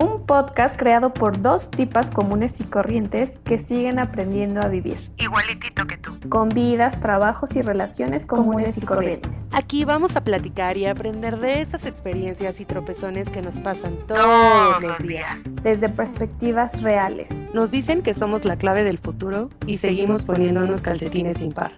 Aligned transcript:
Un 0.00 0.24
podcast 0.24 0.78
creado 0.78 1.12
por 1.12 1.42
dos 1.42 1.70
tipas 1.70 2.10
comunes 2.10 2.58
y 2.58 2.64
corrientes 2.64 3.38
que 3.44 3.58
siguen 3.58 3.98
aprendiendo 3.98 4.62
a 4.62 4.68
vivir. 4.68 4.96
Igualitito 5.18 5.86
que 5.86 5.98
tú. 5.98 6.18
Con 6.30 6.48
vidas, 6.48 6.98
trabajos 7.00 7.54
y 7.54 7.60
relaciones 7.60 8.24
comunes 8.24 8.78
y 8.78 8.86
corrientes. 8.86 9.48
Aquí 9.52 9.84
vamos 9.84 10.16
a 10.16 10.24
platicar 10.24 10.78
y 10.78 10.86
aprender 10.86 11.38
de 11.38 11.60
esas 11.60 11.84
experiencias 11.84 12.60
y 12.60 12.64
tropezones 12.64 13.28
que 13.28 13.42
nos 13.42 13.58
pasan 13.58 13.98
todos 14.06 14.82
los 14.82 14.98
días. 15.00 15.36
Desde 15.62 15.90
perspectivas 15.90 16.80
reales. 16.80 17.28
Nos 17.52 17.70
dicen 17.70 18.00
que 18.00 18.14
somos 18.14 18.46
la 18.46 18.56
clave 18.56 18.84
del 18.84 18.96
futuro 18.96 19.50
y 19.66 19.76
seguimos 19.76 20.24
poniéndonos 20.24 20.80
calcetines 20.80 21.36
sin 21.36 21.52
par. 21.52 21.72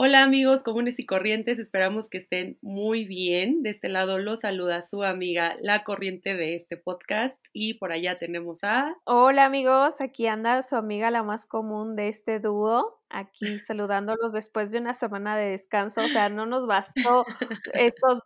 Hola 0.00 0.22
amigos 0.22 0.62
comunes 0.62 1.00
y 1.00 1.06
corrientes, 1.06 1.58
esperamos 1.58 2.08
que 2.08 2.18
estén 2.18 2.56
muy 2.62 3.04
bien. 3.04 3.64
De 3.64 3.70
este 3.70 3.88
lado 3.88 4.20
los 4.20 4.42
saluda 4.42 4.82
su 4.82 5.02
amiga 5.02 5.56
La 5.60 5.82
Corriente 5.82 6.36
de 6.36 6.54
este 6.54 6.76
podcast 6.76 7.44
y 7.52 7.74
por 7.74 7.90
allá 7.90 8.16
tenemos 8.16 8.62
a... 8.62 8.94
Hola 9.02 9.44
amigos, 9.44 10.00
aquí 10.00 10.28
anda 10.28 10.62
su 10.62 10.76
amiga 10.76 11.10
la 11.10 11.24
más 11.24 11.46
común 11.46 11.96
de 11.96 12.10
este 12.10 12.38
dúo, 12.38 12.97
aquí 13.10 13.58
saludándolos 13.58 14.32
después 14.32 14.70
de 14.70 14.78
una 14.78 14.94
semana 14.94 15.36
de 15.36 15.50
descanso. 15.50 16.02
O 16.04 16.08
sea, 16.08 16.28
no 16.28 16.46
nos 16.46 16.66
bastó 16.66 17.24
estos 17.72 18.24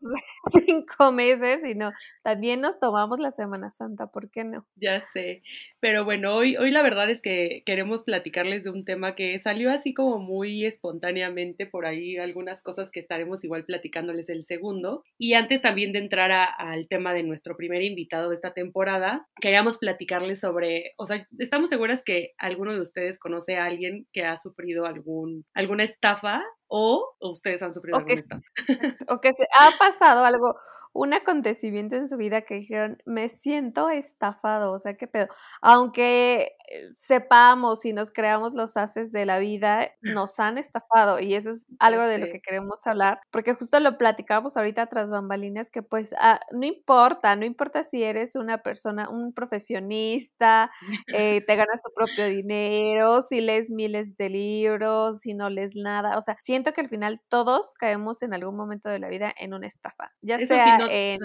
cinco 0.66 1.12
meses, 1.12 1.60
sino 1.62 1.92
también 2.22 2.60
nos 2.60 2.78
tomamos 2.78 3.18
la 3.18 3.32
Semana 3.32 3.70
Santa, 3.70 4.06
¿por 4.06 4.30
qué 4.30 4.44
no? 4.44 4.66
Ya 4.76 5.00
sé. 5.00 5.42
Pero 5.80 6.04
bueno, 6.04 6.34
hoy, 6.34 6.56
hoy 6.56 6.70
la 6.70 6.82
verdad 6.82 7.10
es 7.10 7.20
que 7.20 7.62
queremos 7.66 8.02
platicarles 8.02 8.64
de 8.64 8.70
un 8.70 8.84
tema 8.84 9.14
que 9.14 9.38
salió 9.38 9.70
así 9.70 9.94
como 9.94 10.18
muy 10.18 10.64
espontáneamente 10.64 11.66
por 11.66 11.86
ahí, 11.86 12.16
algunas 12.18 12.62
cosas 12.62 12.90
que 12.90 13.00
estaremos 13.00 13.44
igual 13.44 13.64
platicándoles 13.64 14.28
el 14.28 14.44
segundo. 14.44 15.04
Y 15.18 15.34
antes 15.34 15.62
también 15.62 15.92
de 15.92 15.98
entrar 15.98 16.30
al 16.30 16.88
tema 16.88 17.14
de 17.14 17.22
nuestro 17.22 17.56
primer 17.56 17.82
invitado 17.82 18.28
de 18.28 18.36
esta 18.36 18.52
temporada, 18.52 19.26
queríamos 19.40 19.78
platicarles 19.78 20.40
sobre, 20.40 20.92
o 20.96 21.06
sea, 21.06 21.26
estamos 21.38 21.70
seguras 21.70 22.02
que 22.02 22.34
alguno 22.38 22.72
de 22.72 22.80
ustedes 22.80 23.18
conoce 23.18 23.56
a 23.56 23.64
alguien 23.64 24.06
que 24.12 24.24
ha 24.24 24.36
sufrido 24.36 24.71
algún, 24.86 25.44
alguna 25.54 25.84
estafa 25.84 26.42
o, 26.66 27.14
ustedes 27.20 27.62
han 27.62 27.74
sufrido 27.74 27.98
alguna 27.98 28.14
estafa. 28.14 28.42
O 29.08 29.20
que 29.20 29.32
se 29.32 29.46
ha 29.58 29.78
pasado 29.78 30.24
algo 30.24 30.56
un 30.92 31.14
acontecimiento 31.14 31.96
en 31.96 32.08
su 32.08 32.16
vida 32.16 32.42
que 32.42 32.56
dijeron, 32.56 32.98
me 33.06 33.28
siento 33.28 33.88
estafado, 33.88 34.72
o 34.72 34.78
sea, 34.78 34.94
qué 34.94 35.06
pedo. 35.06 35.28
Aunque 35.62 36.52
eh, 36.68 36.90
sepamos 36.98 37.84
y 37.84 37.92
nos 37.92 38.10
creamos 38.10 38.54
los 38.54 38.76
haces 38.76 39.10
de 39.12 39.24
la 39.24 39.38
vida, 39.38 39.90
nos 40.02 40.38
han 40.38 40.58
estafado 40.58 41.18
y 41.18 41.34
eso 41.34 41.50
es 41.50 41.66
algo 41.78 42.04
de 42.04 42.18
lo 42.18 42.26
que 42.26 42.40
queremos 42.40 42.86
hablar, 42.86 43.20
porque 43.30 43.54
justo 43.54 43.80
lo 43.80 43.96
platicábamos 43.96 44.56
ahorita 44.56 44.86
tras 44.86 45.08
bambalinas, 45.08 45.70
que 45.70 45.82
pues 45.82 46.14
ah, 46.18 46.40
no 46.52 46.66
importa, 46.66 47.36
no 47.36 47.44
importa 47.46 47.82
si 47.82 48.02
eres 48.02 48.36
una 48.36 48.62
persona, 48.62 49.08
un 49.08 49.32
profesionista, 49.32 50.70
eh, 51.08 51.42
te 51.46 51.56
ganas 51.56 51.80
tu 51.80 51.90
propio 51.94 52.26
dinero, 52.26 53.22
si 53.22 53.40
lees 53.40 53.70
miles 53.70 54.16
de 54.16 54.28
libros, 54.28 55.20
si 55.20 55.34
no 55.34 55.48
lees 55.48 55.74
nada, 55.74 56.18
o 56.18 56.22
sea, 56.22 56.36
siento 56.40 56.72
que 56.72 56.82
al 56.82 56.88
final 56.88 57.20
todos 57.28 57.72
caemos 57.78 58.22
en 58.22 58.34
algún 58.34 58.56
momento 58.56 58.88
de 58.88 58.98
la 58.98 59.08
vida 59.08 59.32
en 59.38 59.54
una 59.54 59.66
estafa, 59.66 60.12
ya 60.20 60.38
sea 60.38 60.81
e, 60.90 61.18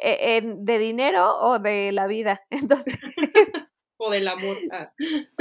en, 0.00 0.64
de 0.64 0.78
dinero 0.78 1.36
o 1.38 1.58
de 1.58 1.92
la 1.92 2.06
vida. 2.06 2.42
Entonces. 2.50 2.98
o 3.96 4.10
del 4.10 4.28
amor. 4.28 4.56
Ah. 4.72 4.92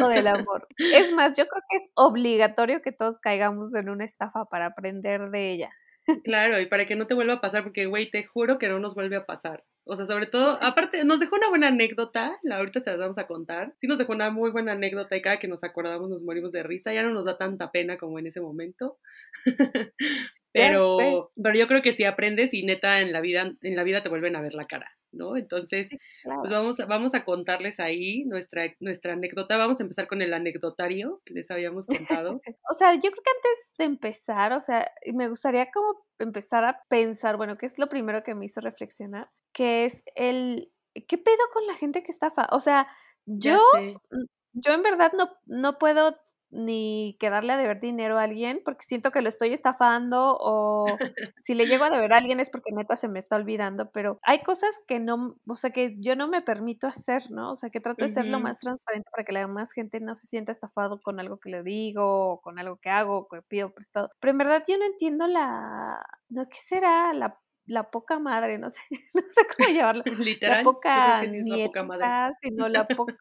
O 0.02 0.08
del 0.08 0.28
amor. 0.28 0.68
Es 0.78 1.12
más, 1.14 1.38
yo 1.38 1.48
creo 1.48 1.64
que 1.70 1.78
es 1.78 1.90
obligatorio 1.96 2.82
que 2.82 2.92
todos 2.92 3.20
caigamos 3.20 3.74
en 3.76 3.90
una 3.90 4.06
estafa 4.06 4.46
para 4.46 4.68
aprender 4.68 5.30
de 5.30 5.52
ella. 5.52 5.72
Claro, 6.24 6.60
y 6.62 6.68
para 6.68 6.86
que 6.86 6.96
no 6.96 7.06
te 7.06 7.14
vuelva 7.14 7.34
a 7.34 7.42
pasar, 7.42 7.64
porque, 7.64 7.86
güey, 7.86 8.10
te 8.10 8.24
juro 8.24 8.58
que 8.58 8.70
no 8.70 8.80
nos 8.80 8.96
vuelve 8.96 9.18
a 9.18 9.26
pasar. 9.26 9.66
O 9.84 9.96
sea, 9.98 10.06
sobre 10.06 10.26
todo, 10.26 10.58
aparte, 10.62 11.04
nos 11.04 11.20
dejó 11.20 11.36
una 11.36 11.50
buena 11.50 11.68
anécdota, 11.68 12.38
la 12.44 12.58
ahorita 12.58 12.80
se 12.80 12.92
las 12.92 13.00
vamos 13.00 13.18
a 13.18 13.28
contar. 13.28 13.74
Sí 13.82 13.88
nos 13.88 13.98
dejó 13.98 14.14
una 14.14 14.30
muy 14.30 14.52
buena 14.52 14.72
anécdota 14.72 15.18
y 15.18 15.22
cada 15.22 15.38
que 15.38 15.50
nos 15.50 15.66
acordamos 15.66 16.10
nos 16.10 16.22
morimos 16.22 16.54
de 16.54 16.64
risa. 16.64 16.94
Ya 16.94 17.04
no 17.04 17.12
nos 17.12 17.26
da 17.26 17.38
tanta 17.38 17.72
pena 17.72 17.98
como 17.98 18.20
en 18.20 18.28
ese 18.28 18.40
momento. 18.40 19.00
Pero, 20.58 21.32
pero 21.42 21.56
yo 21.56 21.68
creo 21.68 21.82
que 21.82 21.94
si 21.94 22.04
aprendes 22.04 22.54
y 22.54 22.64
neta 22.64 23.00
en 23.02 23.12
la 23.12 23.22
vida, 23.22 23.54
en 23.62 23.76
la 23.76 23.84
vida 23.84 24.02
te 24.02 24.10
vuelven 24.10 24.36
a 24.36 24.42
ver 24.42 24.54
la 24.54 24.66
cara, 24.66 24.90
¿no? 25.12 25.38
Entonces, 25.38 25.90
pues 25.90 26.52
vamos, 26.52 26.78
vamos 26.88 27.14
a 27.14 27.24
contarles 27.24 27.80
ahí 27.80 28.26
nuestra, 28.26 28.74
nuestra 28.80 29.14
anécdota. 29.14 29.58
Vamos 29.58 29.80
a 29.80 29.84
empezar 29.84 30.08
con 30.08 30.22
el 30.22 30.34
anecdotario 30.34 31.22
que 31.26 31.34
les 31.34 31.52
habíamos 31.52 31.88
contado. 31.88 32.42
o 32.70 32.74
sea, 32.74 32.94
yo 32.96 33.12
creo 33.12 33.24
que 33.24 33.32
antes 33.36 33.78
de 33.78 33.86
empezar, 33.86 34.54
o 34.54 34.62
sea, 34.62 34.92
me 35.14 35.30
gustaría 35.30 35.70
como 35.72 36.06
empezar 36.20 36.64
a 36.66 36.84
pensar, 36.90 37.38
bueno, 37.38 37.58
¿qué 37.58 37.66
es 37.66 37.78
lo 37.78 37.88
primero 37.88 38.24
que 38.24 38.36
me 38.36 38.46
hizo 38.46 38.62
reflexionar? 38.62 39.30
Que 39.54 39.86
es 39.86 40.04
el, 40.16 40.72
¿qué 40.94 41.18
pedo 41.18 41.44
con 41.54 41.68
la 41.68 41.76
gente 41.76 42.04
que 42.04 42.12
estafa? 42.12 42.48
O 42.52 42.60
sea, 42.60 42.88
yo, 43.26 43.60
yo 44.54 44.74
en 44.74 44.84
verdad 44.84 45.12
no, 45.14 45.30
no 45.46 45.78
puedo 45.78 46.14
ni 46.50 47.18
que 47.20 47.30
darle 47.30 47.54
a 47.54 47.58
deber 47.58 47.80
dinero 47.80 48.18
a 48.18 48.24
alguien 48.24 48.62
porque 48.64 48.86
siento 48.88 49.12
que 49.12 49.22
lo 49.22 49.30
estoy 49.30 49.54
estafando 49.54 50.38
o 50.40 50.86
si 51.44 51.54
le 51.54 51.66
llego 51.66 51.84
a 51.84 51.90
deber 51.90 52.14
a 52.14 52.18
alguien 52.18 52.40
es 52.40 52.50
porque 52.50 52.72
neta 52.72 52.96
se 52.96 53.08
me 53.08 53.20
está 53.20 53.36
olvidando, 53.36 53.92
pero 53.92 54.20
hay 54.24 54.42
cosas 54.44 54.74
que 54.88 55.00
no, 55.00 55.36
o 55.48 55.56
sea, 55.56 55.72
que 55.72 55.96
yo 56.00 56.16
no 56.16 56.28
me 56.28 56.42
permito 56.42 56.88
hacer, 56.88 57.30
¿no? 57.32 57.52
O 57.52 57.56
sea, 57.56 57.70
que 57.70 57.80
trato 57.80 58.04
de 58.04 58.10
ser 58.10 58.26
lo 58.26 58.40
más 58.40 58.58
transparente 58.60 59.10
para 59.12 59.24
que 59.26 59.34
la 59.34 59.42
demás 59.42 59.72
gente 59.72 60.00
no 60.00 60.16
se 60.16 60.28
sienta 60.28 60.52
estafado 60.52 61.02
con 61.02 61.20
algo 61.20 61.40
que 61.40 61.50
le 61.50 61.64
digo 61.64 62.32
o 62.32 62.42
con 62.42 62.60
algo 62.60 62.78
que 62.78 62.90
hago 62.90 63.18
o 63.18 63.28
que 63.28 63.42
pido 63.42 63.74
prestado. 63.74 64.10
Pero 64.20 64.32
en 64.32 64.38
verdad 64.38 64.64
yo 64.68 64.78
no 64.78 64.86
entiendo 64.86 65.28
la, 65.28 66.06
no, 66.30 66.48
¿qué 66.48 66.58
será? 66.68 67.14
La 67.14 67.38
la 67.68 67.92
poca 67.92 68.18
madre, 68.18 68.58
no 68.58 68.70
sé, 68.70 68.82
no 69.14 69.22
sé 69.30 69.42
cómo 69.56 69.70
llamarlo. 69.70 70.04
Literal. 70.36 70.58
La 70.60 70.64
poca, 70.64 71.24
no 71.24 71.56
la 71.58 71.66
poca 71.66 71.84
madre. 71.84 72.36
sino 72.42 72.68
la 72.70 72.88
poca, 72.88 73.16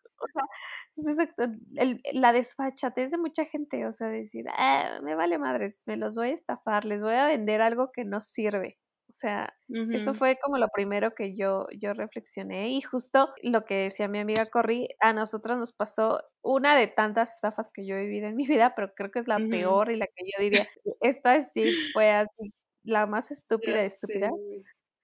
o 0.96 1.02
sea, 1.02 1.28
el, 1.76 2.00
la 2.12 2.32
desfachatez 2.32 3.10
de 3.10 3.18
mucha 3.18 3.44
gente, 3.44 3.86
o 3.86 3.92
sea, 3.92 4.08
decir, 4.08 4.46
ah, 4.56 5.00
me 5.02 5.14
vale 5.14 5.38
madres, 5.38 5.82
me 5.86 5.96
los 5.96 6.14
voy 6.16 6.30
a 6.30 6.34
estafar, 6.34 6.84
les 6.84 7.02
voy 7.02 7.14
a 7.14 7.26
vender 7.26 7.60
algo 7.60 7.90
que 7.92 8.04
no 8.04 8.20
sirve. 8.20 8.78
O 9.08 9.12
sea, 9.12 9.54
eso 9.68 10.14
fue 10.14 10.36
como 10.42 10.58
lo 10.58 10.68
primero 10.68 11.14
que 11.14 11.36
yo, 11.36 11.68
yo 11.78 11.94
reflexioné 11.94 12.70
y 12.70 12.80
justo 12.82 13.32
lo 13.40 13.64
que 13.64 13.74
decía 13.74 14.08
mi 14.08 14.18
amiga 14.18 14.46
Corri, 14.46 14.88
a 15.00 15.12
nosotros 15.12 15.56
nos 15.56 15.72
pasó 15.72 16.22
una 16.42 16.76
de 16.76 16.88
tantas 16.88 17.36
estafas 17.36 17.70
que 17.72 17.86
yo 17.86 17.94
he 17.94 18.04
vivido 18.04 18.26
en 18.26 18.36
mi 18.36 18.46
vida, 18.48 18.74
pero 18.74 18.92
creo 18.94 19.12
que 19.12 19.20
es 19.20 19.28
la 19.28 19.38
peor 19.38 19.92
y 19.92 19.96
la 19.96 20.06
que 20.08 20.24
yo 20.24 20.42
diría, 20.42 20.68
esta 21.00 21.40
sí 21.40 21.72
fue 21.94 22.10
así 22.10 22.52
la 22.86 23.06
más 23.06 23.30
estúpida 23.30 23.78
de 23.78 23.86
estúpidas. 23.86 24.32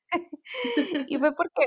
y 1.09 1.19
fue 1.19 1.35
porque 1.35 1.65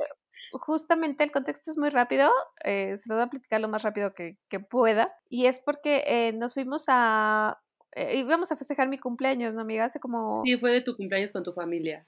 justamente 0.51 1.23
el 1.23 1.31
contexto 1.31 1.71
es 1.71 1.77
muy 1.77 1.89
rápido, 1.89 2.31
eh, 2.63 2.97
se 2.97 3.09
lo 3.09 3.15
voy 3.15 3.25
a 3.25 3.29
platicar 3.29 3.61
lo 3.61 3.67
más 3.67 3.83
rápido 3.83 4.13
que, 4.13 4.37
pueda, 4.69 5.13
y 5.29 5.47
es 5.47 5.59
porque 5.59 6.03
eh, 6.07 6.33
nos 6.33 6.53
fuimos 6.53 6.85
a... 6.87 7.59
Eh, 7.91 8.17
íbamos 8.17 8.51
a 8.51 8.57
festejar 8.57 8.89
mi 8.89 8.97
cumpleaños, 8.97 9.53
¿no, 9.53 9.61
amiga? 9.61 9.85
Hace 9.85 9.99
como... 9.99 10.43
Sí, 10.43 10.57
fue 10.57 10.71
de 10.71 10.81
tu 10.81 10.97
cumpleaños 10.97 11.31
con 11.31 11.43
tu 11.43 11.53
familia. 11.53 12.05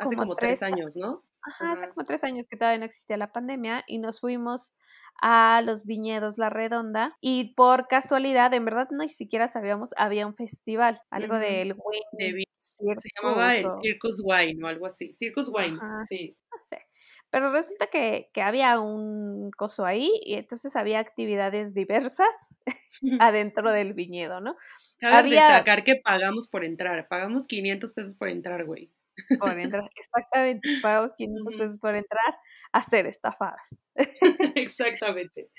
Hace 0.00 0.16
como, 0.16 0.36
tres, 0.36 0.62
años, 0.62 0.96
¿no? 0.96 1.24
Ajá, 1.42 1.72
hace 1.72 1.88
como 1.88 2.06
tres 2.06 2.24
años 2.24 2.46
que 2.46 2.56
todavía 2.56 2.78
no 2.78 2.84
existía 2.84 3.16
la 3.16 3.32
pandemia 3.32 3.84
y 3.86 3.98
nos 3.98 4.20
fuimos 4.20 4.74
a 5.20 5.62
los 5.64 5.84
viñedos 5.84 6.38
La 6.38 6.50
Redonda 6.50 7.16
y 7.20 7.54
por 7.54 7.88
casualidad, 7.88 8.52
en 8.54 8.64
verdad 8.64 8.88
ni 8.90 9.08
siquiera 9.08 9.48
sabíamos, 9.48 9.94
había 9.96 10.26
un 10.26 10.34
festival, 10.34 11.00
algo 11.10 11.38
del 11.38 11.74
Wine 11.74 12.44
Se 12.56 13.08
llamaba 13.16 13.56
el 13.56 13.66
Circus 13.82 14.20
Wine 14.22 14.64
o 14.64 14.66
algo 14.66 14.86
así. 14.86 15.14
Circus 15.16 15.50
Wine, 15.52 15.78
sí. 16.08 16.36
No 16.50 16.58
sé. 16.68 16.86
Pero 17.30 17.52
resulta 17.52 17.88
que, 17.88 18.30
que, 18.32 18.40
había 18.40 18.80
un 18.80 19.50
coso 19.50 19.84
ahí 19.84 20.10
y 20.22 20.34
entonces 20.34 20.74
había 20.76 20.98
actividades 20.98 21.74
diversas 21.74 22.48
adentro 23.20 23.70
del 23.70 23.92
viñedo, 23.94 24.40
¿no? 24.40 24.56
Cabe 24.98 25.16
había... 25.16 25.46
destacar 25.46 25.84
que 25.84 25.96
pagamos 25.96 26.48
por 26.48 26.64
entrar, 26.64 27.06
pagamos 27.08 27.46
500 27.46 27.92
pesos 27.92 28.14
por 28.14 28.28
entrar, 28.28 28.64
güey. 28.64 28.90
Por 29.38 29.58
entrar, 29.58 29.90
exactamente, 29.96 30.68
pagamos 30.80 31.12
500 31.16 31.54
pesos 31.56 31.78
por 31.78 31.94
entrar 31.94 32.34
a 32.72 32.82
ser 32.82 33.06
estafadas. 33.06 33.62
Exactamente. 34.56 35.50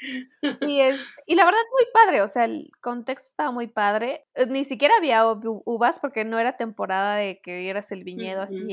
Y, 0.61 0.81
es, 0.81 0.99
y 1.25 1.35
la 1.35 1.45
verdad 1.45 1.59
muy 1.71 1.85
padre, 1.93 2.21
o 2.21 2.27
sea, 2.27 2.45
el 2.45 2.69
contexto 2.81 3.29
estaba 3.29 3.51
muy 3.51 3.67
padre. 3.67 4.25
Eh, 4.35 4.45
ni 4.47 4.63
siquiera 4.63 4.95
había 4.97 5.23
uvas 5.25 5.99
porque 5.99 6.25
no 6.25 6.39
era 6.39 6.57
temporada 6.57 7.15
de 7.15 7.39
que 7.41 7.57
vieras 7.57 7.91
el 7.91 8.03
viñedo 8.03 8.41
así, 8.41 8.65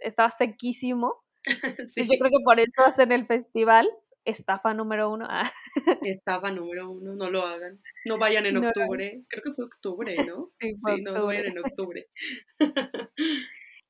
estaba 0.00 0.30
sequísimo. 0.30 1.22
Sí. 1.88 2.08
yo 2.10 2.18
creo 2.18 2.30
que 2.30 2.42
por 2.42 2.58
eso 2.58 2.82
hacen 2.86 3.12
el 3.12 3.26
festival. 3.26 3.86
Estafa 4.24 4.72
número 4.72 5.10
uno. 5.10 5.26
Ah. 5.28 5.52
Estafa 6.02 6.50
número 6.50 6.90
uno, 6.90 7.14
no 7.14 7.30
lo 7.30 7.42
hagan. 7.42 7.82
No 8.06 8.16
vayan 8.16 8.46
en 8.46 8.56
octubre. 8.64 9.22
Creo 9.28 9.42
que 9.42 9.52
fue 9.52 9.66
octubre, 9.66 10.16
¿no? 10.24 10.48
Sí, 10.58 10.74
sí 10.74 11.02
no 11.02 11.26
vayan 11.26 11.46
en 11.48 11.58
octubre. 11.58 12.08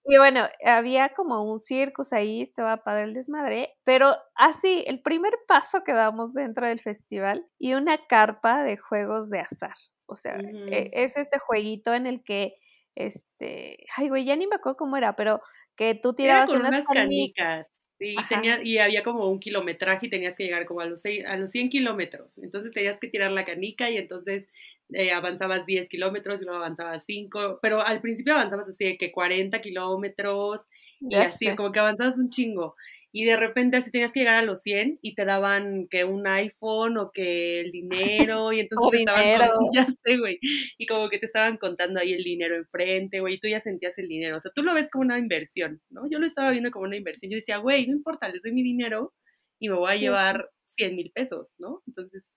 Y 0.07 0.19
bueno, 0.19 0.47
había 0.65 1.11
como 1.11 1.43
un 1.51 1.59
circus 1.59 2.13
ahí, 2.13 2.43
estaba 2.43 2.85
padre 2.85 3.05
el 3.05 3.15
desmadre, 3.15 3.75
pero 3.85 4.15
así, 4.35 4.85
el 4.87 5.01
primer 5.01 5.33
paso 5.49 5.83
que 5.83 5.93
damos 5.93 6.35
dentro 6.35 6.67
del 6.67 6.81
festival 6.81 7.47
y 7.59 7.73
una 7.73 7.99
carpa 8.07 8.63
de 8.63 8.77
juegos 8.77 9.31
de 9.31 9.41
azar. 9.41 9.75
O 10.07 10.17
sea, 10.17 10.39
e, 10.39 10.91
es 10.93 11.17
este 11.17 11.39
jueguito 11.39 11.95
en 11.95 12.07
el 12.07 12.23
que, 12.23 12.57
este, 12.95 13.79
ay 13.97 14.11
güey, 14.11 14.27
ya 14.27 14.37
ni 14.37 14.47
me 14.47 14.57
acuerdo 14.57 14.77
cómo 14.77 14.99
era, 14.99 15.17
pero 15.17 15.41
que 15.75 15.95
tú 15.95 16.13
tirabas 16.15 16.51
unas, 16.51 16.87
canicas. 16.87 17.67
Sí, 17.99 18.15
y, 18.19 18.29
tenía, 18.29 18.63
y 18.63 18.79
había 18.79 19.03
como 19.05 19.31
un 19.31 19.39
kilometraje 19.41 20.07
y 20.07 20.11
tenías 20.11 20.37
que 20.37 20.45
llegar 20.45 20.67
como 20.67 20.81
a 20.81 20.87
los, 20.87 21.03
a 21.27 21.37
los 21.37 21.51
100 21.51 21.71
kilómetros. 21.71 22.39
Entonces 22.39 22.73
tenías 22.73 22.99
que 22.99 23.09
tirar 23.09 23.31
la 23.31 23.45
canica 23.45 23.89
y 23.89 23.97
entonces 23.97 24.49
eh, 24.93 25.13
avanzabas 25.13 25.67
10 25.67 25.89
kilómetros 25.89 26.41
y 26.41 26.45
luego 26.45 26.59
avanzabas 26.59 27.05
5, 27.07 27.59
pero 27.63 27.81
al 27.81 28.01
principio 28.01 28.35
avanzabas 28.35 28.69
así 28.69 28.85
de 28.85 28.99
que 28.99 29.13
40 29.13 29.61
kilómetros 29.61 30.67
y 31.01 31.17
así, 31.17 31.55
como 31.57 31.73
que 31.73 31.81
avanzabas 31.81 32.19
un 32.19 32.31
chingo. 32.31 32.77
Y 33.13 33.25
de 33.25 33.37
repente 33.37 33.77
así 33.77 33.91
tenías 33.91 34.13
que 34.13 34.21
llegar 34.21 34.37
a 34.37 34.43
los 34.43 34.63
100 34.63 34.99
y 35.01 35.15
te 35.15 35.25
daban 35.25 35.87
que 35.89 36.05
un 36.05 36.27
iPhone 36.27 36.99
o 36.99 37.13
que 37.13 37.61
el 37.61 37.71
dinero 37.71 38.53
y 38.53 38.61
entonces 38.61 38.91
te 38.91 38.99
estaban 38.99 39.39
contando, 39.39 39.71
ya 39.75 39.87
sé, 39.87 40.19
güey, 40.19 40.39
y 40.79 40.87
como 40.87 41.09
que 41.09 41.19
te 41.19 41.27
estaban 41.27 41.57
contando 41.57 42.01
ahí 42.01 42.13
el 42.13 42.25
dinero 42.25 42.57
enfrente, 42.57 43.21
güey, 43.21 43.35
y 43.35 43.41
tú 43.41 43.49
ya 43.49 43.61
sentías 43.61 43.97
el 43.99 44.09
dinero. 44.09 44.37
O 44.37 44.41
sea, 44.41 44.51
tú 44.55 44.63
lo 44.63 44.75
ves 44.75 44.91
como 44.91 45.03
una 45.03 45.19
inversión, 45.19 45.81
¿no? 45.91 46.09
Yo 46.11 46.19
lo 46.19 46.27
estaba 46.27 46.51
viendo 46.51 46.71
como 46.71 46.87
una 46.87 46.97
inversión. 46.97 47.31
Yo 47.31 47.37
decía, 47.37 47.59
güey, 47.59 47.87
no 47.87 47.95
importa, 47.95 48.29
les 48.29 48.43
doy 48.43 48.53
mi 48.53 48.63
dinero 48.63 49.13
y 49.61 49.69
me 49.69 49.77
voy 49.77 49.93
a 49.93 49.97
llevar 49.97 50.51
100 50.75 50.97
mil 50.97 51.13
pesos, 51.13 51.55
¿no? 51.59 51.83
Entonces, 51.87 52.33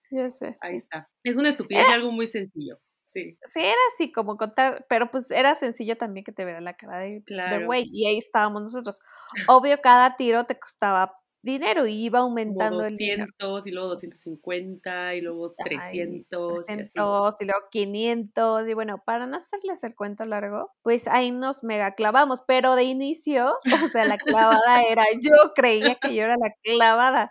ahí 0.60 0.76
está. 0.76 1.08
Es 1.24 1.36
una 1.36 1.50
estupidez 1.50 1.86
y 1.88 1.92
algo 1.92 2.12
muy 2.12 2.28
sencillo. 2.28 2.78
Sí. 3.04 3.38
Sí, 3.54 3.60
era 3.60 3.80
así 3.94 4.12
como 4.12 4.36
contar, 4.36 4.84
pero 4.88 5.10
pues 5.10 5.30
era 5.30 5.54
sencillo 5.54 5.96
también 5.96 6.24
que 6.24 6.32
te 6.32 6.44
viera 6.44 6.60
la 6.60 6.76
cara 6.76 6.98
de, 6.98 7.22
güey, 7.64 7.84
y 7.90 8.06
ahí 8.06 8.18
estábamos 8.18 8.62
nosotros. 8.62 8.98
Obvio, 9.46 9.80
cada 9.80 10.16
tiro 10.16 10.44
te 10.44 10.58
costaba 10.58 11.14
dinero 11.42 11.86
y 11.86 12.04
iba 12.04 12.20
aumentando 12.20 12.84
el 12.84 12.96
dinero. 12.96 13.26
y 13.64 13.70
luego 13.70 13.88
250 13.88 15.14
y 15.14 15.20
luego 15.20 15.54
300. 15.56 16.64
300 16.64 17.40
y, 17.40 17.44
luego 17.44 17.60
500 17.70 18.68
y 18.68 18.74
bueno, 18.74 19.02
para 19.04 19.26
no 19.26 19.36
hacerles 19.36 19.82
el 19.84 19.94
cuento 19.94 20.24
largo, 20.26 20.70
pues 20.82 21.06
ahí 21.08 21.30
nos 21.30 21.62
mega 21.62 21.94
clavamos, 21.94 22.42
pero 22.46 22.74
de 22.74 22.84
inicio, 22.84 23.54
o 23.84 23.88
sea, 23.88 24.04
la 24.04 24.18
clavada 24.18 24.82
era, 24.82 25.04
yo 25.20 25.54
creía 25.54 25.96
que 25.96 26.14
yo 26.14 26.24
era 26.24 26.36
la 26.36 26.52
clavada, 26.62 27.30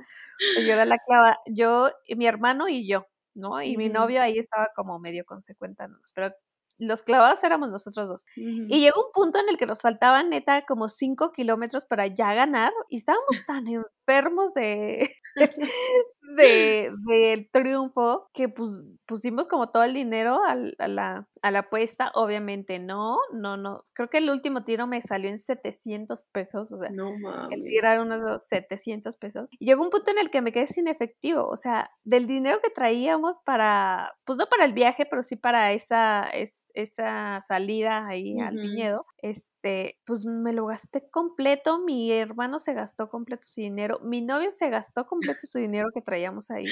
yo 0.56 0.74
era 0.74 0.86
la 0.86 0.98
clavada, 1.00 1.40
yo, 1.48 1.92
mi 2.16 2.28
hermano 2.28 2.68
y 2.68 2.88
yo, 2.88 3.08
¿no? 3.34 3.62
Y 3.62 3.78
mi 3.78 3.90
novio 3.90 4.22
ahí 4.22 4.38
estaba 4.38 4.70
como 4.76 5.00
medio 5.00 5.26
consecuentándonos, 5.26 6.12
pero 6.14 6.34
los 6.80 7.04
clavados 7.04 7.44
éramos 7.44 7.70
nosotros 7.70 8.08
dos. 8.10 8.26
Y 8.36 8.80
llegó 8.80 9.06
un 9.06 9.12
punto 9.14 9.40
en 9.40 9.50
el 9.50 9.58
que 9.58 9.66
nos 9.66 9.82
faltaban 9.82 10.30
neta 10.30 10.64
como 10.66 10.90
cinco 10.90 11.32
kilómetros 11.32 11.86
para 11.86 12.08
ya 12.08 12.34
ganar 12.34 12.72
y 12.90 12.98
estábamos 12.98 13.26
tan 13.48 13.68
enfermos 14.08 14.54
de, 14.54 15.14
de, 16.36 16.92
del 17.06 17.50
triunfo 17.52 18.30
que 18.34 18.50
pues, 18.50 18.70
pusimos 19.06 19.48
como 19.48 19.70
todo 19.70 19.84
el 19.84 19.94
dinero 19.94 20.40
a, 20.46 20.56
la, 20.88 21.28
a 21.42 21.52
la 21.52 21.60
apuesta. 21.60 22.12
Obviamente 22.14 22.80
no, 22.80 23.18
no, 23.34 23.58
no. 23.58 23.82
Creo 23.94 24.10
que 24.10 24.20
el 24.20 24.30
último 24.30 24.64
tiro 24.64 24.88
me 24.88 25.02
salió 25.02 25.30
en 25.30 25.40
700 25.40 26.26
pesos. 26.32 26.72
O 26.72 26.80
sea, 26.80 26.90
no 26.90 27.18
mames. 27.18 27.60
El 27.60 27.64
tirar 27.64 28.00
unos 28.00 28.44
700 28.48 29.16
pesos. 29.18 29.50
Y 29.60 29.66
llegó 29.66 29.84
un 29.84 29.90
punto 29.90 30.12
en 30.12 30.20
el 30.20 30.30
que 30.30 30.42
me 30.42 30.52
quedé 30.52 30.68
sin 30.68 30.88
efectivo. 30.88 31.48
O 31.48 31.58
sea, 31.58 31.90
del 32.04 32.28
dinero 32.28 32.60
que 32.64 32.70
traíamos 32.70 33.38
para, 33.46 34.14
pues 34.26 34.38
no 34.38 34.48
para 34.48 34.66
el 34.66 34.74
viaje, 34.74 35.06
pero 35.10 35.24
sí 35.24 35.36
para 35.36 35.74
esa, 35.74 36.30
esa 36.74 37.42
salida 37.48 38.08
ahí 38.08 38.40
al 38.40 38.56
viñedo, 38.56 39.06
este, 39.18 39.57
pues 40.06 40.26
me 40.26 40.54
lo 40.54 40.66
gasté 40.68 41.10
completo, 41.10 41.80
mi 41.80 42.12
hermano 42.12 42.60
se 42.60 42.74
gastó 42.74 43.10
completo 43.10 43.44
su 43.44 43.62
dinero, 43.62 44.00
mi 44.04 44.22
novio 44.22 44.52
se 44.52 44.70
gastó 44.70 45.06
completo 45.06 45.48
su 45.48 45.58
dinero 45.58 45.90
que 45.94 46.02
traíamos 46.02 46.52
ahí. 46.52 46.66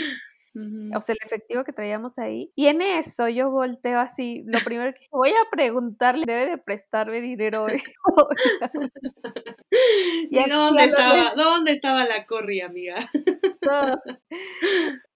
O 0.95 1.01
sea, 1.01 1.13
el 1.13 1.25
efectivo 1.25 1.65
que 1.65 1.73
traíamos 1.73 2.17
ahí. 2.17 2.51
Y 2.55 2.67
en 2.67 2.81
eso 2.81 3.27
yo 3.27 3.49
volteo 3.49 3.99
así. 3.99 4.43
Lo 4.47 4.59
primero 4.63 4.93
que 4.93 5.05
voy 5.11 5.31
a 5.31 5.49
preguntarle, 5.51 6.23
debe 6.25 6.45
de 6.45 6.57
prestarme 6.57 7.19
dinero 7.19 7.65
hoy. 7.65 7.83
¿Y, 10.29 10.49
dónde 10.49 10.85
estaba, 10.85 11.33
dónde 11.35 11.73
estaba 11.73 12.05
la 12.05 12.25
corri, 12.25 12.61
amiga? 12.61 12.95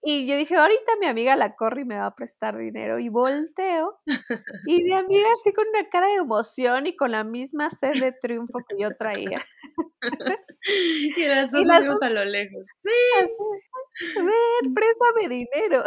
Y 0.02 0.26
yo 0.26 0.36
dije, 0.36 0.56
ahorita 0.56 0.96
mi 0.98 1.06
amiga 1.06 1.36
la 1.36 1.54
corre 1.54 1.82
y 1.82 1.84
me 1.84 1.96
va 1.96 2.06
a 2.06 2.14
prestar 2.14 2.56
dinero. 2.56 2.98
Y 2.98 3.10
volteo. 3.10 4.00
Y 4.66 4.82
mi 4.82 4.92
amiga 4.94 5.28
así 5.38 5.52
con 5.52 5.68
una 5.68 5.88
cara 5.90 6.06
de 6.06 6.14
emoción 6.14 6.86
y 6.86 6.96
con 6.96 7.10
la 7.10 7.22
misma 7.22 7.68
sed 7.70 8.00
de 8.00 8.12
triunfo 8.12 8.60
que 8.66 8.80
yo 8.80 8.96
traía. 8.96 9.42
y 11.16 11.26
las 11.26 11.50
dos 11.50 11.64
nos 11.64 11.82
vimos 11.82 12.02
a 12.02 12.10
lo 12.10 12.24
lejos. 12.24 12.64
Ven, 12.82 13.28
ven, 14.16 14.74
préstame 14.74 15.28
dinero. 15.28 15.84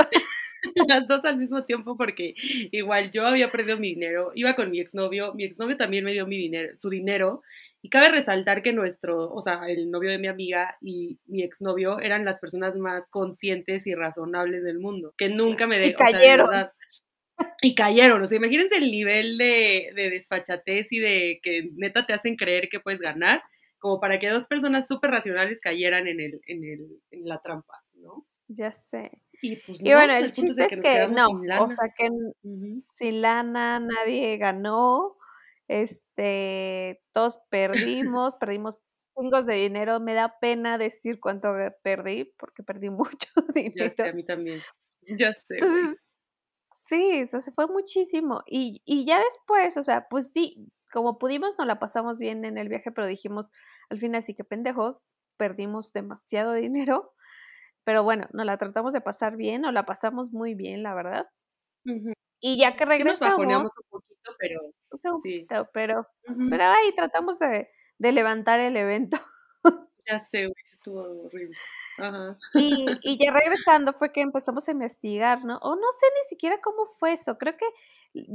Las 0.87 1.07
dos 1.07 1.25
al 1.25 1.37
mismo 1.37 1.65
tiempo 1.65 1.97
porque 1.97 2.35
igual 2.71 3.11
yo 3.11 3.25
había 3.25 3.51
perdido 3.51 3.77
mi 3.77 3.89
dinero, 3.89 4.31
iba 4.33 4.55
con 4.55 4.71
mi 4.71 4.79
exnovio, 4.79 5.33
mi 5.33 5.43
exnovio 5.43 5.75
también 5.75 6.05
me 6.05 6.13
dio 6.13 6.25
mi 6.25 6.37
dinero, 6.37 6.77
su 6.77 6.89
dinero 6.89 7.41
y 7.85 7.89
cabe 7.89 8.09
resaltar 8.09 8.61
que 8.61 8.71
nuestro, 8.71 9.29
o 9.29 9.41
sea, 9.41 9.63
el 9.67 9.91
novio 9.91 10.09
de 10.09 10.17
mi 10.17 10.27
amiga 10.27 10.77
y 10.79 11.19
mi 11.25 11.43
exnovio 11.43 11.99
eran 11.99 12.23
las 12.23 12.39
personas 12.39 12.77
más 12.77 13.09
conscientes 13.09 13.85
y 13.87 13.93
razonables 13.93 14.63
del 14.63 14.79
mundo, 14.79 15.13
que 15.17 15.27
nunca 15.27 15.67
me 15.67 15.77
de, 15.77 15.87
y 15.87 15.93
cayeron. 15.93 16.47
y 17.61 17.75
cayeron, 17.75 18.21
o 18.21 18.27
sea, 18.27 18.37
imagínense 18.37 18.77
el 18.77 18.89
nivel 18.89 19.37
de, 19.37 19.91
de 19.95 20.09
desfachatez 20.11 20.93
y 20.93 20.99
de 20.99 21.41
que 21.43 21.71
neta 21.75 22.05
te 22.05 22.13
hacen 22.13 22.37
creer 22.37 22.69
que 22.69 22.79
puedes 22.79 23.01
ganar, 23.01 23.43
como 23.79 23.99
para 23.99 24.17
que 24.17 24.29
dos 24.29 24.47
personas 24.47 24.87
súper 24.87 25.11
racionales 25.11 25.59
cayeran 25.59 26.07
en, 26.07 26.21
el, 26.21 26.39
en, 26.47 26.63
el, 26.63 27.01
en 27.11 27.27
la 27.27 27.41
trampa, 27.41 27.83
¿no? 27.95 28.25
Ya 28.47 28.71
sé. 28.71 29.11
Y, 29.41 29.57
pues, 29.57 29.81
bueno, 29.81 30.13
el, 30.13 30.31
chiste 30.31 30.63
es 30.63 30.71
que, 30.71 31.07
no, 31.09 31.27
o 31.27 31.69
sea 31.69 31.93
que 31.97 32.07
sin 32.93 33.21
lana 33.21 33.81
nadie 33.81 34.37
ganó, 34.37 35.17
este, 35.67 36.02
todos 36.15 37.39
perdimos, 37.49 38.35
perdimos 38.35 38.83
chingos 39.17 39.45
de 39.45 39.55
dinero, 39.55 39.99
me 39.99 40.13
da 40.13 40.39
pena 40.39 40.77
decir 40.77 41.19
cuánto 41.19 41.53
perdí, 41.83 42.33
porque 42.37 42.63
perdí 42.63 42.89
mucho 43.29 43.29
dinero. 43.53 43.85
Ya 43.85 43.91
sé, 43.91 44.09
a 44.09 44.13
mí 44.13 44.25
también, 44.25 44.61
ya 45.17 45.33
sé. 45.33 45.57
sí, 46.85 47.11
eso 47.19 47.41
se 47.41 47.51
fue 47.51 47.67
muchísimo. 47.67 48.43
Y, 48.45 48.81
y 48.85 49.05
ya 49.05 49.19
después, 49.19 49.77
o 49.77 49.83
sea, 49.83 50.07
pues 50.09 50.31
sí, 50.31 50.71
como 50.91 51.17
pudimos, 51.17 51.55
nos 51.57 51.67
la 51.67 51.79
pasamos 51.79 52.19
bien 52.19 52.45
en 52.45 52.57
el 52.57 52.69
viaje, 52.69 52.91
pero 52.91 53.07
dijimos, 53.07 53.51
al 53.89 53.99
final 53.99 54.23
sí 54.23 54.35
que 54.35 54.43
pendejos, 54.43 55.03
perdimos 55.37 55.91
demasiado 55.91 56.53
dinero, 56.53 57.13
pero 57.83 58.03
bueno, 58.03 58.27
nos 58.33 58.45
la 58.45 58.57
tratamos 58.57 58.93
de 58.93 59.01
pasar 59.01 59.35
bien, 59.35 59.61
nos 59.61 59.73
la 59.73 59.85
pasamos 59.85 60.31
muy 60.31 60.53
bien, 60.55 60.83
la 60.83 60.93
verdad. 60.93 61.27
Y 62.45 62.57
ya 62.57 62.75
que 62.75 62.83
regresamos... 62.83 63.39
Sí 63.39 63.47
nos 63.47 63.63
un 63.63 63.89
poquito, 63.89 64.35
pero... 64.37 64.59
sí. 65.23 65.47
pero, 65.71 66.05
pero 66.49 66.63
ahí 66.65 66.93
tratamos 66.93 67.39
de, 67.39 67.69
de 67.97 68.11
levantar 68.11 68.59
el 68.59 68.75
evento. 68.75 69.17
Ya 70.05 70.19
sé, 70.19 70.47
güey, 70.47 70.53
estuvo 70.61 70.99
horrible. 70.99 71.55
Ajá. 71.97 72.37
Y, 72.55 72.85
y, 73.03 73.17
ya 73.17 73.31
regresando 73.71 73.93
fue 73.93 74.11
que 74.11 74.19
empezamos 74.19 74.67
a 74.67 74.71
investigar, 74.71 75.45
¿no? 75.45 75.59
O 75.59 75.77
no 75.77 75.91
sé 75.97 76.05
ni 76.21 76.27
siquiera 76.27 76.59
cómo 76.59 76.87
fue 76.99 77.13
eso. 77.13 77.37
Creo 77.37 77.55
que 77.55 77.65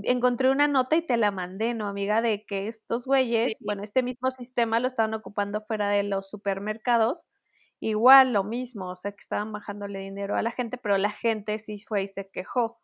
encontré 0.05 0.51
una 0.51 0.67
nota 0.67 0.97
y 0.97 1.03
te 1.03 1.19
la 1.19 1.31
mandé, 1.31 1.75
¿no, 1.75 1.87
amiga? 1.87 2.23
De 2.23 2.47
que 2.47 2.69
estos 2.69 3.05
güeyes, 3.05 3.59
bueno, 3.61 3.83
este 3.83 4.03
mismo 4.03 4.31
sistema 4.31 4.81
lo 4.81 4.87
estaban 4.87 5.13
ocupando 5.13 5.61
fuera 5.61 5.91
de 5.91 6.05
los 6.05 6.31
supermercados. 6.31 7.27
Igual 7.81 8.33
lo 8.33 8.45
mismo, 8.45 8.89
o 8.89 8.97
sea, 8.97 9.13
que 9.13 9.21
estaban 9.21 9.53
bajándole 9.53 9.99
dinero 9.99 10.37
a 10.37 10.43
la 10.43 10.53
gente, 10.53 10.79
pero 10.79 10.97
la 10.97 11.11
gente 11.11 11.59
sí 11.59 11.85
fue 11.87 12.05
y 12.05 12.09
se 12.09 12.31
quejó. 12.31 12.81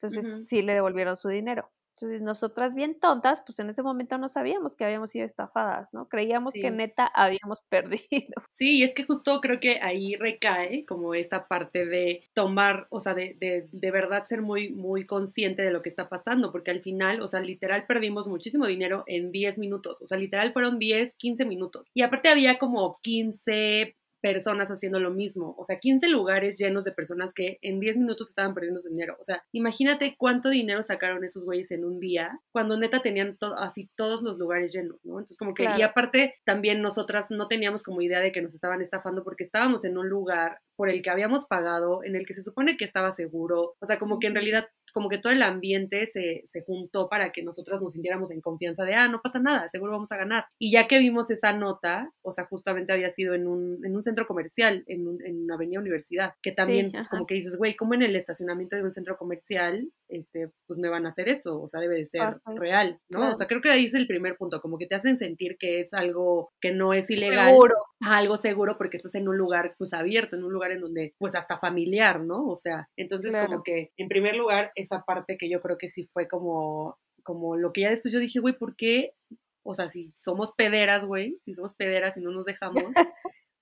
Entonces 0.00 0.32
sí 0.44 0.62
le 0.62 0.74
devolvieron 0.74 1.16
su 1.16 1.28
dinero. 1.28 1.70
Entonces, 1.96 2.22
nosotras 2.22 2.74
bien 2.74 2.98
tontas, 2.98 3.42
pues 3.44 3.58
en 3.58 3.68
ese 3.68 3.82
momento 3.82 4.16
no 4.18 4.28
sabíamos 4.28 4.74
que 4.74 4.84
habíamos 4.84 5.10
sido 5.10 5.26
estafadas, 5.26 5.92
¿no? 5.92 6.08
Creíamos 6.08 6.56
que 6.56 6.70
neta 6.70 7.06
habíamos 7.06 7.62
perdido. 7.68 8.42
Sí, 8.52 8.78
y 8.78 8.82
es 8.82 8.94
que 8.94 9.04
justo 9.04 9.40
creo 9.40 9.60
que 9.60 9.78
ahí 9.80 10.16
recae 10.16 10.84
como 10.84 11.14
esta 11.14 11.46
parte 11.46 11.86
de 11.86 12.24
tomar, 12.34 12.88
o 12.90 13.00
sea, 13.00 13.14
de, 13.14 13.36
de, 13.40 13.68
de 13.70 13.90
verdad 13.92 14.24
ser 14.24 14.42
muy, 14.42 14.70
muy 14.70 15.06
consciente 15.06 15.62
de 15.62 15.70
lo 15.70 15.82
que 15.82 15.88
está 15.88 16.08
pasando, 16.08 16.50
porque 16.52 16.70
al 16.72 16.82
final, 16.82 17.22
o 17.22 17.28
sea, 17.28 17.40
literal 17.40 17.86
perdimos 17.86 18.26
muchísimo 18.26 18.66
dinero 18.66 19.04
en 19.06 19.30
10 19.30 19.58
minutos, 19.58 20.02
o 20.02 20.06
sea, 20.06 20.18
literal 20.18 20.52
fueron 20.52 20.78
10, 20.78 21.14
15 21.16 21.46
minutos. 21.46 21.90
Y 21.94 22.02
aparte 22.02 22.28
había 22.28 22.58
como 22.58 22.96
15 23.02 23.96
personas 24.20 24.70
haciendo 24.70 25.00
lo 25.00 25.10
mismo. 25.10 25.54
O 25.58 25.64
sea, 25.64 25.78
15 25.78 26.08
lugares 26.08 26.58
llenos 26.58 26.84
de 26.84 26.92
personas 26.92 27.32
que 27.34 27.58
en 27.62 27.80
10 27.80 27.98
minutos 27.98 28.28
estaban 28.28 28.54
perdiendo 28.54 28.80
su 28.80 28.88
dinero. 28.88 29.16
O 29.20 29.24
sea, 29.24 29.42
imagínate 29.52 30.14
cuánto 30.18 30.50
dinero 30.50 30.82
sacaron 30.82 31.24
esos 31.24 31.44
güeyes 31.44 31.70
en 31.70 31.84
un 31.84 32.00
día 32.00 32.40
cuando 32.52 32.78
neta 32.78 33.02
tenían 33.02 33.36
así 33.56 33.90
todos 33.96 34.22
los 34.22 34.38
lugares 34.38 34.72
llenos, 34.72 34.98
¿no? 35.04 35.14
Entonces, 35.14 35.36
como 35.36 35.54
que, 35.54 35.66
y 35.78 35.82
aparte, 35.82 36.34
también 36.44 36.82
nosotras 36.82 37.26
no 37.30 37.48
teníamos 37.48 37.82
como 37.82 38.00
idea 38.00 38.20
de 38.20 38.32
que 38.32 38.42
nos 38.42 38.54
estaban 38.54 38.82
estafando 38.82 39.24
porque 39.24 39.44
estábamos 39.44 39.84
en 39.84 39.98
un 39.98 40.08
lugar 40.08 40.60
por 40.80 40.88
el 40.88 41.02
que 41.02 41.10
habíamos 41.10 41.44
pagado, 41.44 42.02
en 42.04 42.16
el 42.16 42.24
que 42.24 42.32
se 42.32 42.42
supone 42.42 42.78
que 42.78 42.86
estaba 42.86 43.12
seguro. 43.12 43.74
O 43.82 43.84
sea, 43.86 43.98
como 43.98 44.18
que 44.18 44.28
en 44.28 44.34
realidad 44.34 44.64
como 44.92 45.08
que 45.08 45.18
todo 45.18 45.32
el 45.32 45.42
ambiente 45.42 46.06
se, 46.06 46.42
se, 46.46 46.62
juntó 46.62 47.08
para 47.08 47.32
que 47.32 47.42
nosotras 47.42 47.80
nos 47.80 47.92
sintiéramos 47.92 48.30
en 48.30 48.40
confianza 48.40 48.84
de, 48.84 48.94
ah, 48.94 49.08
no 49.08 49.20
pasa 49.22 49.38
nada, 49.38 49.68
seguro 49.68 49.92
vamos 49.92 50.12
a 50.12 50.16
ganar. 50.16 50.46
Y 50.58 50.72
ya 50.72 50.88
que 50.88 50.98
vimos 50.98 51.30
esa 51.30 51.52
nota, 51.52 52.10
o 52.22 52.32
sea, 52.32 52.46
justamente 52.46 52.92
había 52.92 53.10
sido 53.10 53.34
en 53.34 53.46
un, 53.46 53.84
en 53.84 53.94
un 53.94 54.02
centro 54.02 54.26
comercial 54.26 54.84
en, 54.86 55.06
en 55.24 55.44
una 55.44 55.54
avenida 55.54 55.80
universidad, 55.80 56.32
que 56.42 56.52
también 56.52 56.92
pues, 56.92 57.08
como 57.08 57.26
que 57.26 57.34
dices, 57.34 57.56
güey, 57.56 57.76
¿cómo 57.76 57.94
en 57.94 58.02
el 58.02 58.16
estacionamiento 58.16 58.76
de 58.76 58.82
un 58.82 58.92
centro 58.92 59.16
comercial, 59.16 59.90
este, 60.08 60.50
pues 60.66 60.78
me 60.78 60.88
van 60.88 61.06
a 61.06 61.10
hacer 61.10 61.28
esto? 61.28 61.60
O 61.60 61.68
sea, 61.68 61.80
debe 61.80 61.96
de 61.96 62.06
ser 62.06 62.32
real, 62.56 62.98
¿no? 63.08 63.30
O 63.30 63.34
sea, 63.36 63.46
creo 63.46 63.60
que 63.60 63.70
ahí 63.70 63.86
es 63.86 63.94
el 63.94 64.06
primer 64.06 64.36
punto, 64.36 64.60
como 64.60 64.78
que 64.78 64.86
te 64.86 64.94
hacen 64.94 65.18
sentir 65.18 65.56
que 65.58 65.80
es 65.80 65.94
algo 65.94 66.50
que 66.60 66.72
no 66.72 66.92
es 66.92 67.10
ilegal. 67.10 67.50
Seguro. 67.50 67.74
Algo 68.00 68.38
seguro 68.38 68.76
porque 68.78 68.96
estás 68.96 69.14
en 69.14 69.28
un 69.28 69.36
lugar 69.36 69.74
pues 69.78 69.92
abierto, 69.92 70.36
en 70.36 70.44
un 70.44 70.52
lugar 70.52 70.69
en 70.72 70.80
donde 70.80 71.14
pues 71.18 71.34
hasta 71.34 71.58
familiar, 71.58 72.20
¿no? 72.20 72.46
O 72.46 72.56
sea, 72.56 72.88
entonces 72.96 73.36
como 73.36 73.62
que 73.62 73.92
en 73.96 74.08
primer 74.08 74.36
lugar 74.36 74.72
esa 74.74 75.04
parte 75.04 75.36
que 75.36 75.50
yo 75.50 75.60
creo 75.60 75.78
que 75.78 75.90
sí 75.90 76.06
fue 76.06 76.28
como 76.28 76.98
como 77.22 77.56
lo 77.56 77.72
que 77.72 77.82
ya 77.82 77.90
después 77.90 78.12
yo 78.12 78.20
dije, 78.20 78.40
güey, 78.40 78.56
¿por 78.56 78.76
qué? 78.76 79.14
O 79.62 79.74
sea, 79.74 79.88
si 79.88 80.12
somos 80.16 80.52
pederas, 80.52 81.04
güey, 81.04 81.38
si 81.42 81.54
somos 81.54 81.74
pederas 81.74 82.16
y 82.16 82.20
no 82.20 82.30
nos 82.30 82.44
dejamos, 82.44 82.84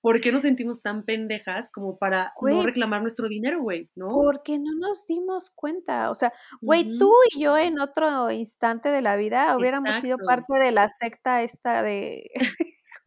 ¿por 0.01 0.21
qué 0.21 0.33
nos 0.33 0.43
sentimos 0.43 0.81
tan 0.81 1.05
pendejas 1.05 1.71
como 1.71 1.99
para 1.99 2.33
no 2.41 2.63
reclamar 2.63 3.03
nuestro 3.03 3.29
dinero, 3.29 3.61
güey? 3.61 3.91
¿No? 3.95 4.09
Porque 4.09 4.59
no 4.59 4.73
nos 4.79 5.07
dimos 5.07 5.51
cuenta. 5.51 6.11
O 6.11 6.15
sea, 6.15 6.33
güey, 6.61 6.99
tú 6.99 7.13
y 7.33 7.43
yo 7.43 7.59
en 7.59 7.81
otro 7.81 8.31
instante 8.31 8.91
de 8.91 9.03
la 9.03 9.17
vida 9.17 9.57
hubiéramos 9.57 9.97
sido 9.97 10.19
parte 10.19 10.59
de 10.59 10.73
la 10.73 10.89
secta 10.89 11.43
esta 11.43 11.83
de. 11.83 12.31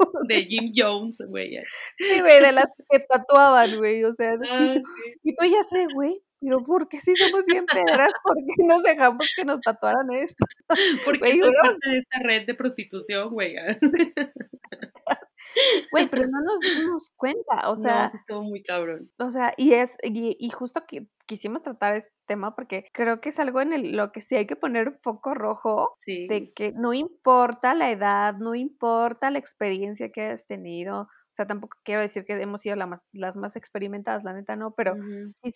de 0.28 0.46
Jim 0.46 0.72
Jones, 0.76 1.18
güey. 1.28 1.60
Sí, 1.98 2.20
güey, 2.20 2.42
de 2.42 2.52
las 2.52 2.68
que 2.90 3.00
tatuaban, 3.00 3.78
güey. 3.78 4.04
O 4.04 4.14
sea, 4.14 4.32
ah, 4.50 4.76
y 5.24 5.36
tú 5.36 5.46
ya 5.46 5.64
sé, 5.64 5.88
güey, 5.94 6.22
pero 6.42 6.64
¿por 6.64 6.88
qué 6.88 7.00
si 7.00 7.16
somos 7.16 7.46
bien 7.46 7.66
pedras? 7.68 8.14
¿Por 8.24 8.36
qué 8.36 8.66
nos 8.66 8.82
dejamos 8.82 9.32
que 9.36 9.46
nos 9.46 9.62
tatuaran 9.62 10.12
esto? 10.12 10.44
Porque 11.06 11.38
son 11.38 11.54
parte 11.62 11.90
de 11.90 11.98
esta 12.00 12.20
red 12.20 12.48
de 12.48 12.56
prostitución, 12.56 13.30
güey. 13.30 13.56
Güey, 15.92 16.10
pero 16.26 16.28
no 16.28 16.42
nos 16.42 16.60
dimos 16.60 17.12
cuenta, 17.16 17.70
o 17.70 17.76
sea. 17.76 18.02
No, 18.02 18.06
estuvo 18.06 18.44
muy 18.44 18.64
cabrón. 18.64 19.12
O 19.20 19.32
sea, 19.32 19.54
y 19.58 19.74
es, 19.74 19.96
y, 20.04 20.50
justo 20.50 20.86
que 20.88 21.08
quisimos 21.26 21.62
tratar 21.62 21.96
este 21.96 22.12
tema 22.26 22.56
porque 22.56 22.86
creo 22.94 23.22
que 23.22 23.30
es 23.30 23.40
algo 23.40 23.62
en 23.62 23.74
el, 23.74 23.96
lo 23.96 24.12
que 24.12 24.22
sí 24.22 24.36
hay 24.36 24.46
que 24.46 24.56
poner 24.56 25.00
foco 25.02 25.34
rojo 25.34 25.94
de 26.06 26.52
que 26.54 26.74
no 26.74 26.94
importa 26.94 27.74
la 27.74 27.90
edad, 27.90 28.36
no 28.36 28.56
importa 28.56 29.32
la 29.32 29.40
experiencia 29.40 30.12
que 30.12 30.22
hayas 30.22 30.46
tenido, 30.46 31.08
o 31.32 31.34
sea, 31.34 31.48
tampoco 31.48 31.78
quiero 31.86 32.02
decir 32.02 32.26
que 32.26 32.34
hemos 32.34 32.62
sido 32.62 32.76
más, 32.88 33.08
las 33.14 33.38
más 33.38 33.56
experimentadas, 33.56 34.26
la 34.26 34.34
neta 34.34 34.58
no, 34.58 34.74
pero 34.76 34.96
sí 35.42 35.54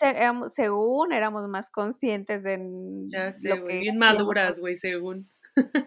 según 0.48 1.12
éramos 1.12 1.50
más 1.50 1.70
conscientes 1.70 2.46
en 2.46 3.10
ya 3.10 3.34
sé, 3.34 3.50
lo 3.50 3.66
que 3.66 3.80
bien 3.80 3.98
maduras, 3.98 4.60
güey, 4.62 4.78
según. 4.78 5.30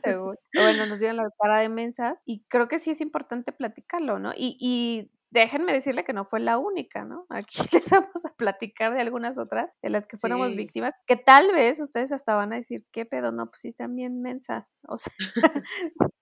Según. 0.03 0.37
Bueno, 0.55 0.87
nos 0.87 1.01
dieron 1.01 1.17
la 1.17 1.29
cara 1.41 1.59
de 1.59 1.69
mensas 1.69 2.21
y 2.25 2.45
creo 2.49 2.69
que 2.69 2.79
sí 2.79 2.91
es 2.91 3.01
importante 3.01 3.53
platicarlo, 3.53 4.19
¿no? 4.19 4.33
Y, 4.35 4.57
y 4.61 5.11
déjenme 5.31 5.73
decirle 5.73 6.05
que 6.05 6.13
no 6.13 6.25
fue 6.25 6.41
la 6.41 6.59
única, 6.59 7.05
¿no? 7.05 7.27
Aquí 7.29 7.59
les 7.73 7.91
vamos 7.91 8.25
a 8.25 8.35
platicar 8.35 8.95
de 8.95 9.01
algunas 9.01 9.39
otras 9.39 9.71
de 9.83 9.91
las 9.91 10.07
que 10.07 10.17
fuéramos 10.17 10.55
víctimas, 10.55 10.95
que 11.07 11.17
tal 11.17 11.53
vez 11.53 11.81
ustedes 11.81 12.13
hasta 12.13 12.35
van 12.35 12.53
a 12.53 12.57
decir, 12.57 12.85
¿qué 12.93 13.05
pedo? 13.05 13.33
No, 13.33 13.47
pues 13.47 13.63
sí 13.63 13.69
están 13.69 13.95
bien 13.95 14.23
mensas. 14.23 14.79
O 14.89 14.99
sea, 14.99 15.13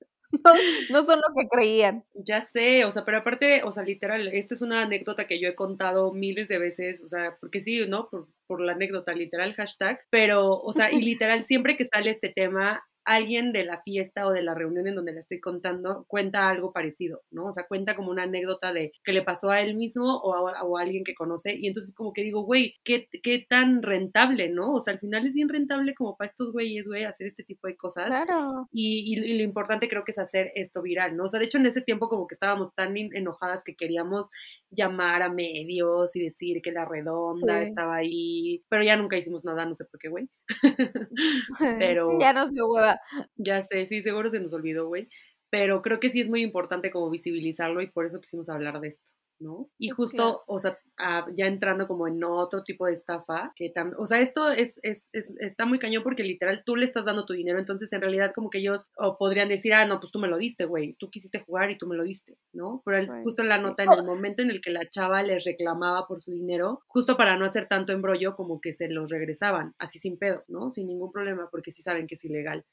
no, 0.91 1.03
son 1.03 1.19
lo 1.19 1.35
que 1.35 1.49
creían. 1.49 2.05
Ya 2.15 2.41
sé, 2.41 2.85
o 2.85 2.93
sea, 2.93 3.05
pero 3.05 3.19
aparte, 3.19 3.63
o 3.65 3.73
sea, 3.73 3.85
literal, 3.85 4.29
esta 4.29 4.55
es 4.55 4.63
una 4.63 4.83
anécdota 4.83 5.27
que 5.27 5.41
yo 5.41 5.49
he 5.49 5.55
contado 5.55 6.13
miles 6.13 6.49
de 6.49 6.59
veces, 6.59 7.01
o 7.03 7.09
sea, 7.09 7.37
porque 7.41 7.61
sí, 7.61 7.87
¿no? 7.87 8.09
Por, 8.11 8.29
por 8.47 8.61
la 8.61 8.73
anécdota, 8.73 9.13
literal, 9.13 9.55
hashtag, 9.55 10.01
pero, 10.11 10.61
o 10.61 10.73
sea, 10.73 10.93
y 10.93 11.01
literal, 11.01 11.43
siempre 11.43 11.77
que 11.77 11.85
sale 11.85 12.11
este 12.11 12.33
tema, 12.35 12.85
alguien 13.07 13.53
de 13.53 13.65
la 13.65 13.81
fiesta 13.83 14.27
o 14.27 14.33
de 14.33 14.43
la 14.43 14.55
reunión 14.55 14.87
en 14.89 14.97
donde 14.97 15.13
le 15.13 15.21
estoy 15.21 15.41
contando 15.41 16.05
cuenta 16.09 16.51
algo 16.51 16.73
parecido, 16.73 17.23
¿no? 17.31 17.47
O 17.47 17.53
sea, 17.53 17.67
cuenta 17.67 17.95
como 17.95 18.11
una 18.11 18.25
anécdota 18.25 18.73
de 18.73 18.93
que 19.05 19.13
le 19.13 19.23
pasó 19.23 19.51
a 19.51 19.61
él 19.61 19.77
mismo 19.77 20.19
o 20.19 20.35
a, 20.49 20.83
alguien 20.83 21.05
que 21.05 21.15
conoce 21.15 21.57
y 21.57 21.69
entonces 21.69 21.95
como 21.95 22.13
que 22.13 22.23
digo, 22.23 22.43
güey, 22.43 22.75
¿qué, 22.85 23.09
¿qué, 23.23 23.47
tan 23.49 23.83
rentable, 23.83 24.51
¿no? 24.51 24.75
O 24.75 24.81
sea, 24.81 24.95
al 24.95 24.99
final 24.99 25.25
es 25.25 25.35
bien 25.35 25.49
rentable 25.49 25.95
como 25.95 26.17
para 26.17 26.29
estos 26.29 26.53
güeyes, 26.53 26.85
güey, 26.85 27.05
hacer 27.05 27.29
este 27.29 27.45
tipo 27.45 27.69
de 27.69 27.77
cosas. 27.77 28.09
Claro. 28.09 28.69
Y, 28.73 29.15
y, 29.15 29.39
lo 29.39 29.45
importante 29.45 29.89
creo 29.89 30.05
que 30.05 30.11
es 30.11 30.19
hacer 30.19 30.51
esto 30.55 30.83
viral, 30.83 31.17
¿no? 31.17 31.25
O 31.25 31.29
sea, 31.29 31.39
de 31.39 31.47
hecho 31.47 31.59
en 31.59 31.67
ese 31.67 31.83
tiempo 31.83 32.09
como 32.09 32.27
que 32.27 32.35
estábamos 32.35 32.75
tan 32.75 32.97
enojadas 32.97 33.63
que 33.63 33.77
queríamos 33.77 34.31
llamar 34.77 35.23
a 35.23 35.31
medios 35.31 36.15
y 36.15 36.23
decir 36.23 36.61
que 36.63 36.73
la 36.73 36.85
redonda 36.85 37.63
estaba 37.63 37.97
ahí, 37.97 38.65
pero 38.69 38.83
ya 38.83 38.97
nunca 38.97 39.17
hicimos 39.17 39.45
nada, 39.45 39.65
no 39.65 39.75
sé 39.75 39.85
por 39.87 39.99
qué, 39.99 40.09
güey. 40.09 40.29
pero... 41.81 42.19
ya 42.21 42.33
nos 42.33 42.53
dio 42.53 42.71
hueva 42.71 43.01
ya 43.37 43.63
sé, 43.63 43.87
sí, 43.87 44.03
seguro 44.03 44.31
se 44.31 44.41
nos 44.41 44.53
olvidó, 44.53 44.87
güey. 44.87 45.09
Pero 45.51 45.81
creo 45.81 46.01
que 46.01 46.11
sí 46.11 46.21
es 46.21 46.29
muy 46.29 46.43
importante 46.43 46.91
como 46.91 47.11
visibilizarlo 47.11 47.81
y 47.81 47.89
por 47.89 48.05
eso 48.05 48.21
quisimos 48.21 48.49
hablar 48.49 48.81
de 48.81 48.89
esto. 48.89 49.13
¿No? 49.39 49.71
Y 49.79 49.91
justo, 49.91 50.43
o 50.47 50.59
sea, 50.59 50.79
ah, 50.99 51.27
ya 51.35 51.47
entrando 51.47 51.87
como 51.87 52.09
en 52.09 52.23
otro 52.25 52.63
tipo 52.63 52.87
de 52.87 52.95
estafa, 52.95 53.53
que 53.55 53.71
también, 53.71 53.97
o 54.01 54.07
sea, 54.07 54.21
esto 54.21 54.51
es, 54.51 54.79
es, 54.83 55.09
es, 55.13 55.35
está 55.41 55.67
muy 55.67 55.79
cañón 55.79 56.03
porque 56.03 56.23
literal 56.23 56.63
tú 56.65 56.77
le 56.77 56.85
estás 56.85 57.05
dando 57.05 57.27
tu 57.27 57.35
dinero, 57.35 57.59
entonces 57.59 57.93
en 57.93 58.01
realidad 58.01 58.33
como 58.35 58.51
que 58.51 58.59
ellos 58.59 58.91
o 58.97 59.17
podrían 59.19 59.49
decir, 59.49 59.75
ah, 59.75 59.87
no, 59.87 60.01
pues 60.01 60.13
tú 60.13 60.19
me 60.19 60.29
lo 60.29 60.39
diste, 60.39 60.65
güey, 60.65 60.95
tú 60.99 61.11
quisiste 61.11 61.41
jugar 61.41 61.71
y 61.71 61.79
tú 61.79 61.87
me 61.87 61.97
lo 61.97 62.05
diste, 62.05 62.39
¿no? 62.53 62.83
Pero 62.85 63.23
justo 63.23 63.43
en 63.43 63.49
la 63.49 63.59
nota, 63.59 63.85
en 63.85 63.93
el 63.93 64.05
momento 64.05 64.43
en 64.43 64.51
el 64.51 64.61
que 64.61 64.71
la 64.71 64.89
chava 64.89 65.23
les 65.23 65.45
reclamaba 65.45 66.07
por 66.07 66.21
su 66.21 66.33
dinero, 66.33 66.83
justo 66.87 67.17
para 67.17 67.37
no 67.37 67.45
hacer 67.45 67.67
tanto 67.69 67.93
embrollo, 67.93 68.37
como 68.37 68.61
que 68.61 68.73
se 68.73 68.89
los 68.89 69.11
regresaban, 69.11 69.75
así 69.79 69.99
sin 69.99 70.19
pedo, 70.19 70.45
¿no? 70.49 70.71
Sin 70.71 70.87
ningún 70.87 71.13
problema, 71.13 71.49
porque 71.51 71.73
sí 71.73 71.83
saben 71.83 72.07
que 72.07 72.15
es 72.15 72.25
ilegal. 72.25 72.65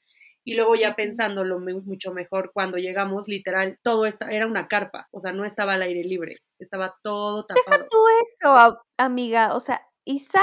Y 0.44 0.54
luego 0.54 0.74
ya 0.74 0.94
pensándolo 0.94 1.58
mucho 1.58 2.12
mejor, 2.12 2.50
cuando 2.52 2.76
llegamos, 2.76 3.28
literal, 3.28 3.78
todo 3.82 4.04
esta, 4.04 4.30
era 4.30 4.46
una 4.46 4.68
carpa, 4.68 5.08
o 5.10 5.20
sea, 5.20 5.32
no 5.32 5.44
estaba 5.44 5.74
al 5.74 5.82
aire 5.82 6.04
libre, 6.04 6.36
estaba 6.58 6.96
todo 7.02 7.46
tapado. 7.46 7.64
Deja 7.66 7.88
tú 7.88 7.98
eso, 8.22 8.78
amiga, 8.98 9.54
o 9.54 9.60
sea, 9.60 9.80
Isa, 10.04 10.42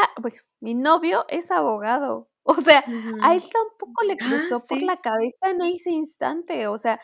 mi 0.59 0.73
novio 0.73 1.25
es 1.29 1.51
abogado, 1.51 2.29
o 2.43 2.55
sea, 2.55 2.83
a 3.21 3.35
él 3.35 3.43
tampoco 3.43 4.03
le 4.03 4.13
ah, 4.13 4.17
cruzó 4.17 4.65
por 4.67 4.81
la 4.81 4.99
cabeza 4.99 5.51
en 5.51 5.61
ese 5.61 5.91
instante, 5.91 6.67
o 6.67 6.77
sea, 6.79 6.99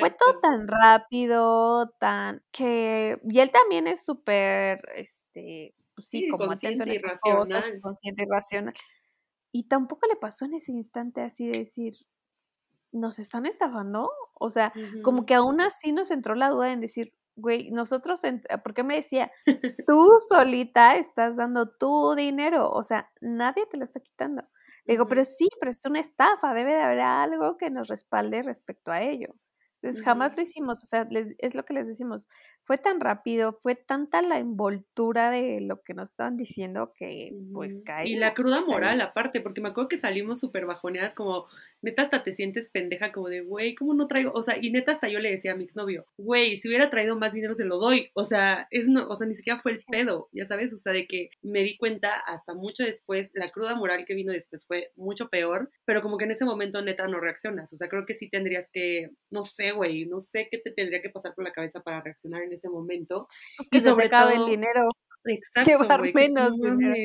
fue 0.00 0.10
todo 0.10 0.40
tan 0.40 0.66
rápido, 0.66 1.90
tan 2.00 2.42
que, 2.50 3.20
y 3.22 3.38
él 3.38 3.52
también 3.52 3.86
es 3.86 4.04
súper, 4.04 4.80
este, 4.96 5.76
pues 5.94 6.08
sí, 6.08 6.28
como 6.28 6.50
atento 6.50 6.82
en 6.82 6.90
esas 6.90 7.20
cosas, 7.20 7.64
consciente 7.80 8.24
y 8.24 8.26
racional. 8.28 8.74
Y 9.52 9.64
tampoco 9.68 10.06
le 10.08 10.16
pasó 10.16 10.44
en 10.44 10.54
ese 10.54 10.72
instante 10.72 11.22
así 11.22 11.46
de 11.46 11.58
decir, 11.58 11.94
¿nos 12.92 13.18
están 13.18 13.46
estafando? 13.46 14.10
O 14.34 14.50
sea, 14.50 14.72
como 15.02 15.26
que 15.26 15.34
aún 15.34 15.60
así 15.60 15.92
nos 15.92 16.10
entró 16.10 16.34
la 16.34 16.50
duda 16.50 16.72
en 16.72 16.80
decir, 16.80 17.14
güey, 17.36 17.70
nosotros, 17.70 18.22
porque 18.64 18.84
me 18.84 18.96
decía, 18.96 19.30
tú 19.88 20.08
solita 20.28 20.96
estás 20.96 21.36
dando 21.36 21.70
tu 21.70 22.14
dinero, 22.14 22.70
o 22.70 22.82
sea, 22.82 23.10
nadie 23.20 23.66
te 23.66 23.76
lo 23.76 23.84
está 23.84 24.00
quitando. 24.00 24.42
Le 24.84 24.94
digo, 24.94 25.06
pero 25.08 25.24
sí, 25.24 25.48
pero 25.58 25.70
es 25.70 25.84
una 25.84 26.00
estafa, 26.00 26.54
debe 26.54 26.72
de 26.72 26.82
haber 26.82 27.00
algo 27.00 27.56
que 27.56 27.70
nos 27.70 27.88
respalde 27.88 28.42
respecto 28.42 28.92
a 28.92 29.02
ello. 29.02 29.34
Entonces, 29.74 30.02
jamás 30.02 30.36
lo 30.36 30.42
hicimos, 30.42 30.82
o 30.84 30.86
sea, 30.86 31.08
es 31.38 31.54
lo 31.54 31.64
que 31.64 31.72
les 31.72 31.86
decimos, 31.86 32.28
fue 32.70 32.78
tan 32.78 33.00
rápido, 33.00 33.58
fue 33.64 33.74
tanta 33.74 34.22
la 34.22 34.38
envoltura 34.38 35.32
de 35.32 35.60
lo 35.60 35.82
que 35.82 35.92
nos 35.92 36.10
estaban 36.10 36.36
diciendo 36.36 36.92
que 36.96 37.32
pues 37.52 37.82
cae. 37.84 38.08
Y 38.08 38.14
la 38.14 38.32
cruda 38.32 38.64
moral 38.64 39.00
aparte, 39.00 39.40
porque 39.40 39.60
me 39.60 39.70
acuerdo 39.70 39.88
que 39.88 39.96
salimos 39.96 40.38
súper 40.38 40.66
bajoneadas, 40.66 41.16
como 41.16 41.46
neta 41.82 42.02
hasta 42.02 42.22
te 42.22 42.32
sientes 42.32 42.68
pendeja, 42.68 43.10
como 43.10 43.28
de, 43.28 43.40
güey, 43.40 43.74
¿cómo 43.74 43.92
no 43.94 44.06
traigo? 44.06 44.30
O 44.34 44.44
sea, 44.44 44.56
y 44.56 44.70
neta 44.70 44.92
hasta 44.92 45.08
yo 45.08 45.18
le 45.18 45.32
decía 45.32 45.50
a 45.50 45.56
mi 45.56 45.64
exnovio, 45.64 46.06
güey, 46.16 46.58
si 46.58 46.68
hubiera 46.68 46.90
traído 46.90 47.16
más 47.16 47.32
dinero 47.32 47.56
se 47.56 47.64
lo 47.64 47.78
doy, 47.78 48.12
o 48.14 48.24
sea, 48.24 48.68
es 48.70 48.86
no, 48.86 49.08
o 49.08 49.16
sea, 49.16 49.26
ni 49.26 49.34
siquiera 49.34 49.58
fue 49.58 49.72
el 49.72 49.82
pedo, 49.90 50.28
ya 50.30 50.46
sabes, 50.46 50.72
o 50.72 50.78
sea, 50.78 50.92
de 50.92 51.08
que 51.08 51.30
me 51.42 51.64
di 51.64 51.76
cuenta 51.76 52.20
hasta 52.20 52.54
mucho 52.54 52.84
después, 52.84 53.32
la 53.34 53.48
cruda 53.48 53.74
moral 53.74 54.04
que 54.06 54.14
vino 54.14 54.32
después 54.32 54.64
fue 54.64 54.92
mucho 54.94 55.28
peor, 55.28 55.72
pero 55.84 56.02
como 56.02 56.18
que 56.18 56.24
en 56.26 56.30
ese 56.30 56.44
momento 56.44 56.82
neta 56.82 57.08
no 57.08 57.18
reaccionas, 57.18 57.72
o 57.72 57.76
sea, 57.76 57.88
creo 57.88 58.06
que 58.06 58.14
sí 58.14 58.30
tendrías 58.30 58.70
que, 58.70 59.10
no 59.30 59.42
sé, 59.42 59.72
güey, 59.72 60.06
no 60.06 60.20
sé 60.20 60.46
qué 60.48 60.58
te 60.58 60.70
tendría 60.70 61.02
que 61.02 61.10
pasar 61.10 61.34
por 61.34 61.42
la 61.42 61.52
cabeza 61.52 61.80
para 61.80 62.00
reaccionar 62.00 62.44
en 62.44 62.52
ese 62.59 62.59
momento. 62.68 63.28
Pues 63.56 63.68
y 63.72 63.80
sobre 63.80 64.08
todo 64.08 64.30
el 64.30 64.46
dinero. 64.46 64.88
Exacto, 65.24 65.70
llevar 65.70 66.14
menos 66.14 66.54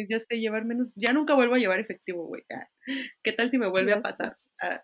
Ya 0.10 0.20
sé, 0.20 0.40
llevar 0.40 0.66
menos. 0.66 0.94
Ya 0.96 1.14
nunca 1.14 1.34
vuelvo 1.36 1.56
a 1.56 1.60
llevar 1.60 1.80
efectivo, 1.80 2.26
güey. 2.28 2.44
¿Qué 3.24 3.34
tal 3.34 3.52
si 3.52 3.58
me 3.58 3.68
vuelve 3.68 3.94
a 3.94 4.02
pasar? 4.02 4.38
Ah, 4.62 4.82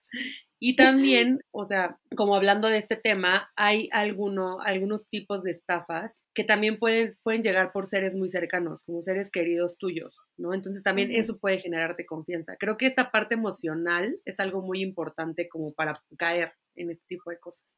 y 0.60 0.76
también, 0.76 1.42
o 1.52 1.66
sea, 1.66 1.98
como 2.16 2.36
hablando 2.36 2.68
de 2.68 2.78
este 2.78 2.96
tema, 2.96 3.50
hay 3.56 3.90
alguno, 3.92 4.60
algunos 4.62 5.10
tipos 5.10 5.44
de 5.44 5.52
estafas 5.52 6.22
que 6.36 6.44
también 6.44 6.78
pueden, 6.78 7.18
pueden 7.24 7.42
llegar 7.42 7.72
por 7.72 7.88
seres 7.88 8.16
muy 8.16 8.30
cercanos, 8.30 8.84
como 8.84 9.02
seres 9.02 9.32
queridos 9.32 9.78
tuyos, 9.78 10.18
¿no? 10.38 10.54
Entonces 10.54 10.84
también 10.84 11.12
eso 11.12 11.40
puede 11.40 11.60
generarte 11.60 12.06
confianza. 12.06 12.56
Creo 12.60 12.78
que 12.78 12.86
esta 12.86 13.12
parte 13.12 13.36
emocional 13.36 14.20
es 14.26 14.40
algo 14.40 14.62
muy 14.62 14.82
importante 14.82 15.50
como 15.50 15.74
para 15.74 15.94
caer 16.18 16.54
en 16.76 16.92
este 16.92 17.06
tipo 17.08 17.32
de 17.32 17.40
cosas. 17.40 17.76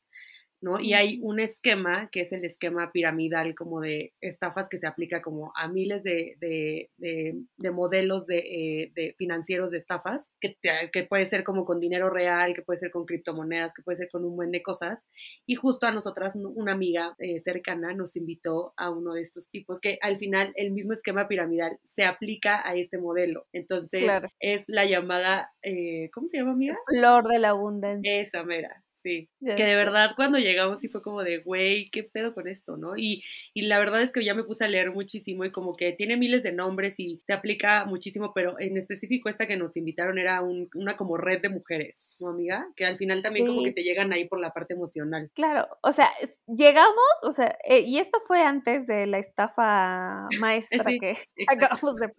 ¿No? 0.64 0.80
Y 0.80 0.94
hay 0.94 1.20
un 1.22 1.40
esquema 1.42 2.10
que 2.10 2.22
es 2.22 2.32
el 2.32 2.46
esquema 2.46 2.92
piramidal 2.92 3.54
como 3.54 3.82
de 3.82 4.14
estafas 4.22 4.70
que 4.70 4.78
se 4.78 4.88
aplica 4.88 5.22
como 5.22 5.52
a 5.56 5.68
miles 5.68 6.04
de, 6.04 6.38
de, 6.40 6.90
de, 6.98 7.72
modelos 7.72 8.26
de, 8.26 8.92
de, 8.96 9.14
financieros 9.18 9.72
de 9.72 9.78
estafas, 9.78 10.32
que, 10.40 10.58
que 10.92 11.04
puede 11.04 11.26
ser 11.28 11.44
como 11.44 11.66
con 11.66 11.82
dinero 11.82 12.10
real, 12.10 12.54
que 12.54 12.62
puede 12.62 12.80
ser 12.80 12.92
con 12.92 13.06
criptomonedas, 13.06 13.74
que 13.74 13.84
puede 13.84 13.98
ser 13.98 14.10
con 14.10 14.24
un 14.24 14.38
buen 14.38 14.52
de 14.52 14.64
cosas. 14.64 15.06
Y 15.46 15.56
justo 15.56 15.86
a 15.86 15.92
nosotras, 15.92 16.34
una 16.36 16.72
amiga 16.72 17.16
eh, 17.20 17.42
cercana 17.42 17.94
nos 17.94 18.16
invitó 18.16 18.74
a 18.78 18.90
uno 18.90 19.14
de 19.14 19.22
estos 19.22 19.50
tipos, 19.50 19.82
que 19.82 19.98
al 20.02 20.18
final 20.18 20.54
el 20.56 20.72
mismo 20.72 20.94
esquema 20.94 21.28
piramidal 21.28 21.78
se 21.84 22.06
aplica 22.06 22.68
a 22.68 22.76
este 22.76 22.98
modelo. 22.98 23.48
Entonces, 23.52 24.10
es 24.40 24.64
la 24.68 24.86
llamada, 24.86 25.52
eh, 25.62 26.10
¿cómo 26.14 26.28
se 26.28 26.38
llama, 26.38 26.54
amiga? 26.54 26.78
Flor 26.88 27.28
de 27.28 27.40
la 27.40 27.50
abundancia. 27.50 28.22
Esa 28.22 28.44
mera. 28.44 28.83
Sí, 29.04 29.30
que 29.42 29.66
de 29.66 29.76
verdad 29.76 30.12
cuando 30.16 30.40
llegamos 30.40 30.80
sí 30.80 30.88
fue 30.88 31.02
como 31.02 31.24
de, 31.24 31.40
güey, 31.40 31.86
¿qué 31.92 32.04
pedo 32.04 32.34
con 32.34 32.48
esto, 32.48 32.78
no? 32.78 32.96
Y, 32.96 33.22
y, 33.54 33.64
la 33.64 33.78
verdad 33.78 34.02
es 34.02 34.14
que 34.14 34.24
ya 34.24 34.34
me 34.34 34.46
puse 34.46 34.64
a 34.64 34.70
leer 34.70 34.92
muchísimo 34.92 35.44
y 35.44 35.52
como 35.52 35.76
que 35.76 35.92
tiene 35.92 36.16
miles 36.16 36.42
de 36.42 36.54
nombres 36.54 37.00
y 37.00 37.22
se 37.26 37.34
aplica 37.34 37.84
muchísimo, 37.84 38.32
pero 38.34 38.58
en 38.60 38.78
específico 38.78 39.28
esta 39.28 39.46
que 39.46 39.58
nos 39.58 39.76
invitaron 39.76 40.20
era 40.20 40.42
una 40.42 40.96
como 40.96 41.18
red 41.18 41.42
de 41.42 41.50
mujeres, 41.50 42.16
¿no, 42.22 42.30
amiga? 42.30 42.66
Que 42.78 42.86
al 42.86 42.98
final 42.98 43.22
también 43.22 43.46
como 43.46 43.62
que 43.64 43.74
te 43.74 43.84
llegan 43.84 44.14
ahí 44.14 44.26
por 44.30 44.40
la 44.40 44.54
parte 44.54 44.74
emocional. 44.74 45.30
Claro, 45.34 45.68
o 45.82 45.92
sea, 45.92 46.10
llegamos, 46.48 46.96
o 47.24 47.34
sea, 47.34 47.58
eh, 47.68 47.82
y 47.82 48.00
esto 48.00 48.22
fue 48.26 48.42
antes 48.42 48.88
de 48.88 49.06
la 49.06 49.18
estafa 49.20 50.30
maestra 50.40 50.86
que 50.86 51.18
acabamos 51.48 51.96
de... 51.98 52.14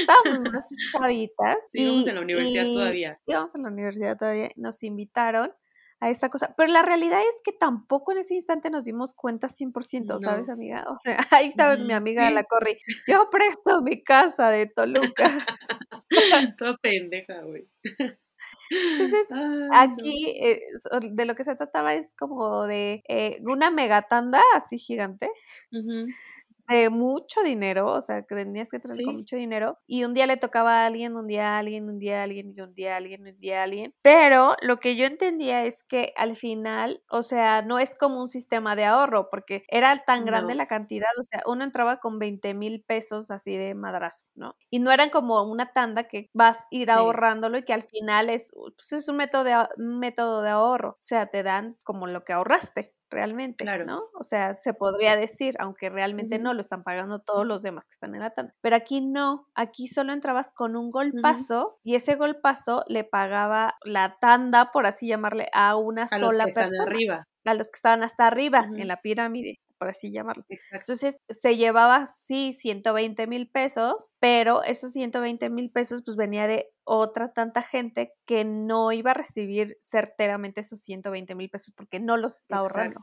Estábamos 0.00 0.48
unas 0.48 0.68
chavitas. 0.92 1.58
Sí, 1.66 1.82
íbamos 1.82 2.06
en 2.06 2.14
la 2.14 2.20
universidad 2.20 2.66
todavía. 2.66 3.20
Íbamos 3.26 3.54
en 3.56 3.62
la 3.62 3.68
universidad 3.68 4.16
todavía, 4.16 4.50
nos 4.54 4.80
invitaron 4.84 5.52
a 6.00 6.08
esta 6.08 6.30
cosa. 6.30 6.54
Pero 6.56 6.72
la 6.72 6.82
realidad 6.82 7.20
es 7.20 7.40
que 7.44 7.52
tampoco 7.52 8.12
en 8.12 8.18
ese 8.18 8.34
instante 8.34 8.70
nos 8.70 8.84
dimos 8.84 9.14
cuenta 9.14 9.48
100%, 9.48 10.18
¿sabes, 10.18 10.48
amiga? 10.48 10.86
O 10.88 10.96
sea, 10.96 11.18
ahí 11.30 11.48
está 11.48 11.76
mi 11.76 11.92
amiga 11.92 12.24
de 12.24 12.32
la 12.32 12.44
Corri. 12.44 12.78
Yo 13.06 13.28
presto 13.30 13.82
mi 13.82 14.02
casa 14.02 14.50
de 14.50 14.66
Toluca. 14.66 15.30
Toda 16.58 16.76
pendeja, 16.78 17.42
güey. 17.42 17.68
Entonces, 18.70 19.26
aquí 19.72 20.28
eh, 20.40 20.62
de 21.02 21.24
lo 21.24 21.34
que 21.34 21.44
se 21.44 21.56
trataba 21.56 21.94
es 21.94 22.08
como 22.16 22.66
de 22.66 23.02
eh, 23.08 23.40
una 23.44 23.70
megatanda 23.70 24.40
así 24.54 24.78
gigante 24.78 25.28
de 26.70 26.90
mucho 26.90 27.42
dinero, 27.42 27.92
o 27.92 28.00
sea, 28.00 28.22
que 28.22 28.34
tenías 28.34 28.70
que 28.70 28.78
tener 28.78 29.02
con 29.04 29.16
mucho 29.16 29.36
dinero, 29.36 29.78
y 29.86 30.04
un 30.04 30.14
día 30.14 30.26
le 30.26 30.36
tocaba 30.36 30.82
a 30.82 30.86
alguien, 30.86 31.16
un 31.16 31.26
día 31.26 31.54
a 31.56 31.58
alguien, 31.58 31.88
un 31.88 31.98
día 31.98 32.20
a 32.20 32.22
alguien, 32.24 32.52
y 32.56 32.60
un 32.60 32.74
día 32.74 32.94
a 32.94 32.96
alguien, 32.98 33.26
un 33.26 33.38
día 33.38 33.60
a 33.60 33.64
alguien. 33.64 33.94
Pero 34.02 34.54
lo 34.62 34.78
que 34.78 34.96
yo 34.96 35.06
entendía 35.06 35.64
es 35.64 35.82
que 35.84 36.12
al 36.16 36.36
final, 36.36 37.02
o 37.10 37.22
sea, 37.22 37.62
no 37.62 37.78
es 37.78 37.96
como 37.96 38.20
un 38.20 38.28
sistema 38.28 38.76
de 38.76 38.84
ahorro, 38.84 39.28
porque 39.30 39.64
era 39.68 40.04
tan 40.04 40.24
grande 40.24 40.54
la 40.54 40.66
cantidad, 40.66 41.08
o 41.20 41.24
sea, 41.24 41.42
uno 41.46 41.64
entraba 41.64 41.98
con 41.98 42.18
20 42.18 42.54
mil 42.54 42.82
pesos 42.86 43.30
así 43.30 43.56
de 43.56 43.74
madrazo, 43.74 44.24
¿no? 44.34 44.56
Y 44.70 44.78
no 44.78 44.92
eran 44.92 45.10
como 45.10 45.42
una 45.42 45.72
tanda 45.72 46.04
que 46.04 46.30
vas 46.32 46.58
a 46.58 46.66
ir 46.70 46.90
ahorrándolo 46.90 47.58
y 47.58 47.64
que 47.64 47.72
al 47.74 47.84
final 47.84 48.30
es, 48.30 48.50
pues 48.76 48.92
es 48.92 49.08
un 49.08 49.16
método 49.16 49.44
de, 49.44 49.56
un 49.76 49.98
método 49.98 50.42
de 50.42 50.50
ahorro, 50.50 50.90
o 50.90 50.96
sea, 51.00 51.26
te 51.26 51.42
dan 51.42 51.76
como 51.82 52.06
lo 52.06 52.24
que 52.24 52.32
ahorraste 52.32 52.94
realmente, 53.10 53.64
claro. 53.64 53.84
¿no? 53.84 54.02
O 54.14 54.24
sea, 54.24 54.54
se 54.54 54.72
podría 54.72 55.16
decir, 55.16 55.56
aunque 55.58 55.90
realmente 55.90 56.38
no 56.38 56.54
lo 56.54 56.60
están 56.60 56.82
pagando 56.82 57.20
todos 57.20 57.46
los 57.46 57.62
demás 57.62 57.86
que 57.88 57.94
están 57.94 58.14
en 58.14 58.20
la 58.20 58.30
tanda. 58.30 58.54
Pero 58.60 58.76
aquí 58.76 59.00
no, 59.00 59.48
aquí 59.54 59.88
solo 59.88 60.12
entrabas 60.12 60.52
con 60.52 60.76
un 60.76 60.90
golpazo 60.90 61.78
y 61.82 61.96
ese 61.96 62.14
golpazo 62.14 62.84
le 62.88 63.04
pagaba 63.04 63.74
la 63.84 64.16
tanda, 64.20 64.70
por 64.72 64.86
así 64.86 65.08
llamarle, 65.08 65.48
a 65.52 65.76
una 65.76 66.08
sola 66.08 66.46
persona. 66.46 66.84
arriba. 66.84 67.26
A 67.44 67.54
los 67.54 67.68
que 67.68 67.76
estaban 67.76 68.02
hasta 68.02 68.26
arriba 68.26 68.68
en 68.76 68.86
la 68.86 69.00
pirámide 69.00 69.60
por 69.80 69.88
así 69.88 70.12
llamarlo. 70.12 70.44
Entonces 70.72 71.16
se 71.30 71.56
llevaba, 71.56 72.06
sí, 72.06 72.52
120 72.52 73.26
mil 73.26 73.48
pesos, 73.48 74.10
pero 74.20 74.62
esos 74.62 74.92
120 74.92 75.48
mil 75.48 75.70
pesos 75.70 76.02
pues 76.04 76.18
venía 76.18 76.46
de 76.46 76.68
otra 76.92 77.32
tanta 77.32 77.62
gente 77.62 78.14
que 78.26 78.44
no 78.44 78.90
iba 78.90 79.12
a 79.12 79.14
recibir 79.14 79.76
certeramente 79.80 80.60
esos 80.60 80.80
120 80.80 81.36
mil 81.36 81.48
pesos 81.48 81.72
porque 81.76 82.00
no 82.00 82.16
los 82.16 82.38
está 82.38 82.56
ahorrando. 82.56 82.98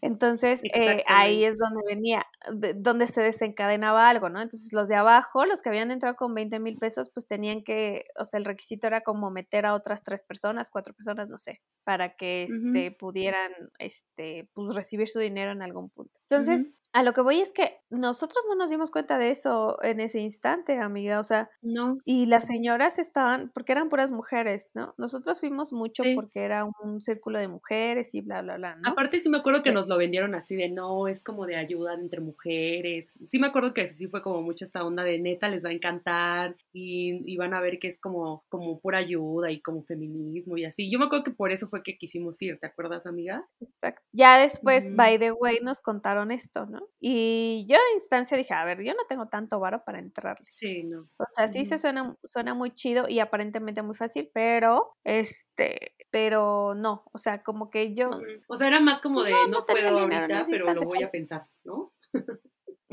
Entonces 0.00 0.60
eh, 0.74 1.04
ahí 1.06 1.44
es 1.44 1.56
donde 1.56 1.82
venía, 1.86 2.26
donde 2.74 3.06
se 3.06 3.22
desencadenaba 3.22 4.08
algo, 4.08 4.28
¿no? 4.28 4.42
Entonces 4.42 4.72
los 4.72 4.88
de 4.88 4.96
abajo, 4.96 5.46
los 5.46 5.62
que 5.62 5.68
habían 5.68 5.92
entrado 5.92 6.16
con 6.16 6.34
20 6.34 6.58
mil 6.58 6.78
pesos, 6.78 7.10
pues 7.10 7.28
tenían 7.28 7.62
que, 7.62 8.06
o 8.18 8.24
sea, 8.24 8.38
el 8.38 8.44
requisito 8.44 8.88
era 8.88 9.02
como 9.02 9.30
meter 9.30 9.66
a 9.66 9.74
otras 9.74 10.02
tres 10.02 10.22
personas, 10.22 10.68
cuatro 10.68 10.92
personas, 10.92 11.28
no 11.28 11.38
sé, 11.38 11.60
para 11.84 12.16
que 12.16 12.48
este, 12.50 12.90
pudieran 12.90 13.52
este, 13.78 14.48
pues, 14.52 14.74
recibir 14.74 15.08
su 15.08 15.20
dinero 15.20 15.52
en 15.52 15.62
algún 15.62 15.90
punto. 15.90 16.18
Entonces, 16.28 16.68
a 16.92 17.02
lo 17.02 17.12
que 17.14 17.22
voy 17.22 17.40
es 17.40 17.52
que 17.52 17.78
nosotros 17.90 18.44
no 18.48 18.54
nos 18.54 18.70
dimos 18.70 18.90
cuenta 18.90 19.18
de 19.18 19.30
eso 19.30 19.82
en 19.82 20.00
ese 20.00 20.20
instante, 20.20 20.78
amiga, 20.78 21.20
o 21.20 21.24
sea, 21.24 21.50
no. 21.62 21.98
Y 22.04 22.26
las 22.26 22.46
señoras 22.46 22.98
estaban, 22.98 23.50
porque 23.54 23.72
eran 23.72 23.88
puras 23.88 24.10
mujeres, 24.10 24.70
¿no? 24.74 24.94
Nosotros 24.98 25.40
fuimos 25.40 25.72
mucho 25.72 26.02
porque 26.14 26.40
era 26.40 26.64
un 26.64 27.02
círculo 27.02 27.38
de 27.38 27.48
mujeres 27.48 28.14
y 28.14 28.20
bla, 28.20 28.42
bla, 28.42 28.56
bla, 28.56 28.76
¿no? 28.76 28.88
Aparte 28.88 29.20
sí 29.20 29.28
me 29.28 29.38
acuerdo 29.38 29.62
que 29.62 29.72
nos 29.72 29.88
lo 29.88 29.96
vendieron 29.96 30.34
así 30.34 30.54
de, 30.54 30.70
no, 30.70 31.08
es 31.08 31.22
como 31.22 31.46
de 31.46 31.56
ayuda 31.56 31.94
entre 31.94 32.20
mujeres. 32.20 33.14
Sí 33.24 33.38
me 33.38 33.46
acuerdo 33.46 33.74
que 33.74 33.94
sí 33.94 34.06
fue 34.08 34.22
como 34.22 34.42
mucho 34.42 34.64
esta 34.64 34.84
onda 34.84 35.02
de 35.04 35.18
neta, 35.18 35.48
les 35.48 35.64
va 35.64 35.70
a 35.70 35.72
encantar 35.72 36.56
y, 36.72 37.36
van 37.36 37.54
a 37.54 37.60
ver 37.60 37.78
que 37.78 37.88
es 37.88 37.98
como, 37.98 38.44
como 38.48 38.78
pura 38.78 38.98
ayuda 38.98 39.50
y 39.50 39.60
como 39.60 39.82
feminismo 39.82 40.56
y 40.56 40.64
así. 40.64 40.90
Yo 40.90 40.98
me 40.98 41.06
acuerdo 41.06 41.24
que 41.24 41.30
por 41.32 41.50
eso 41.50 41.66
fue 41.66 41.82
que 41.82 41.96
quisimos 41.96 42.40
ir, 42.40 42.58
¿te 42.60 42.66
acuerdas, 42.66 43.06
amiga? 43.06 43.44
Exacto. 43.60 44.02
Ya 44.12 44.38
después, 44.38 44.94
by 44.94 45.18
the 45.18 45.32
way, 45.32 45.58
nos 45.60 45.80
contaron 45.80 46.30
esto, 46.30 46.66
¿no? 46.66 46.81
Y 47.00 47.66
yo 47.68 47.76
en 47.76 47.94
instancia 47.96 48.36
dije, 48.36 48.54
a 48.54 48.64
ver, 48.64 48.82
yo 48.82 48.94
no 48.94 49.04
tengo 49.08 49.28
tanto 49.28 49.60
varo 49.60 49.84
para 49.84 49.98
entrarle. 49.98 50.46
Sí, 50.48 50.84
no. 50.84 51.08
O 51.18 51.24
sea, 51.30 51.48
sí 51.48 51.64
se 51.64 51.78
suena, 51.78 52.16
suena 52.24 52.54
muy 52.54 52.72
chido 52.72 53.08
y 53.08 53.20
aparentemente 53.20 53.82
muy 53.82 53.94
fácil, 53.94 54.30
pero 54.32 54.96
este, 55.04 55.94
pero 56.10 56.74
no, 56.74 57.04
o 57.12 57.18
sea, 57.18 57.42
como 57.42 57.70
que 57.70 57.94
yo... 57.94 58.10
O 58.48 58.56
sea, 58.56 58.68
era 58.68 58.80
más 58.80 59.00
como 59.00 59.22
de, 59.22 59.32
no, 59.48 59.64
puedo 59.66 59.98
ahorita, 59.98 60.46
pero 60.50 60.72
lo 60.74 60.82
voy 60.82 61.02
a 61.02 61.10
pensar, 61.10 61.46
¿no? 61.64 61.92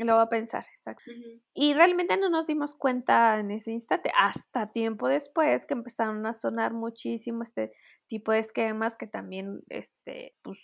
Lo 0.04 0.14
voy 0.14 0.22
a 0.22 0.28
pensar, 0.28 0.64
exacto. 0.70 1.10
Y 1.52 1.74
realmente 1.74 2.16
no 2.16 2.30
nos 2.30 2.46
dimos 2.46 2.74
cuenta 2.74 3.38
en 3.38 3.50
ese 3.50 3.72
instante, 3.72 4.10
hasta 4.16 4.72
tiempo 4.72 5.08
después 5.08 5.66
que 5.66 5.74
empezaron 5.74 6.24
a 6.24 6.32
sonar 6.32 6.72
muchísimo 6.72 7.42
este 7.42 7.72
tipo 8.06 8.32
de 8.32 8.38
esquemas 8.38 8.96
que 8.96 9.06
también, 9.06 9.60
este, 9.68 10.34
pues, 10.42 10.58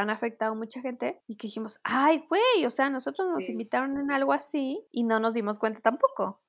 han 0.00 0.10
afectado 0.10 0.54
mucha 0.54 0.80
gente 0.80 1.20
y 1.26 1.36
que 1.36 1.48
dijimos, 1.48 1.78
ay, 1.84 2.24
güey, 2.28 2.66
o 2.66 2.70
sea, 2.70 2.90
nosotros 2.90 3.30
nos 3.32 3.48
invitaron 3.48 3.98
en 3.98 4.10
algo 4.10 4.32
así 4.32 4.86
y 4.90 5.04
no 5.04 5.20
nos 5.20 5.34
dimos 5.34 5.58
cuenta 5.58 5.80
tampoco. 5.80 6.40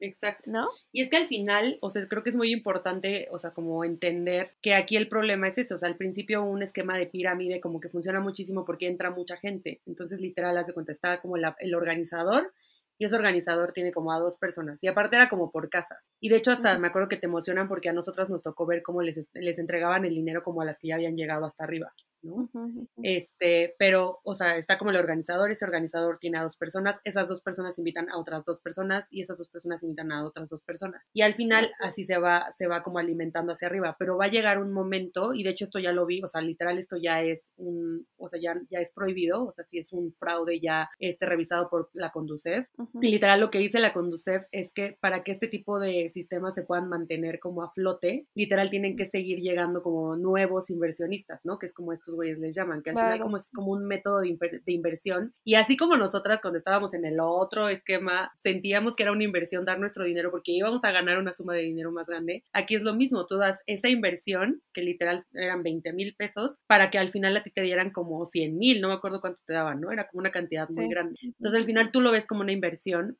Exacto. 0.00 0.50
¿No? 0.50 0.68
Y 0.92 1.02
es 1.02 1.08
que 1.08 1.16
al 1.16 1.26
final, 1.26 1.78
o 1.80 1.90
sea, 1.90 2.06
creo 2.08 2.22
que 2.22 2.30
es 2.30 2.36
muy 2.36 2.52
importante, 2.52 3.26
o 3.32 3.38
sea, 3.38 3.52
como 3.52 3.84
entender 3.84 4.52
que 4.60 4.74
aquí 4.74 4.96
el 4.96 5.08
problema 5.08 5.48
es 5.48 5.58
eso, 5.58 5.74
o 5.74 5.78
sea, 5.78 5.88
al 5.88 5.96
principio 5.96 6.42
un 6.42 6.62
esquema 6.62 6.96
de 6.96 7.06
pirámide 7.06 7.60
como 7.60 7.80
que 7.80 7.88
funciona 7.88 8.20
muchísimo 8.20 8.64
porque 8.64 8.86
entra 8.86 9.10
mucha 9.10 9.36
gente, 9.36 9.80
entonces 9.86 10.20
literal, 10.20 10.56
hace 10.58 10.74
cuenta, 10.74 10.92
está 10.92 11.20
como 11.20 11.36
el 11.36 11.74
organizador 11.74 12.52
y 12.98 13.06
ese 13.06 13.16
organizador 13.16 13.72
tiene 13.72 13.92
como 13.92 14.12
a 14.12 14.18
dos 14.18 14.36
personas 14.36 14.84
y 14.84 14.86
aparte 14.86 15.16
era 15.16 15.30
como 15.30 15.50
por 15.50 15.70
casas 15.70 16.12
y 16.20 16.28
de 16.28 16.36
hecho 16.36 16.50
hasta 16.50 16.78
me 16.78 16.88
acuerdo 16.88 17.08
que 17.08 17.16
te 17.16 17.26
emocionan 17.26 17.66
porque 17.66 17.88
a 17.88 17.94
nosotras 17.94 18.28
nos 18.28 18.42
tocó 18.42 18.66
ver 18.66 18.82
cómo 18.82 19.00
les, 19.00 19.30
les 19.32 19.58
entregaban 19.58 20.04
el 20.04 20.14
dinero 20.14 20.42
como 20.44 20.60
a 20.60 20.66
las 20.66 20.78
que 20.78 20.88
ya 20.88 20.96
habían 20.96 21.16
llegado 21.16 21.46
hasta 21.46 21.64
arriba, 21.64 21.94
¿no? 22.22 22.48
Este, 23.02 23.74
pero, 23.78 24.20
o 24.24 24.34
sea, 24.34 24.56
está 24.56 24.78
como 24.78 24.90
el 24.90 24.96
organizador, 24.96 25.50
ese 25.50 25.64
organizador 25.64 26.18
tiene 26.18 26.38
a 26.38 26.42
dos 26.42 26.56
personas, 26.56 27.00
esas 27.04 27.28
dos 27.28 27.40
personas 27.40 27.78
invitan 27.78 28.10
a 28.10 28.18
otras 28.18 28.44
dos 28.44 28.60
personas 28.60 29.06
y 29.10 29.22
esas 29.22 29.38
dos 29.38 29.48
personas 29.48 29.82
invitan 29.82 30.12
a 30.12 30.26
otras 30.26 30.50
dos 30.50 30.62
personas 30.62 31.10
y 31.12 31.22
al 31.22 31.34
final 31.34 31.70
así 31.80 32.04
se 32.04 32.18
va, 32.18 32.50
se 32.52 32.66
va 32.66 32.82
como 32.82 32.98
alimentando 32.98 33.52
hacia 33.52 33.68
arriba, 33.68 33.96
pero 33.98 34.16
va 34.16 34.26
a 34.26 34.30
llegar 34.30 34.58
un 34.58 34.72
momento 34.72 35.34
y 35.34 35.42
de 35.42 35.50
hecho 35.50 35.64
esto 35.64 35.78
ya 35.78 35.92
lo 35.92 36.06
vi, 36.06 36.22
o 36.22 36.28
sea, 36.28 36.40
literal 36.40 36.78
esto 36.78 36.96
ya 36.96 37.22
es 37.22 37.52
un, 37.56 38.06
o 38.16 38.28
sea, 38.28 38.40
ya, 38.40 38.60
ya 38.70 38.80
es 38.80 38.92
prohibido, 38.92 39.46
o 39.46 39.52
sea, 39.52 39.64
si 39.64 39.78
es 39.78 39.92
un 39.92 40.14
fraude 40.14 40.60
ya 40.60 40.88
este 40.98 41.26
revisado 41.26 41.68
por 41.68 41.90
la 41.92 42.10
Conducef. 42.10 42.68
Y 43.00 43.10
literal 43.10 43.40
lo 43.40 43.50
que 43.50 43.58
dice 43.58 43.80
la 43.80 43.92
Conducef 43.92 44.44
es 44.52 44.72
que 44.72 44.96
para 45.00 45.22
que 45.22 45.32
este 45.32 45.48
tipo 45.48 45.78
de 45.78 46.10
sistemas 46.10 46.54
se 46.54 46.62
puedan 46.62 46.88
mantener 46.88 47.40
como 47.40 47.62
a 47.62 47.70
flote, 47.70 48.26
literal 48.34 48.70
tienen 48.70 48.96
que 48.96 49.06
seguir 49.06 49.38
llegando 49.40 49.82
como 49.82 50.16
nuevos 50.16 50.70
inversionistas, 50.70 51.44
¿no? 51.44 51.58
Que 51.58 51.66
es 51.66 51.74
como 51.74 51.92
estos 51.92 52.09
güeyes 52.14 52.38
les 52.38 52.54
llaman, 52.54 52.82
que 52.82 52.90
al 52.90 52.96
final 52.96 53.20
como 53.20 53.36
es 53.36 53.50
como 53.50 53.72
un 53.72 53.86
método 53.86 54.20
de, 54.20 54.36
inversión. 54.66 55.34
Y 55.44 55.54
así 55.54 55.76
como 55.76 55.96
nosotras 55.96 56.40
cuando 56.40 56.58
estábamos 56.58 56.94
en 56.94 57.04
el 57.04 57.18
otro 57.20 57.68
esquema 57.68 58.32
sentíamos 58.36 58.96
que 58.96 59.02
era 59.02 59.12
una 59.12 59.24
inversión 59.24 59.64
dar 59.64 59.78
nuestro 59.78 60.04
dinero 60.04 60.30
porque 60.30 60.52
íbamos 60.52 60.84
a 60.84 60.92
ganar 60.92 61.18
una 61.18 61.32
suma 61.32 61.54
de 61.54 61.62
dinero 61.62 61.92
más 61.92 62.08
grande, 62.08 62.44
aquí 62.52 62.74
es 62.74 62.82
lo 62.82 62.94
mismo, 62.94 63.26
tú 63.26 63.36
das 63.36 63.62
esa 63.66 63.88
inversión, 63.88 64.62
que 64.72 64.82
literal 64.82 65.22
eran 65.32 65.62
20 65.62 65.92
mil 65.92 66.14
pesos, 66.16 66.60
para 66.66 66.90
que 66.90 66.98
al 66.98 67.10
final 67.10 67.36
a 67.36 67.42
ti 67.42 67.50
te 67.50 67.62
dieran 67.62 67.90
como 67.90 68.24
100 68.26 68.56
mil, 68.56 68.80
no 68.80 68.88
me 68.88 68.94
acuerdo 68.94 69.20
cuánto 69.20 69.40
te 69.46 69.52
daban, 69.52 69.80
¿no? 69.80 69.90
Era 69.90 70.08
como 70.08 70.20
una 70.20 70.30
cantidad 70.30 70.68
muy 70.70 70.88
grande. 70.88 71.16
Entonces 71.22 71.60
al 71.60 71.66
final 71.66 71.90
tú 71.90 72.00
lo 72.00 72.12
ves 72.12 72.26
como 72.26 72.40
una 72.40 72.52
inversión 72.52 72.70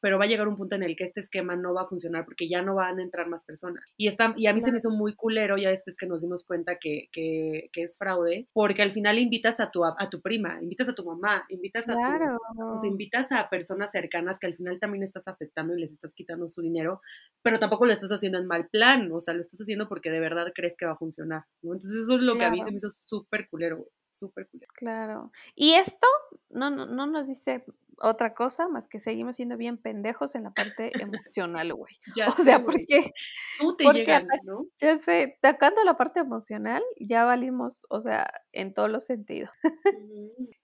pero 0.00 0.18
va 0.18 0.24
a 0.24 0.28
llegar 0.28 0.48
un 0.48 0.56
punto 0.56 0.74
en 0.74 0.82
el 0.82 0.96
que 0.96 1.04
este 1.04 1.20
esquema 1.20 1.56
no 1.56 1.74
va 1.74 1.82
a 1.82 1.86
funcionar 1.86 2.24
porque 2.24 2.48
ya 2.48 2.62
no 2.62 2.74
van 2.74 2.98
a 2.98 3.02
entrar 3.02 3.28
más 3.28 3.44
personas. 3.44 3.82
Y, 3.96 4.08
está, 4.08 4.34
y 4.36 4.46
a 4.46 4.52
mí 4.52 4.60
se 4.60 4.70
me 4.70 4.78
hizo 4.78 4.90
muy 4.90 5.14
culero 5.14 5.56
ya 5.56 5.70
después 5.70 5.96
que 5.96 6.06
nos 6.06 6.20
dimos 6.20 6.44
cuenta 6.44 6.76
que, 6.76 7.08
que, 7.12 7.68
que 7.72 7.82
es 7.82 7.96
fraude, 7.98 8.48
porque 8.52 8.79
porque 8.80 8.88
al 8.88 8.92
final 8.92 9.18
invitas 9.18 9.60
a 9.60 9.70
tu, 9.70 9.84
a, 9.84 10.08
tu 10.08 10.22
prima, 10.22 10.58
invitas 10.62 10.88
a 10.88 10.94
tu 10.94 11.04
mamá, 11.04 11.44
invitas 11.50 11.86
a 11.90 11.92
claro. 11.92 12.38
tu, 12.80 12.86
invitas 12.86 13.30
a 13.30 13.50
personas 13.50 13.90
cercanas 13.90 14.38
que 14.38 14.46
al 14.46 14.54
final 14.54 14.78
también 14.78 15.04
estás 15.04 15.28
afectando 15.28 15.76
y 15.76 15.80
les 15.80 15.92
estás 15.92 16.14
quitando 16.14 16.48
su 16.48 16.62
dinero, 16.62 17.02
pero 17.42 17.58
tampoco 17.58 17.84
lo 17.84 17.92
estás 17.92 18.10
haciendo 18.10 18.38
en 18.38 18.46
mal 18.46 18.68
plan, 18.68 19.12
o 19.12 19.20
sea, 19.20 19.34
lo 19.34 19.42
estás 19.42 19.60
haciendo 19.60 19.86
porque 19.86 20.10
de 20.10 20.20
verdad 20.20 20.52
crees 20.54 20.76
que 20.78 20.86
va 20.86 20.92
a 20.92 20.96
funcionar, 20.96 21.44
¿no? 21.60 21.74
Entonces 21.74 22.04
eso 22.04 22.14
es 22.14 22.22
lo 22.22 22.36
que 22.36 22.44
a 22.44 22.50
mí 22.50 22.58
se 22.58 22.70
me 22.70 22.76
hizo 22.76 22.90
súper 22.90 23.50
culero, 23.50 23.86
súper 24.12 24.48
culero. 24.48 24.72
Claro. 24.74 25.32
Y 25.54 25.72
esto 25.74 26.06
no, 26.48 26.70
no, 26.70 26.86
no 26.86 27.06
nos 27.06 27.26
dice 27.26 27.64
otra 28.00 28.34
cosa 28.34 28.68
más 28.68 28.88
que 28.88 28.98
seguimos 28.98 29.36
siendo 29.36 29.56
bien 29.56 29.76
pendejos 29.76 30.34
en 30.34 30.44
la 30.44 30.50
parte 30.50 30.90
emocional, 31.34 31.74
güey. 31.74 31.94
o 32.26 32.42
sea, 32.42 32.62
porque, 32.62 33.12
¿Cómo 33.58 33.76
te 33.76 33.84
llegan, 33.92 34.26
no? 34.44 34.66
Ya 34.78 34.96
sé, 34.96 35.38
tocando 35.42 35.84
la 35.84 35.96
parte 35.96 36.20
emocional, 36.20 36.82
ya 36.98 37.24
valimos, 37.24 37.86
o 37.90 38.00
sea, 38.00 38.32
en 38.52 38.74
todos 38.74 38.90
los 38.90 39.04
sentidos. 39.04 39.50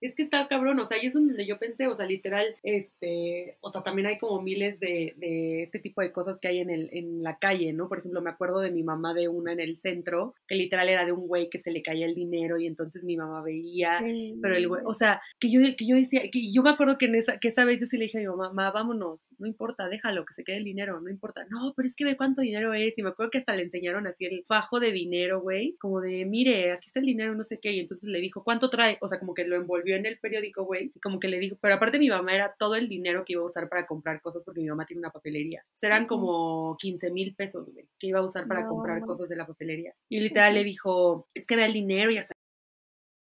es 0.01 0.15
que 0.15 0.23
está 0.23 0.49
cabrón, 0.49 0.79
o 0.81 0.87
sea, 0.87 1.03
y 1.03 1.07
es 1.07 1.15
donde 1.15 1.47
yo 1.47 1.59
pensé, 1.59 1.87
o 1.87 1.95
sea, 1.95 2.07
literal, 2.07 2.57
este, 2.63 3.59
o 3.61 3.71
sea, 3.71 3.83
también 3.83 4.07
hay 4.07 4.19
como 4.19 4.41
miles 4.41 4.81
de, 4.81 5.15
de 5.17 5.63
este 5.63 5.79
tipo 5.79 6.01
de 6.01 6.13
cosas 6.13 6.39
que 6.39 6.49
hay 6.49 6.61
en, 6.61 6.71
el, 6.71 6.89
en 6.93 7.23
la 7.23 7.39
calle, 7.39 7.73
¿no? 7.73 7.89
Por 7.89 7.99
ejemplo, 7.99 8.23
me 8.23 8.31
acuerdo 8.31 8.61
de 8.61 8.71
mi 8.71 8.83
mamá 8.83 9.15
de 9.15 9.29
una 9.29 9.53
en 9.53 9.61
el 9.61 9.77
centro, 9.77 10.35
que 10.49 10.55
literal 10.55 10.89
era 10.89 11.05
de 11.05 11.13
un 11.13 11.27
güey 11.27 11.51
que 11.51 11.59
se 11.59 11.71
le 11.71 11.83
caía 11.83 12.07
el 12.07 12.15
dinero 12.15 12.59
y 12.59 12.67
entonces 12.67 13.05
mi 13.05 13.17
mamá 13.17 13.43
veía, 13.43 14.01
pero 14.41 14.57
el 14.57 14.69
güey, 14.69 14.83
o 14.85 14.95
sea, 14.95 15.21
que 15.39 15.51
yo, 15.51 15.61
que 15.77 15.87
yo 15.87 15.97
decía, 15.97 16.23
que 16.31 16.51
yo 16.51 16.63
me 16.63 16.71
acuerdo 16.71 16.99
que 16.99 17.07
en 17.07 17.17
esa, 17.17 17.26
que 17.41 17.49
esa 17.49 17.65
vez 17.65 17.81
yo 17.81 17.87
sí 17.87 17.97
le 17.97 18.05
dije 18.05 18.19
a 18.19 18.21
mi 18.21 18.27
mamá, 18.27 18.71
vámonos, 18.71 19.29
no 19.39 19.47
importa, 19.47 19.89
déjalo, 19.89 20.25
que 20.25 20.35
se 20.35 20.45
quede 20.45 20.59
el 20.59 20.65
dinero, 20.65 21.01
no 21.01 21.11
importa. 21.11 21.47
No, 21.51 21.73
pero 21.77 21.87
es 21.87 21.97
que 21.97 22.05
ve 22.05 22.17
cuánto 22.17 22.43
dinero 22.43 22.75
es. 22.75 22.97
Y 22.99 23.03
me 23.03 23.11
acuerdo 23.11 23.31
que 23.31 23.39
hasta 23.39 23.55
le 23.55 23.63
enseñaron 23.63 24.07
así 24.07 24.25
el 24.25 24.45
fajo 24.45 24.81
de 24.81 24.93
dinero, 24.93 25.41
güey, 25.41 25.77
como 25.79 26.01
de, 26.01 26.25
mire, 26.25 26.73
aquí 26.73 26.87
está 26.89 27.01
el 27.01 27.07
dinero, 27.07 27.35
no 27.35 27.45
sé 27.45 27.59
qué. 27.61 27.73
Y 27.73 27.81
entonces 27.81 28.09
le 28.09 28.21
dijo, 28.21 28.45
¿cuánto 28.45 28.71
trae? 28.71 28.99
O 29.01 29.09
sea, 29.09 29.19
como 29.19 29.35
que 29.35 29.47
lo 29.47 29.57
envolvió 29.57 29.97
en 29.97 30.07
el 30.07 30.19
periódico, 30.19 30.65
güey, 30.65 30.93
y 30.95 31.01
como 31.01 31.21
que 31.21 31.29
le 31.29 31.39
dijo, 31.39 31.57
pero 31.61 31.75
aparte 31.75 31.99
mi 31.99 32.09
mamá 32.09 32.35
era 32.35 32.55
todo 32.59 32.75
el 32.77 32.89
dinero 32.89 33.25
que 33.25 33.35
iba 33.35 33.43
a 33.43 33.47
usar 33.47 33.69
para 33.69 33.87
comprar 33.87 34.21
cosas 34.21 34.45
porque 34.45 34.61
mi 34.61 34.69
mamá 34.69 34.87
tiene 34.87 35.01
una 35.01 35.11
papelería. 35.11 35.65
Serán 35.75 36.07
como 36.07 36.77
15 36.79 37.11
mil 37.11 37.35
pesos, 37.35 37.71
güey, 37.73 37.89
que 37.99 38.09
iba 38.09 38.21
a 38.21 38.27
usar 38.27 38.47
para 38.47 38.67
comprar 38.67 39.01
cosas 39.03 39.29
de 39.29 39.37
la 39.37 39.47
papelería. 39.47 39.95
Y 40.09 40.21
literal 40.21 40.55
le 40.55 40.65
dijo, 40.65 41.27
es 41.35 41.47
que 41.47 41.57
ve 41.57 41.65
el 41.65 41.73
dinero 41.73 42.11
y 42.11 42.19
hasta 42.19 42.36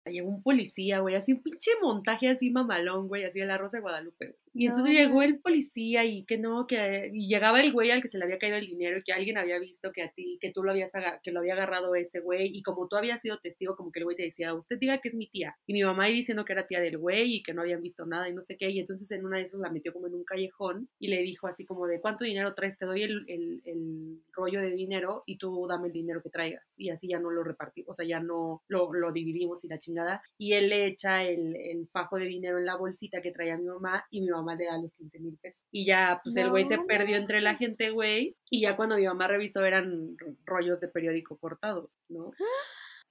llegó 0.09 0.29
un 0.29 0.43
policía, 0.43 0.99
güey, 0.99 1.15
así 1.15 1.33
un 1.33 1.41
pinche 1.41 1.71
montaje 1.81 2.29
así 2.29 2.49
mamalón, 2.49 3.07
güey, 3.07 3.23
así 3.23 3.39
de 3.39 3.45
la 3.45 3.57
Rosa 3.57 3.77
de 3.77 3.81
Guadalupe. 3.81 4.35
Y 4.53 4.67
entonces 4.67 4.93
llegó 4.93 5.21
el 5.21 5.39
policía 5.39 6.05
y 6.05 6.25
que 6.25 6.37
no, 6.37 6.67
que 6.67 7.11
y 7.13 7.27
llegaba 7.27 7.61
el 7.61 7.71
güey 7.71 7.91
al 7.91 8.01
que 8.01 8.07
se 8.07 8.17
le 8.17 8.25
había 8.25 8.39
caído 8.39 8.57
el 8.57 8.67
dinero 8.67 8.97
y 8.97 9.03
que 9.03 9.13
alguien 9.13 9.37
había 9.37 9.59
visto 9.59 9.91
que 9.91 10.03
a 10.03 10.11
ti, 10.11 10.37
que 10.41 10.51
tú 10.51 10.63
lo 10.63 10.71
habías 10.71 10.91
que 11.23 11.31
lo 11.31 11.39
había 11.39 11.53
agarrado 11.53 11.95
ese 11.95 12.19
güey 12.19 12.49
y 12.53 12.63
como 12.63 12.87
tú 12.87 12.95
habías 12.95 13.21
sido 13.21 13.37
testigo, 13.39 13.75
como 13.75 13.91
que 13.91 13.99
el 13.99 14.05
güey 14.05 14.17
te 14.17 14.23
decía, 14.23 14.53
usted 14.53 14.77
diga 14.79 14.99
que 14.99 15.09
es 15.09 15.15
mi 15.15 15.27
tía. 15.27 15.55
Y 15.67 15.73
mi 15.73 15.83
mamá 15.83 16.05
ahí 16.05 16.13
diciendo 16.13 16.45
que 16.45 16.53
era 16.53 16.67
tía 16.67 16.81
del 16.81 16.97
güey 16.97 17.35
y 17.35 17.43
que 17.43 17.53
no 17.53 17.61
habían 17.61 17.81
visto 17.81 18.05
nada 18.05 18.29
y 18.29 18.33
no 18.33 18.41
sé 18.41 18.57
qué. 18.57 18.69
Y 18.69 18.79
entonces 18.79 19.09
en 19.11 19.25
una 19.25 19.37
de 19.37 19.43
esas 19.43 19.59
la 19.59 19.71
metió 19.71 19.93
como 19.93 20.07
en 20.07 20.15
un 20.15 20.23
callejón 20.23 20.89
y 20.99 21.07
le 21.07 21.21
dijo 21.21 21.47
así 21.47 21.65
como 21.65 21.87
de, 21.87 22.01
¿cuánto 22.01 22.23
dinero 22.25 22.53
traes? 22.53 22.77
Te 22.77 22.85
doy 22.85 23.03
el, 23.03 23.25
el, 23.27 23.61
el 23.65 24.21
rollo 24.33 24.61
de 24.61 24.71
dinero 24.71 25.23
y 25.25 25.37
tú 25.37 25.65
dame 25.67 25.87
el 25.87 25.93
dinero 25.93 26.21
que 26.21 26.29
traigas. 26.29 26.63
Y 26.77 26.89
así 26.89 27.07
ya 27.07 27.19
no 27.19 27.31
lo 27.31 27.43
repartimos, 27.43 27.89
o 27.89 27.93
sea, 27.93 28.05
ya 28.05 28.19
no 28.19 28.63
lo, 28.67 28.93
lo 28.93 29.11
dividimos 29.11 29.63
y 29.63 29.67
la 29.67 29.77
chingada. 29.77 30.21
Y 30.37 30.53
él 30.53 30.69
le 30.69 30.85
echa 30.85 31.23
el, 31.23 31.55
el 31.55 31.87
fajo 31.87 32.17
de 32.17 32.25
dinero 32.25 32.57
en 32.57 32.65
la 32.65 32.75
bolsita 32.75 33.21
que 33.21 33.31
traía 33.31 33.57
mi 33.57 33.65
mamá 33.65 34.05
y 34.11 34.21
mi 34.21 34.29
mamá 34.29 34.38
le 34.55 34.65
da 34.65 34.77
los 34.77 34.93
15 34.93 35.19
mil 35.19 35.37
pesos. 35.37 35.63
Y 35.71 35.85
ya, 35.85 36.21
pues 36.23 36.35
el 36.37 36.49
güey 36.49 36.65
se 36.65 36.79
perdió 36.79 37.17
entre 37.17 37.41
la 37.41 37.55
gente, 37.55 37.91
güey. 37.91 38.35
Y 38.49 38.61
ya 38.61 38.75
cuando 38.75 38.97
mi 38.97 39.05
mamá 39.05 39.27
revisó 39.27 39.65
eran 39.65 40.15
rollos 40.45 40.81
de 40.81 40.87
periódico 40.87 41.37
cortados, 41.37 41.91
¿no? 42.09 42.31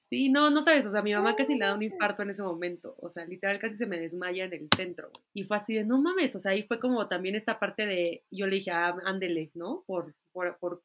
Sí, 0.08 0.30
no, 0.30 0.48
no 0.48 0.62
sabes, 0.62 0.86
o 0.86 0.92
sea, 0.92 1.02
mi 1.02 1.12
mamá 1.12 1.36
casi 1.36 1.54
le 1.54 1.66
da 1.66 1.74
un 1.74 1.82
infarto 1.82 2.22
en 2.22 2.30
ese 2.30 2.42
momento, 2.42 2.96
o 2.98 3.10
sea, 3.10 3.26
literal 3.26 3.58
casi 3.58 3.74
se 3.74 3.84
me 3.86 4.00
desmaya 4.00 4.46
en 4.46 4.54
el 4.54 4.68
centro. 4.74 5.10
Y 5.34 5.44
fue 5.44 5.58
así 5.58 5.74
de, 5.74 5.84
no 5.84 6.00
mames, 6.00 6.34
o 6.34 6.40
sea, 6.40 6.52
ahí 6.52 6.62
fue 6.62 6.80
como 6.80 7.08
también 7.08 7.34
esta 7.34 7.58
parte 7.58 7.84
de, 7.84 8.24
yo 8.30 8.46
le 8.46 8.56
dije, 8.56 8.70
ah, 8.70 8.96
ándele, 9.04 9.50
¿no? 9.52 9.84
Por, 9.86 10.14
por, 10.32 10.56
por 10.58 10.80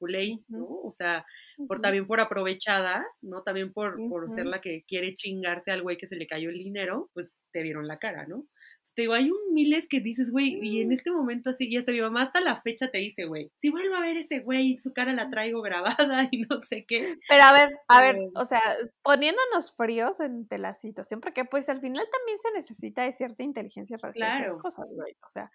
¿no? 0.50 0.66
O 0.66 0.92
sea, 0.92 1.26
por, 1.70 1.80
también 1.80 2.06
por 2.06 2.20
aprovechada, 2.20 3.06
¿no? 3.22 3.44
También 3.44 3.72
por, 3.72 3.96
por 4.10 4.30
ser 4.30 4.46
la 4.46 4.60
que 4.60 4.84
quiere 4.86 5.16
chingarse 5.16 5.72
al 5.72 5.84
güey 5.84 5.96
que 5.96 6.08
se 6.08 6.18
le 6.18 6.28
cayó 6.28 6.50
el 6.50 6.58
dinero, 6.58 7.10
pues 7.14 7.38
te 7.54 7.62
vieron 7.62 7.88
la 7.88 8.00
cara, 8.00 8.26
¿no? 8.28 8.46
te 8.96 9.04
digo, 9.04 9.13
hay 9.13 9.32
un 9.32 9.54
miles 9.54 9.88
que 9.88 10.02
dices, 10.02 10.30
güey, 10.30 10.60
y 10.62 10.82
en 10.82 10.89
mm. 10.89 10.92
este 10.92 11.12
momento 11.12 11.50
así, 11.50 11.68
y 11.68 11.78
hasta 11.78 11.92
mi 11.92 12.02
mamá 12.02 12.24
hasta 12.24 12.42
la 12.42 12.58
fecha 12.58 12.89
te 12.92 12.98
dice, 12.98 13.26
güey, 13.26 13.50
si 13.56 13.70
vuelvo 13.70 13.96
a 13.96 14.02
ver 14.02 14.18
ese 14.18 14.39
güey, 14.39 14.78
su 14.78 14.94
cara 14.94 15.13
la 15.13 15.30
traigo 15.30 15.62
grabada 15.62 16.28
y 16.32 16.42
no 16.42 16.60
sé 16.60 16.86
qué. 16.86 17.18
Pero 17.28 17.44
a 17.44 17.54
ver, 17.54 17.70
a 17.88 18.02
ver, 18.02 18.18
o 18.36 18.46
sea, 18.46 18.62
poniéndonos 19.02 19.72
fríos 19.76 20.20
ante 20.20 20.58
la 20.58 20.74
situación, 20.74 21.22
porque 21.22 21.46
pues 21.46 21.70
al 21.70 21.80
final 21.80 22.06
también 22.12 22.38
se 22.39 22.52
necesita 22.52 23.04
de 23.04 23.13
cierta 23.13 23.44
inteligencia 23.44 23.98
para 23.98 24.12
hacer 24.12 24.46
esas 24.46 24.62
cosas, 24.62 24.86
güey. 24.92 25.13
O 25.26 25.30
sea, 25.30 25.50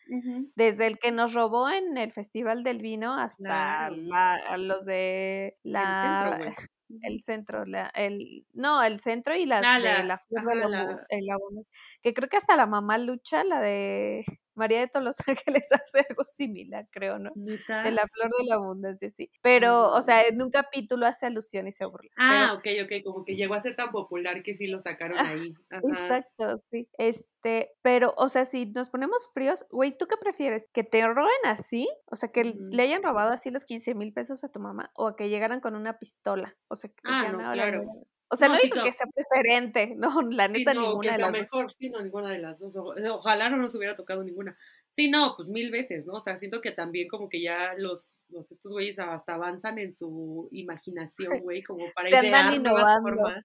desde 0.56 0.86
el 0.86 0.98
que 0.98 1.12
nos 1.12 1.34
robó 1.34 1.68
en 1.68 1.98
el 1.98 2.12
Festival 2.12 2.64
del 2.64 2.80
Vino 2.80 3.14
hasta 3.14 3.90
los 3.90 4.84
de 4.84 5.56
la 5.62 6.24
el 6.38 6.44
centro, 6.46 6.68
la, 7.66 7.90
el, 7.94 8.46
no, 8.54 8.82
el 8.82 9.00
centro 9.00 9.36
y 9.36 9.46
la, 9.46 9.60
ah, 9.64 9.80
de 9.80 10.04
la 10.04 10.18
flor 10.18 10.46
de 10.46 10.68
la, 10.68 11.00
que 12.02 12.14
creo 12.14 12.28
que 12.28 12.36
hasta 12.36 12.56
la 12.56 12.66
mamá 12.66 12.98
lucha, 12.98 13.44
la 13.44 13.60
de 13.60 14.24
María 14.58 14.80
de 14.80 14.88
todos 14.88 15.04
los 15.04 15.16
Ángeles 15.28 15.66
hace 15.70 16.04
algo 16.08 16.24
similar, 16.24 16.86
creo, 16.90 17.18
¿no? 17.18 17.30
De 17.34 17.90
la 17.90 18.06
flor 18.08 18.30
de 18.38 18.46
la 18.46 18.56
abundancia, 18.56 19.10
sí. 19.10 19.30
Pero, 19.42 19.90
o 19.92 20.02
sea, 20.02 20.26
en 20.26 20.42
un 20.42 20.50
capítulo 20.50 21.06
hace 21.06 21.26
alusión 21.26 21.66
y 21.66 21.72
se 21.72 21.84
burla. 21.84 22.10
Ah, 22.16 22.54
ok, 22.56 22.66
ok, 22.84 23.04
como 23.04 23.24
que 23.24 23.36
llegó 23.36 23.54
a 23.54 23.62
ser 23.62 23.76
tan 23.76 23.90
popular 23.90 24.42
que 24.42 24.54
sí 24.54 24.66
lo 24.66 24.80
sacaron 24.80 25.18
ahí. 25.18 25.54
Exacto, 26.20 26.56
sí. 26.70 26.88
Este, 26.98 27.70
pero, 27.82 28.14
o 28.16 28.28
sea, 28.28 28.44
si 28.44 28.66
nos 28.66 28.90
ponemos 28.90 29.30
fríos, 29.32 29.64
güey, 29.70 29.96
¿tú 29.96 30.06
qué 30.06 30.16
prefieres? 30.16 30.68
¿Que 30.72 30.84
te 30.84 31.06
roben 31.06 31.30
así? 31.44 31.88
O 32.06 32.16
sea, 32.16 32.30
que 32.30 32.44
le 32.44 32.82
hayan 32.82 33.02
robado 33.02 33.30
así 33.30 33.50
los 33.50 33.64
15 33.64 33.94
mil 33.94 34.12
pesos 34.12 34.44
a 34.44 34.50
tu 34.50 34.60
mamá 34.60 34.90
o 34.94 35.16
que 35.16 35.28
llegaran 35.28 35.60
con 35.60 35.74
una 35.74 35.98
pistola. 35.98 36.56
O 36.68 36.76
sea, 36.76 36.90
que 36.90 36.96
ah, 37.04 37.28
no, 37.32 37.52
claro. 37.52 37.84
O 38.30 38.36
sea, 38.36 38.48
no, 38.48 38.56
digo 38.56 38.82
que 38.82 38.92
sea 38.92 39.06
preferente, 39.06 39.94
no, 39.96 40.22
la 40.22 40.48
neta 40.48 40.74
no, 40.74 40.82
ninguna 40.82 41.12
de 41.12 41.18
las 41.18 41.32
mejor, 41.32 41.72
Sí, 41.72 41.88
no, 41.88 42.00
ninguna 42.02 42.30
de 42.30 42.38
las 42.38 42.58
dos. 42.58 42.76
Ojalá 42.76 43.48
no 43.48 43.56
nos 43.56 43.74
hubiera 43.74 43.94
tocado 43.96 44.22
ninguna. 44.22 44.56
Sí, 44.90 45.10
no, 45.10 45.34
pues 45.36 45.48
mil 45.48 45.70
veces, 45.70 46.06
¿no? 46.06 46.14
O 46.14 46.20
sea, 46.20 46.38
siento 46.38 46.60
que 46.60 46.72
también 46.72 47.08
como 47.08 47.28
que 47.28 47.40
ya 47.42 47.74
los, 47.76 48.14
los 48.30 48.50
estos 48.50 48.72
güeyes 48.72 48.98
hasta 48.98 49.34
avanzan 49.34 49.78
en 49.78 49.92
su 49.92 50.48
imaginación, 50.50 51.28
güey, 51.44 51.62
como 51.62 51.84
para 51.94 52.08
idear 52.08 52.60
nuevas 52.60 53.00
formas. 53.02 53.44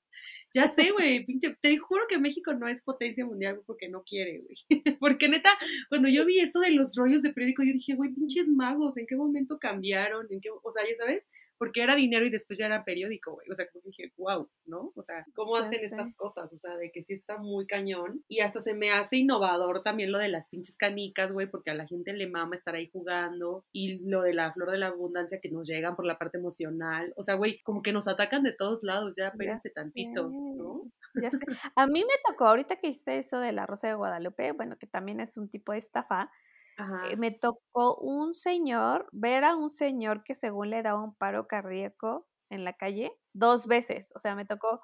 Ya 0.56 0.68
sé, 0.68 0.92
güey, 0.92 1.26
pinche, 1.26 1.56
te 1.62 1.78
juro 1.78 2.06
que 2.08 2.20
México 2.20 2.54
no 2.54 2.68
es 2.68 2.82
potencia 2.82 3.26
mundial 3.26 3.62
porque 3.66 3.90
no 3.90 4.04
quiere, 4.04 4.40
güey. 4.40 4.56
Porque 5.00 5.28
neta, 5.28 5.50
cuando 5.90 6.10
yo 6.10 6.26
vi 6.26 6.40
eso 6.40 6.60
de 6.60 6.72
los 6.72 6.96
rollos 6.96 7.24
de 7.24 7.34
periódico, 7.34 7.64
yo 7.64 7.74
dije, 7.74 7.96
güey, 7.96 8.14
pinches 8.14 8.48
magos, 8.48 8.96
¿en 8.98 9.08
qué 9.08 9.16
momento 9.16 9.58
cambiaron? 9.60 10.28
¿En 10.30 10.40
qué, 10.40 10.50
o 10.50 10.72
sea, 10.72 10.84
ya 10.88 10.96
sabes, 10.96 11.28
porque 11.58 11.82
era 11.82 11.96
dinero 11.96 12.26
y 12.26 12.30
después 12.30 12.60
ya 12.60 12.66
era 12.66 12.84
periódico, 12.84 13.34
güey. 13.34 13.50
O 13.50 13.56
sea, 13.56 13.68
como 13.70 13.84
dije, 13.86 14.12
wow, 14.18 14.50
¿no? 14.66 14.92
O 14.96 15.02
sea, 15.02 15.26
¿cómo 15.34 15.56
hacen 15.56 15.80
estas 15.82 16.14
cosas? 16.14 16.52
O 16.54 16.58
sea, 16.58 16.76
de 16.76 16.92
que 16.92 17.04
sí 17.04 17.14
está 17.14 17.38
muy 17.38 17.66
cañón. 17.66 18.24
Y 18.28 18.42
hasta 18.42 18.60
se 18.60 18.74
me 18.74 18.92
hace 18.92 19.18
innovador 19.18 19.82
también 19.82 20.12
lo 20.12 20.20
de 20.20 20.28
las 20.28 20.50
pinches 20.50 20.76
canicas, 20.76 21.32
güey, 21.34 21.50
porque 21.50 21.72
a 21.72 21.76
la 21.76 21.88
gente 21.88 22.13
le 22.13 22.30
mama 22.30 22.56
estar 22.56 22.76
ahí 22.76 22.89
jugando. 22.91 23.65
Y 23.74 24.00
lo 24.08 24.22
de 24.22 24.34
la 24.34 24.52
flor 24.54 24.72
de 24.72 24.78
la 24.78 24.88
abundancia 24.88 25.39
que 25.41 25.52
nos 25.52 25.67
llegan 25.67 25.96
por 25.96 26.06
la 26.06 26.17
parte 26.17 26.38
emocional. 26.38 27.13
O 27.17 27.24
sea, 27.24 27.36
güey, 27.36 27.62
como 27.63 27.82
que 27.82 27.91
nos 27.91 28.08
atacan 28.08 28.43
de 28.43 28.54
todos 28.54 28.84
lados, 28.84 29.13
ya 29.17 29.28
espérense 29.28 29.69
tantito, 29.69 30.30
¿no? 30.30 30.84
Ya 31.22 31.30
sé. 31.30 31.39
A 31.76 31.86
mí 31.88 32.02
me 32.02 32.13
tocó, 32.28 32.48
ahorita 32.48 32.78
que 32.78 32.88
hiciste 32.88 33.17
eso 33.17 33.39
de 33.39 33.52
la 33.52 33.65
Rosa 33.65 33.88
de 33.88 33.96
Guadalupe, 33.96 34.52
bueno, 34.54 34.78
que 34.78 34.88
también 34.88 35.19
es 35.19 35.38
un 35.38 35.50
tipo 35.50 35.74
de 35.74 35.80
estafa, 35.80 36.32
eh, 36.78 37.17
me 37.17 37.32
tocó 37.32 37.98
un 37.98 38.34
señor, 38.34 39.08
ver 39.12 39.43
a 39.43 39.56
un 39.56 39.69
señor 39.69 40.24
que 40.24 40.34
según 40.34 40.72
le 40.72 40.82
daba 40.82 41.04
un 41.04 41.15
paro 41.15 41.48
cardíaco 41.48 42.28
en 42.50 42.63
la 42.63 42.74
calle 42.74 43.12
dos 43.34 43.67
veces. 43.67 44.12
O 44.15 44.19
sea, 44.19 44.36
me 44.36 44.46
tocó 44.46 44.82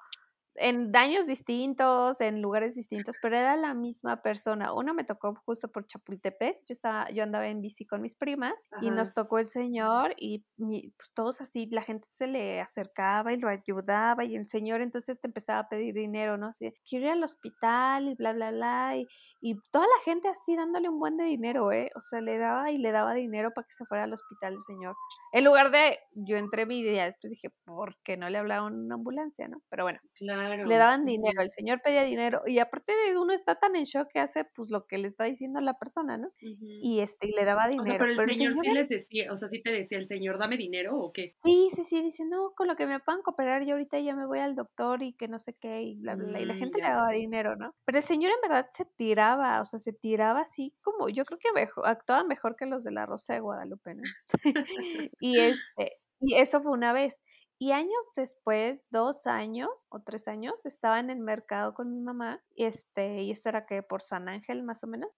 en 0.56 0.92
daños 0.92 1.26
distintos, 1.26 2.20
en 2.20 2.42
lugares 2.42 2.74
distintos, 2.74 3.16
pero 3.22 3.36
era 3.36 3.56
la 3.56 3.74
misma 3.74 4.22
persona. 4.22 4.72
Una 4.72 4.92
me 4.92 5.04
tocó 5.04 5.34
justo 5.44 5.68
por 5.68 5.86
Chapultepec, 5.86 6.58
yo 6.66 6.72
estaba, 6.72 7.10
yo 7.10 7.22
andaba 7.22 7.48
en 7.48 7.60
bici 7.60 7.86
con 7.86 8.02
mis 8.02 8.14
primas 8.14 8.54
y 8.82 8.90
nos 8.90 9.14
tocó 9.14 9.38
el 9.38 9.46
señor 9.46 10.14
y 10.16 10.44
pues, 10.56 11.10
todos 11.14 11.40
así, 11.40 11.66
la 11.70 11.82
gente 11.82 12.08
se 12.12 12.26
le 12.26 12.60
acercaba 12.60 13.32
y 13.32 13.38
lo 13.38 13.48
ayudaba 13.48 14.24
y 14.24 14.36
el 14.36 14.46
señor 14.46 14.80
entonces 14.80 15.20
te 15.20 15.28
empezaba 15.28 15.60
a 15.60 15.68
pedir 15.68 15.94
dinero, 15.94 16.36
¿no? 16.36 16.48
Así, 16.48 16.72
quiero 16.88 17.06
ir 17.06 17.12
al 17.12 17.24
hospital 17.24 18.08
y 18.08 18.14
bla, 18.14 18.32
bla, 18.32 18.50
bla, 18.50 18.96
y, 18.96 19.06
y 19.40 19.56
toda 19.70 19.86
la 19.86 20.04
gente 20.04 20.28
así 20.28 20.56
dándole 20.56 20.88
un 20.88 20.98
buen 20.98 21.16
de 21.16 21.24
dinero, 21.24 21.72
¿eh? 21.72 21.90
O 21.94 22.02
sea, 22.02 22.20
le 22.20 22.38
daba 22.38 22.70
y 22.70 22.78
le 22.78 22.92
daba 22.92 23.14
dinero 23.14 23.52
para 23.54 23.66
que 23.66 23.74
se 23.74 23.84
fuera 23.86 24.04
al 24.04 24.12
hospital 24.12 24.54
el 24.54 24.60
señor. 24.60 24.96
En 25.32 25.44
lugar 25.44 25.70
de, 25.70 25.98
yo 26.12 26.36
entré 26.36 26.66
mi 26.66 26.80
idea, 26.80 27.06
después 27.06 27.30
dije, 27.30 27.50
¿por 27.64 27.96
qué 28.02 28.16
no 28.16 28.28
le 28.28 28.38
hablaron 28.38 28.84
una 28.84 28.96
ambulancia, 28.96 29.48
no? 29.48 29.62
Pero 29.68 29.84
bueno. 29.84 30.00
Claro 30.14 30.39
Claro. 30.46 30.66
Le 30.66 30.76
daban 30.76 31.04
dinero, 31.04 31.42
el 31.42 31.50
señor 31.50 31.80
pedía 31.82 32.04
dinero 32.04 32.42
y 32.46 32.58
aparte 32.58 32.92
de 32.92 33.18
uno 33.18 33.32
está 33.32 33.56
tan 33.56 33.76
en 33.76 33.84
shock 33.84 34.08
que 34.12 34.18
hace 34.18 34.44
pues 34.44 34.70
lo 34.70 34.86
que 34.86 34.98
le 34.98 35.08
está 35.08 35.24
diciendo 35.24 35.60
la 35.60 35.74
persona, 35.74 36.16
¿no? 36.16 36.30
Y 36.40 37.00
este 37.00 37.28
y 37.28 37.32
le 37.32 37.44
daba 37.44 37.68
dinero. 37.68 37.82
O 37.82 37.86
sea, 37.86 37.98
pero 37.98 38.12
el, 38.12 38.28
señor, 38.28 38.56
sí 38.56 38.70
les 38.72 38.88
decía, 38.88 39.32
o 39.32 39.36
sea, 39.36 39.48
sí 39.48 39.62
te 39.62 39.70
decía 39.70 39.98
el 39.98 40.06
señor, 40.06 40.38
dame 40.38 40.56
dinero 40.56 40.98
o 40.98 41.12
qué? 41.12 41.36
Sí, 41.42 41.70
sí, 41.74 41.82
sí, 41.82 42.02
dice, 42.02 42.24
"No, 42.24 42.52
con 42.54 42.68
lo 42.68 42.76
que 42.76 42.86
me 42.86 43.00
puedan 43.00 43.22
cooperar 43.22 43.64
yo 43.64 43.72
ahorita 43.72 43.98
ya 44.00 44.14
me 44.14 44.26
voy 44.26 44.38
al 44.38 44.54
doctor 44.54 45.02
y 45.02 45.12
que 45.12 45.28
no 45.28 45.38
sé 45.38 45.54
qué 45.54 45.82
y 45.82 45.96
bla 45.96 46.16
bla, 46.16 46.40
y 46.40 46.44
la 46.44 46.54
mm, 46.54 46.58
gente 46.58 46.78
le 46.78 46.88
daba 46.88 47.12
dinero, 47.12 47.56
¿no? 47.56 47.74
Pero 47.84 47.98
el 47.98 48.04
señor 48.04 48.32
en 48.32 48.48
verdad 48.48 48.68
se 48.72 48.84
tiraba, 48.84 49.60
o 49.60 49.66
sea, 49.66 49.78
se 49.78 49.92
tiraba 49.92 50.40
así 50.40 50.74
como 50.82 51.08
yo 51.08 51.24
creo 51.24 51.38
que 51.38 51.52
mejor, 51.52 51.86
actuaba 51.86 52.24
mejor 52.24 52.56
que 52.56 52.66
los 52.66 52.84
de 52.84 52.92
la 52.92 53.06
Rosa 53.06 53.34
de 53.34 53.40
Guadalupe, 53.40 53.94
¿no? 53.94 54.02
y 55.20 55.38
este 55.38 56.00
y 56.20 56.34
eso 56.34 56.60
fue 56.60 56.72
una 56.72 56.92
vez. 56.92 57.22
Y 57.62 57.72
años 57.72 58.14
después, 58.16 58.86
dos 58.90 59.26
años 59.26 59.86
o 59.90 60.00
tres 60.00 60.28
años, 60.28 60.64
estaba 60.64 60.98
en 60.98 61.10
el 61.10 61.20
mercado 61.20 61.74
con 61.74 61.92
mi 61.92 62.00
mamá, 62.00 62.42
este, 62.56 63.22
y 63.22 63.30
esto 63.30 63.50
era 63.50 63.66
que 63.66 63.82
por 63.82 64.00
San 64.00 64.30
Ángel 64.30 64.62
más 64.62 64.82
o 64.82 64.86
menos 64.86 65.14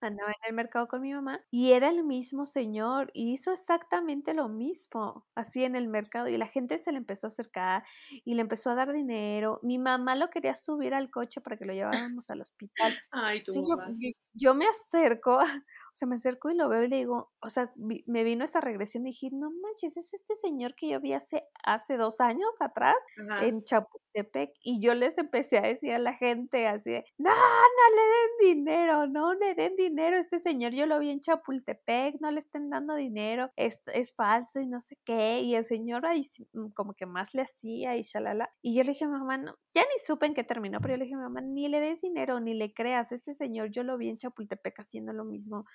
andaba 0.00 0.30
en 0.30 0.48
el 0.48 0.54
mercado 0.54 0.88
con 0.88 1.00
mi 1.00 1.12
mamá 1.12 1.40
y 1.50 1.72
era 1.72 1.88
el 1.90 2.04
mismo 2.04 2.46
señor 2.46 3.10
y 3.14 3.32
hizo 3.32 3.52
exactamente 3.52 4.34
lo 4.34 4.48
mismo, 4.48 5.26
así 5.34 5.64
en 5.64 5.76
el 5.76 5.88
mercado 5.88 6.28
y 6.28 6.36
la 6.36 6.46
gente 6.46 6.78
se 6.78 6.92
le 6.92 6.98
empezó 6.98 7.26
a 7.26 7.28
acercar 7.28 7.84
y 8.24 8.34
le 8.34 8.42
empezó 8.42 8.70
a 8.70 8.74
dar 8.74 8.92
dinero. 8.92 9.60
Mi 9.62 9.78
mamá 9.78 10.16
lo 10.16 10.30
quería 10.30 10.54
subir 10.54 10.94
al 10.94 11.10
coche 11.10 11.40
para 11.40 11.56
que 11.56 11.64
lo 11.64 11.72
lleváramos 12.10 12.30
al 12.30 12.40
hospital. 12.40 12.94
Ay, 13.10 13.42
tu 13.42 13.54
mamá. 13.54 13.88
Yo, 14.34 14.54
me 14.54 14.66
acerco, 14.66 15.38
o 15.64 15.94
sea, 15.94 16.08
me 16.08 16.16
acerco 16.16 16.50
y 16.50 16.54
lo 16.54 16.68
veo 16.68 16.84
y 16.84 16.88
le 16.88 16.96
digo, 16.96 17.32
o 17.40 17.48
sea, 17.48 17.72
me 17.76 18.24
vino 18.24 18.44
esa 18.44 18.60
regresión 18.60 19.06
y 19.06 19.10
dije, 19.10 19.30
no 19.32 19.50
manches, 19.50 19.96
es 19.96 20.12
este 20.12 20.34
señor 20.36 20.74
que 20.74 20.90
yo 20.90 21.00
vi 21.00 21.12
hace, 21.14 21.44
hace 21.64 21.96
dos 21.96 22.20
años 22.20 22.50
atrás 22.60 22.96
en 23.42 23.64
Chapultepec 23.64 24.50
y 24.60 24.80
yo 24.80 24.94
les 24.94 25.18
empecé 25.18 25.58
a 25.58 25.62
decir 25.62 25.92
a 25.92 25.98
la 25.98 26.14
gente 26.14 26.66
así 26.66 26.86
no, 27.18 27.30
no 27.30 27.96
le 27.96 28.02
den 28.12 28.56
dinero, 28.56 29.06
no 29.06 29.34
le 29.34 29.54
den 29.54 29.76
dinero 29.76 29.85
dinero, 29.88 30.16
este 30.16 30.38
señor 30.38 30.72
yo 30.72 30.86
lo 30.86 30.98
vi 30.98 31.10
en 31.10 31.20
Chapultepec, 31.20 32.20
no 32.20 32.30
le 32.30 32.40
estén 32.40 32.70
dando 32.70 32.94
dinero, 32.94 33.50
es, 33.56 33.80
es 33.92 34.14
falso 34.14 34.60
y 34.60 34.66
no 34.66 34.80
sé 34.80 34.98
qué, 35.04 35.40
y 35.40 35.54
el 35.54 35.64
señor 35.64 36.06
ahí 36.06 36.28
mm, 36.52 36.70
como 36.70 36.94
que 36.94 37.06
más 37.06 37.34
le 37.34 37.42
hacía 37.42 37.96
y 37.96 38.02
shalala. 38.02 38.50
Y 38.62 38.74
yo 38.74 38.82
le 38.84 38.92
dije, 38.92 39.06
mamá, 39.06 39.38
no, 39.38 39.56
ya 39.76 39.82
ni 39.82 39.98
supe 40.06 40.24
en 40.24 40.32
qué 40.32 40.42
terminó, 40.42 40.80
pero 40.80 40.94
yo 40.94 40.96
le 40.96 41.04
dije, 41.04 41.16
mamá, 41.16 41.42
ni 41.42 41.68
le 41.68 41.80
des 41.80 42.00
dinero, 42.00 42.40
ni 42.40 42.54
le 42.54 42.72
creas, 42.72 43.12
este 43.12 43.34
señor 43.34 43.70
yo 43.70 43.82
lo 43.82 43.98
vi 43.98 44.08
en 44.08 44.16
Chapultepec 44.16 44.80
haciendo 44.80 45.12
lo 45.12 45.26
mismo. 45.26 45.66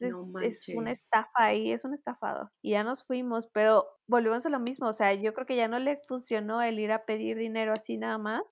Entonces 0.00 0.68
es 0.68 0.76
una 0.76 0.92
estafa 0.92 1.28
ahí, 1.34 1.72
es 1.72 1.84
un 1.84 1.92
estafado. 1.92 2.52
Y 2.62 2.70
ya 2.70 2.84
nos 2.84 3.04
fuimos, 3.04 3.48
pero 3.48 3.84
volvemos 4.06 4.46
a 4.46 4.48
lo 4.48 4.60
mismo, 4.60 4.86
o 4.86 4.92
sea, 4.92 5.12
yo 5.14 5.34
creo 5.34 5.44
que 5.44 5.56
ya 5.56 5.66
no 5.66 5.80
le 5.80 6.00
funcionó 6.06 6.62
el 6.62 6.78
ir 6.78 6.92
a 6.92 7.04
pedir 7.04 7.36
dinero 7.36 7.72
así 7.72 7.98
nada 7.98 8.16
más 8.16 8.42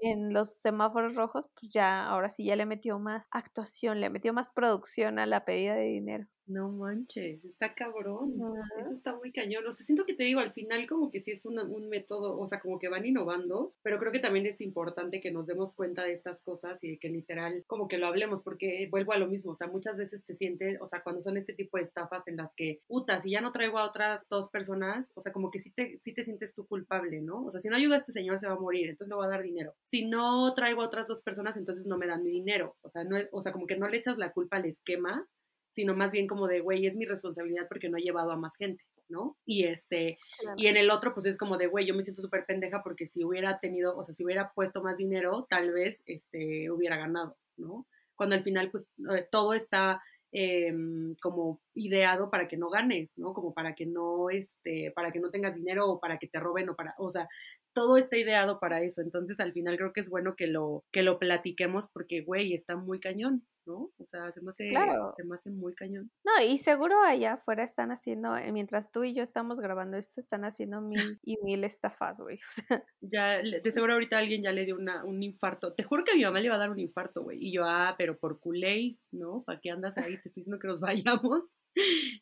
en, 0.00 0.32
los 0.32 0.58
semáforos 0.58 1.16
rojos, 1.16 1.50
pues 1.60 1.70
ya, 1.70 2.06
ahora 2.06 2.30
sí 2.30 2.46
ya 2.46 2.56
le 2.56 2.64
metió 2.64 2.98
más 2.98 3.28
actuación, 3.32 4.00
le 4.00 4.08
metió 4.08 4.32
más 4.32 4.52
producción 4.52 5.18
a 5.18 5.26
la 5.26 5.44
pedida 5.44 5.74
de 5.74 5.84
dinero. 5.84 6.26
No 6.50 6.68
manches, 6.68 7.44
está 7.44 7.74
cabrón. 7.74 8.34
Eso 8.80 8.92
está 8.92 9.14
muy 9.14 9.30
cañón. 9.30 9.64
O 9.68 9.70
sea, 9.70 9.86
siento 9.86 10.04
que 10.04 10.14
te 10.14 10.24
digo, 10.24 10.40
al 10.40 10.52
final 10.52 10.84
como 10.88 11.08
que 11.08 11.20
sí 11.20 11.30
es 11.30 11.46
un 11.46 11.88
método, 11.88 12.36
o 12.40 12.46
sea, 12.48 12.58
como 12.58 12.80
que 12.80 12.88
van 12.88 13.06
innovando, 13.06 13.72
pero 13.82 14.00
creo 14.00 14.10
que 14.10 14.18
también 14.18 14.46
es 14.46 14.60
importante 14.60 15.20
que 15.20 15.30
nos 15.30 15.46
demos 15.46 15.74
cuenta 15.74 16.02
de 16.02 16.12
estas 16.12 16.42
cosas 16.42 16.82
y 16.82 16.98
que 16.98 17.08
literal 17.08 17.62
como 17.68 17.86
que 17.86 17.98
lo 17.98 18.08
hablemos, 18.08 18.42
porque 18.42 18.88
vuelvo 18.90 19.12
a 19.12 19.18
lo 19.18 19.28
mismo, 19.28 19.52
o 19.52 19.56
sea, 19.56 19.68
muchas 19.68 19.96
veces 19.96 20.24
te 20.24 20.34
sientes, 20.34 20.80
o 20.80 20.88
sea, 20.88 21.04
cuando 21.04 21.22
son 21.22 21.36
este 21.36 21.52
tipo 21.52 21.76
de 21.76 21.84
estafas 21.84 22.26
en 22.26 22.36
las 22.36 22.52
que, 22.52 22.80
puta, 22.88 23.20
si 23.20 23.30
ya 23.30 23.40
no 23.40 23.52
traigo 23.52 23.78
a 23.78 23.88
otras 23.88 24.26
dos 24.28 24.48
personas, 24.48 25.12
o 25.14 25.20
sea, 25.20 25.32
como 25.32 25.52
que 25.52 25.60
sí 25.60 25.70
te, 25.70 25.98
sí 25.98 26.12
te 26.12 26.24
sientes 26.24 26.52
tú 26.52 26.66
culpable, 26.66 27.20
¿no? 27.20 27.44
O 27.44 27.50
sea, 27.50 27.60
si 27.60 27.68
no 27.68 27.76
ayuda 27.76 27.94
a 27.94 27.98
este 27.98 28.10
señor 28.10 28.40
se 28.40 28.48
va 28.48 28.54
a 28.54 28.60
morir, 28.60 28.88
entonces 28.88 29.08
le 29.08 29.14
voy 29.14 29.26
a 29.26 29.30
dar 29.30 29.42
dinero. 29.42 29.74
Si 29.84 30.04
no 30.04 30.52
traigo 30.54 30.82
a 30.82 30.86
otras 30.86 31.06
dos 31.06 31.22
personas, 31.22 31.56
entonces 31.56 31.86
no 31.86 31.96
me 31.96 32.08
dan 32.08 32.24
mi 32.24 32.30
dinero. 32.30 32.76
O 32.82 32.88
sea, 32.88 33.04
no, 33.04 33.16
o 33.30 33.40
sea, 33.40 33.52
como 33.52 33.68
que 33.68 33.76
no 33.76 33.88
le 33.88 33.98
echas 33.98 34.18
la 34.18 34.32
culpa 34.32 34.56
al 34.56 34.64
esquema, 34.64 35.28
sino 35.70 35.94
más 35.94 36.12
bien 36.12 36.26
como 36.26 36.46
de, 36.46 36.60
güey, 36.60 36.86
es 36.86 36.96
mi 36.96 37.04
responsabilidad 37.04 37.66
porque 37.68 37.88
no 37.88 37.96
he 37.96 38.02
llevado 38.02 38.32
a 38.32 38.36
más 38.36 38.56
gente, 38.56 38.84
¿no? 39.08 39.36
Y 39.44 39.64
este, 39.64 40.18
y 40.56 40.66
en 40.66 40.76
el 40.76 40.90
otro, 40.90 41.14
pues 41.14 41.26
es 41.26 41.38
como 41.38 41.56
de, 41.56 41.68
güey, 41.68 41.86
yo 41.86 41.94
me 41.94 42.02
siento 42.02 42.22
súper 42.22 42.44
pendeja 42.46 42.82
porque 42.82 43.06
si 43.06 43.24
hubiera 43.24 43.60
tenido, 43.60 43.96
o 43.96 44.04
sea, 44.04 44.14
si 44.14 44.24
hubiera 44.24 44.52
puesto 44.52 44.82
más 44.82 44.96
dinero, 44.96 45.46
tal 45.48 45.72
vez, 45.72 46.02
este, 46.06 46.70
hubiera 46.70 46.96
ganado, 46.96 47.36
¿no? 47.56 47.86
Cuando 48.16 48.36
al 48.36 48.42
final, 48.42 48.70
pues, 48.70 48.86
eh, 49.16 49.26
todo 49.30 49.54
está 49.54 50.02
em, 50.32 51.14
como 51.22 51.60
ideado 51.74 52.30
para 52.30 52.46
que 52.48 52.56
no 52.56 52.68
ganes, 52.68 53.16
¿no? 53.16 53.32
Como 53.32 53.54
para 53.54 53.74
que 53.74 53.86
no, 53.86 54.30
este, 54.30 54.92
para 54.94 55.10
que 55.12 55.20
no 55.20 55.30
tengas 55.30 55.54
dinero 55.54 55.88
o 55.88 56.00
para 56.00 56.18
que 56.18 56.28
te 56.28 56.38
roben 56.38 56.68
o 56.68 56.76
para, 56.76 56.94
o 56.98 57.10
sea, 57.10 57.28
todo 57.72 57.96
está 57.96 58.16
ideado 58.16 58.60
para 58.60 58.82
eso. 58.82 59.00
Entonces, 59.00 59.40
al 59.40 59.52
final 59.52 59.76
creo 59.76 59.92
que 59.92 60.00
es 60.00 60.08
bueno 60.08 60.34
que 60.36 60.46
lo, 60.46 60.84
que 60.92 61.02
lo 61.02 61.18
platiquemos 61.18 61.86
porque, 61.92 62.22
güey, 62.22 62.54
está 62.54 62.76
muy 62.76 63.00
cañón, 63.00 63.46
¿no? 63.66 63.90
O 63.98 64.06
sea, 64.06 64.32
se 64.32 64.40
me 64.40 64.50
hace, 64.50 64.70
se 64.70 65.24
me 65.24 65.34
hace 65.34 65.50
muy 65.50 65.74
cañón. 65.74 66.10
No, 66.24 66.44
y 66.44 66.58
seguro 66.58 67.00
allá 67.02 67.34
afuera 67.34 67.64
están 67.64 67.90
haciendo, 67.90 68.36
eh, 68.36 68.52
mientras 68.52 68.90
tú 68.90 69.04
y 69.04 69.14
yo 69.14 69.22
estamos 69.22 69.60
grabando 69.60 69.96
esto, 69.96 70.20
están 70.20 70.44
haciendo 70.44 70.80
mil 70.80 71.18
y 71.22 71.38
mil 71.42 71.64
estafas, 71.64 72.20
güey. 72.20 72.38
ya, 73.00 73.42
de 73.42 73.72
seguro 73.72 73.94
ahorita 73.94 74.18
alguien 74.18 74.42
ya 74.42 74.52
le 74.52 74.64
dio 74.64 74.76
una, 74.76 75.04
un 75.04 75.22
infarto. 75.22 75.74
Te 75.74 75.84
juro 75.84 76.04
que 76.04 76.12
a 76.12 76.14
mi 76.14 76.22
mamá 76.22 76.40
le 76.40 76.46
iba 76.46 76.54
a 76.54 76.58
dar 76.58 76.70
un 76.70 76.78
infarto, 76.78 77.22
güey. 77.22 77.38
Y 77.40 77.52
yo, 77.52 77.62
ah, 77.64 77.94
pero 77.98 78.18
por 78.18 78.40
culé, 78.40 78.98
¿no? 79.12 79.42
¿Para 79.44 79.60
qué 79.60 79.70
andas 79.70 79.98
ahí? 79.98 80.12
Te 80.18 80.28
estoy 80.28 80.40
diciendo 80.42 80.58
que 80.58 80.68
nos 80.68 80.80
vayamos. 80.80 81.56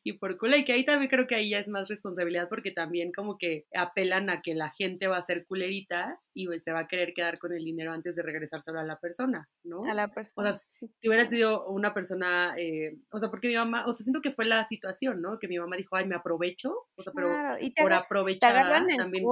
y 0.05 0.13
por 0.15 0.39
culé, 0.39 0.65
que 0.65 0.73
ahí 0.73 0.85
también 0.85 1.11
creo 1.11 1.27
que 1.27 1.35
ahí 1.35 1.51
ya 1.51 1.59
es 1.59 1.69
más 1.69 1.89
responsabilidad 1.89 2.49
porque 2.49 2.71
también 2.71 3.13
como 3.13 3.39
que 3.39 3.67
apelan 3.75 4.31
a 4.31 4.43
que 4.43 4.55
la 4.55 4.71
gente 4.71 5.07
va 5.07 5.19
a 5.19 5.23
ser 5.23 5.47
culerita 5.47 6.21
y 6.39 6.61
se 6.61 6.71
va 6.71 6.81
a 6.81 6.87
querer 6.87 7.15
quedar 7.15 7.39
con 7.41 7.53
el 7.53 7.65
dinero 7.65 7.93
antes 7.93 8.15
de 8.15 8.23
regresárselo 8.23 8.79
a 8.79 8.85
la 8.85 9.01
persona, 9.01 9.49
¿no? 9.65 9.85
A 9.85 9.95
la 9.95 10.07
persona. 10.07 10.49
O 10.49 10.53
sea, 10.53 10.63
si 10.79 11.09
hubiera 11.09 11.25
sido 11.25 11.67
una 11.67 11.93
persona, 11.93 12.55
eh, 12.57 12.97
o 13.11 13.19
sea, 13.19 13.29
porque 13.29 13.49
mi 13.49 13.57
mamá, 13.57 13.87
o 13.87 13.93
sea, 13.93 14.05
siento 14.05 14.21
que 14.21 14.31
fue 14.31 14.45
la 14.45 14.65
situación, 14.67 15.21
¿no? 15.21 15.41
Que 15.41 15.49
mi 15.49 15.59
mamá 15.59 15.77
dijo, 15.77 15.97
ay, 15.97 16.07
me 16.07 16.15
aprovecho, 16.15 16.87
o 16.95 17.03
sea, 17.03 17.13
pero 17.13 17.35
por 17.77 17.93
aprovechar 17.93 18.55
también. 18.97 19.25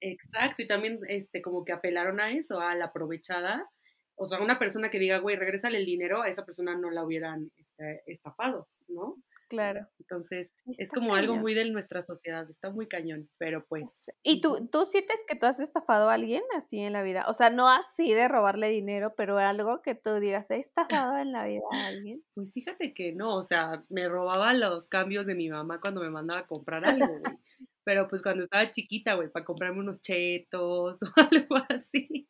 Exacto, 0.00 0.62
y 0.62 0.66
también, 0.66 1.00
este, 1.08 1.42
como 1.42 1.64
que 1.64 1.72
apelaron 1.72 2.20
a 2.20 2.32
eso, 2.32 2.58
a 2.58 2.74
la 2.74 2.86
aprovechada. 2.86 3.68
O 4.16 4.28
sea, 4.28 4.40
una 4.40 4.58
persona 4.58 4.90
que 4.90 4.98
diga, 4.98 5.18
güey, 5.18 5.36
regrésale 5.36 5.76
el 5.76 5.86
dinero, 5.86 6.22
a 6.22 6.28
esa 6.28 6.44
persona 6.46 6.74
no 6.74 6.90
la 6.90 7.04
hubieran 7.04 7.50
este, 7.56 8.02
estafado, 8.06 8.68
¿no? 8.88 9.16
Claro. 9.48 9.86
Entonces, 9.98 10.54
es 10.78 10.90
como 10.90 11.14
algo 11.14 11.36
muy 11.36 11.54
de 11.54 11.70
nuestra 11.70 12.02
sociedad, 12.02 12.48
está 12.50 12.70
muy 12.70 12.86
cañón, 12.88 13.28
pero 13.38 13.64
pues... 13.66 14.10
¿Y 14.22 14.40
tú, 14.40 14.68
tú 14.70 14.84
sientes 14.86 15.20
que 15.26 15.36
tú 15.36 15.46
has 15.46 15.60
estafado 15.60 16.08
a 16.08 16.14
alguien 16.14 16.42
así 16.56 16.78
en 16.78 16.92
la 16.92 17.02
vida? 17.02 17.24
O 17.28 17.34
sea, 17.34 17.50
no 17.50 17.68
así 17.68 18.12
de 18.12 18.28
robarle 18.28 18.68
dinero, 18.68 19.14
pero 19.16 19.38
algo 19.38 19.82
que 19.82 19.94
tú 19.94 20.14
digas, 20.20 20.50
¿he 20.50 20.58
estafado 21.04 21.18
en 21.18 21.32
la 21.32 21.44
vida 21.44 21.64
a 21.72 21.86
alguien? 21.86 22.22
Pues 22.34 22.52
fíjate 22.52 22.94
que 22.94 23.12
no, 23.12 23.36
o 23.36 23.44
sea, 23.44 23.84
me 23.88 24.08
robaba 24.08 24.52
los 24.54 24.88
cambios 24.88 25.26
de 25.26 25.34
mi 25.34 25.48
mamá 25.48 25.80
cuando 25.80 26.00
me 26.00 26.10
mandaba 26.10 26.40
a 26.40 26.46
comprar 26.46 26.84
algo, 26.84 27.06
güey. 27.06 27.38
Pero 27.84 28.08
pues 28.08 28.22
cuando 28.22 28.44
estaba 28.44 28.70
chiquita, 28.70 29.14
güey, 29.14 29.28
para 29.28 29.44
comprarme 29.44 29.80
unos 29.80 30.00
chetos 30.00 31.02
o 31.02 31.12
algo 31.16 31.56
así. 31.68 32.26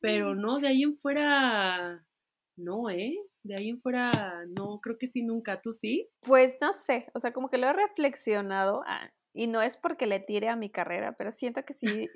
Pero 0.00 0.34
no, 0.34 0.58
de 0.58 0.68
ahí 0.68 0.82
en 0.82 0.96
fuera, 0.98 2.04
no, 2.56 2.90
¿eh? 2.90 3.16
De 3.44 3.54
ahí 3.56 3.68
en 3.68 3.78
fuera, 3.78 4.10
no, 4.48 4.80
creo 4.80 4.96
que 4.98 5.06
sí, 5.06 5.22
nunca. 5.22 5.60
¿Tú 5.60 5.72
sí? 5.72 6.08
Pues 6.22 6.54
no 6.60 6.72
sé, 6.72 7.10
o 7.14 7.20
sea, 7.20 7.32
como 7.32 7.50
que 7.50 7.58
lo 7.58 7.68
he 7.68 7.72
reflexionado 7.72 8.82
ah, 8.86 9.10
y 9.34 9.48
no 9.48 9.60
es 9.60 9.76
porque 9.76 10.06
le 10.06 10.20
tire 10.20 10.48
a 10.48 10.56
mi 10.56 10.70
carrera, 10.70 11.14
pero 11.18 11.30
siento 11.30 11.62
que 11.64 11.74
sí, 11.74 12.08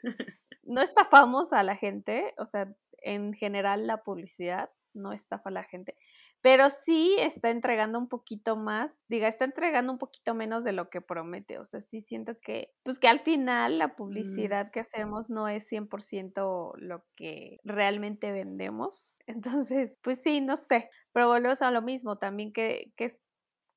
no 0.63 0.81
estafamos 0.81 1.53
a 1.53 1.63
la 1.63 1.77
gente, 1.77 2.35
o 2.39 2.47
sea, 2.47 2.73
en 3.03 3.35
general 3.35 3.87
la 3.87 4.03
publicidad 4.03 4.71
no 4.95 5.13
estafa 5.13 5.51
a 5.51 5.53
la 5.53 5.65
gente, 5.65 5.97
pero 6.41 6.71
sí 6.71 7.17
está 7.19 7.51
entregando 7.51 7.99
un 7.99 8.09
poquito 8.09 8.57
más, 8.57 9.03
diga, 9.09 9.27
está 9.27 9.45
entregando 9.45 9.93
un 9.93 9.99
poquito 9.99 10.35
menos 10.35 10.63
de 10.63 10.73
lo 10.73 10.89
que 10.89 11.01
promete, 11.01 11.59
o 11.59 11.67
sea, 11.67 11.81
sí 11.81 12.01
siento 12.03 12.39
que, 12.41 12.73
pues 12.85 12.99
que 12.99 13.09
al 13.09 13.21
final 13.21 13.79
la 13.79 13.89
mm. 13.89 13.97
publicidad 13.97 14.71
que 14.71 14.81
hacemos 14.81 15.31
no 15.31 15.49
es 15.49 15.71
100% 15.71 16.77
lo 16.77 17.05
que 17.17 17.59
realmente 17.65 18.31
vendemos, 18.31 19.19
entonces, 19.27 19.97
pues 20.03 20.21
sí, 20.23 20.41
no 20.41 20.57
sé, 20.57 20.91
pero 21.13 21.29
volvemos 21.29 21.63
a 21.63 21.71
lo 21.71 21.83
mismo 21.83 22.19
también, 22.19 22.53
que, 22.53 22.93
que, 22.97 23.07
es, 23.07 23.19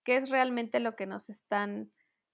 que 0.06 0.18
es 0.18 0.30
realmente 0.30 0.80
lo 0.80 0.96
que 0.96 1.08
nos 1.08 1.30
están 1.30 1.92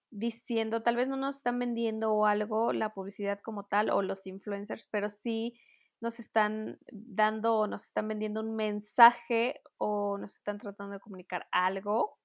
diciendo, 0.09 0.83
tal 0.83 0.95
vez 0.95 1.07
no 1.07 1.17
nos 1.17 1.37
están 1.37 1.59
vendiendo 1.59 2.25
algo, 2.25 2.73
la 2.73 2.93
publicidad 2.93 3.39
como 3.41 3.65
tal, 3.65 3.89
o 3.89 4.01
los 4.01 4.25
influencers, 4.25 4.87
pero 4.91 5.09
sí 5.09 5.59
nos 5.99 6.19
están 6.19 6.79
dando 6.91 7.57
o 7.57 7.67
nos 7.67 7.85
están 7.85 8.07
vendiendo 8.07 8.41
un 8.41 8.55
mensaje 8.55 9.61
o 9.77 10.17
nos 10.17 10.35
están 10.35 10.59
tratando 10.59 10.93
de 10.93 10.99
comunicar 10.99 11.47
algo 11.51 12.19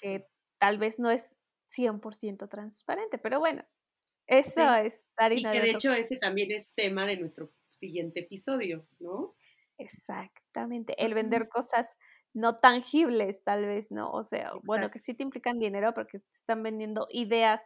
que 0.00 0.28
tal 0.58 0.78
vez 0.78 0.98
no 0.98 1.10
es 1.10 1.38
100% 1.70 2.48
transparente, 2.48 3.18
pero 3.18 3.40
bueno, 3.40 3.64
eso 4.26 4.74
es 4.74 5.00
harina 5.16 5.54
Y 5.54 5.58
que 5.58 5.66
de, 5.66 5.70
hecho 5.72 5.92
ese 5.92 6.16
también 6.16 6.52
es 6.52 6.72
tema 6.74 7.06
de 7.06 7.16
nuestro 7.16 7.52
siguiente 7.70 8.20
episodio, 8.20 8.86
¿no? 8.98 9.34
Exactamente, 9.78 10.94
el 11.02 11.14
vender 11.14 11.48
cosas 11.48 11.88
no 12.34 12.56
tangibles 12.56 13.42
tal 13.42 13.66
vez, 13.66 13.90
¿no? 13.90 14.10
O 14.10 14.24
sea, 14.24 14.52
bueno, 14.64 14.90
que 14.90 15.00
sí 15.00 15.14
te 15.14 15.22
implican 15.22 15.58
dinero 15.58 15.94
porque 15.94 16.18
te 16.18 16.34
están 16.34 16.62
vendiendo 16.62 17.06
ideas 17.10 17.62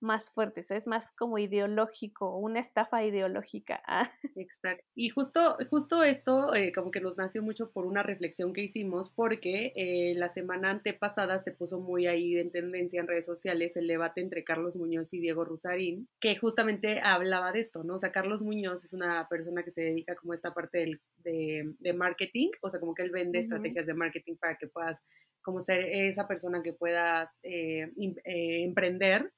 más 0.00 0.30
fuertes, 0.30 0.70
es 0.70 0.86
más 0.86 1.12
como 1.12 1.38
ideológico, 1.38 2.36
una 2.38 2.60
estafa 2.60 3.04
ideológica. 3.04 3.82
Ah. 3.92 4.12
Exacto. 4.36 4.84
Y 4.94 5.08
justo, 5.08 5.56
justo 5.68 6.04
esto 6.04 6.54
eh, 6.54 6.70
como 6.72 6.92
que 6.92 7.00
nos 7.00 7.16
nació 7.16 7.42
mucho 7.42 7.72
por 7.72 7.86
una 7.86 8.04
reflexión 8.04 8.52
que 8.52 8.62
hicimos 8.62 9.10
porque 9.10 9.72
eh, 9.74 10.14
la 10.16 10.28
semana 10.30 10.70
antepasada 10.70 11.40
se 11.40 11.50
puso 11.50 11.80
muy 11.80 12.06
ahí 12.06 12.36
en 12.38 12.52
tendencia 12.52 13.00
en 13.00 13.08
redes 13.08 13.26
sociales 13.26 13.76
el 13.76 13.88
debate 13.88 14.20
entre 14.20 14.44
Carlos 14.44 14.76
Muñoz 14.76 15.12
y 15.12 15.20
Diego 15.20 15.44
Rusarín, 15.44 16.08
que 16.20 16.36
justamente 16.36 17.00
hablaba 17.00 17.50
de 17.50 17.60
esto, 17.60 17.82
¿no? 17.82 17.96
O 17.96 17.98
sea, 17.98 18.12
Carlos 18.12 18.42
Muñoz 18.42 18.84
es 18.84 18.92
una 18.92 19.26
persona 19.28 19.64
que 19.64 19.72
se 19.72 19.82
dedica 19.82 20.14
como 20.14 20.32
a 20.32 20.36
esta 20.36 20.54
parte 20.54 21.00
de, 21.18 21.74
de, 21.78 21.92
marketing, 21.92 22.50
o 22.62 22.70
sea, 22.70 22.78
como 22.78 22.94
que 22.94 23.02
él 23.02 23.10
vende 23.10 23.40
estrategias 23.40 23.86
de 23.86 23.94
marketing 23.94 24.36
para 24.36 24.56
que 24.56 24.68
puedas 24.68 25.04
como 25.42 25.60
ser 25.60 25.80
esa 25.80 26.28
persona 26.28 26.62
que 26.62 26.74
puedas 26.74 27.38
eh, 27.42 27.90
emprender 28.24 29.32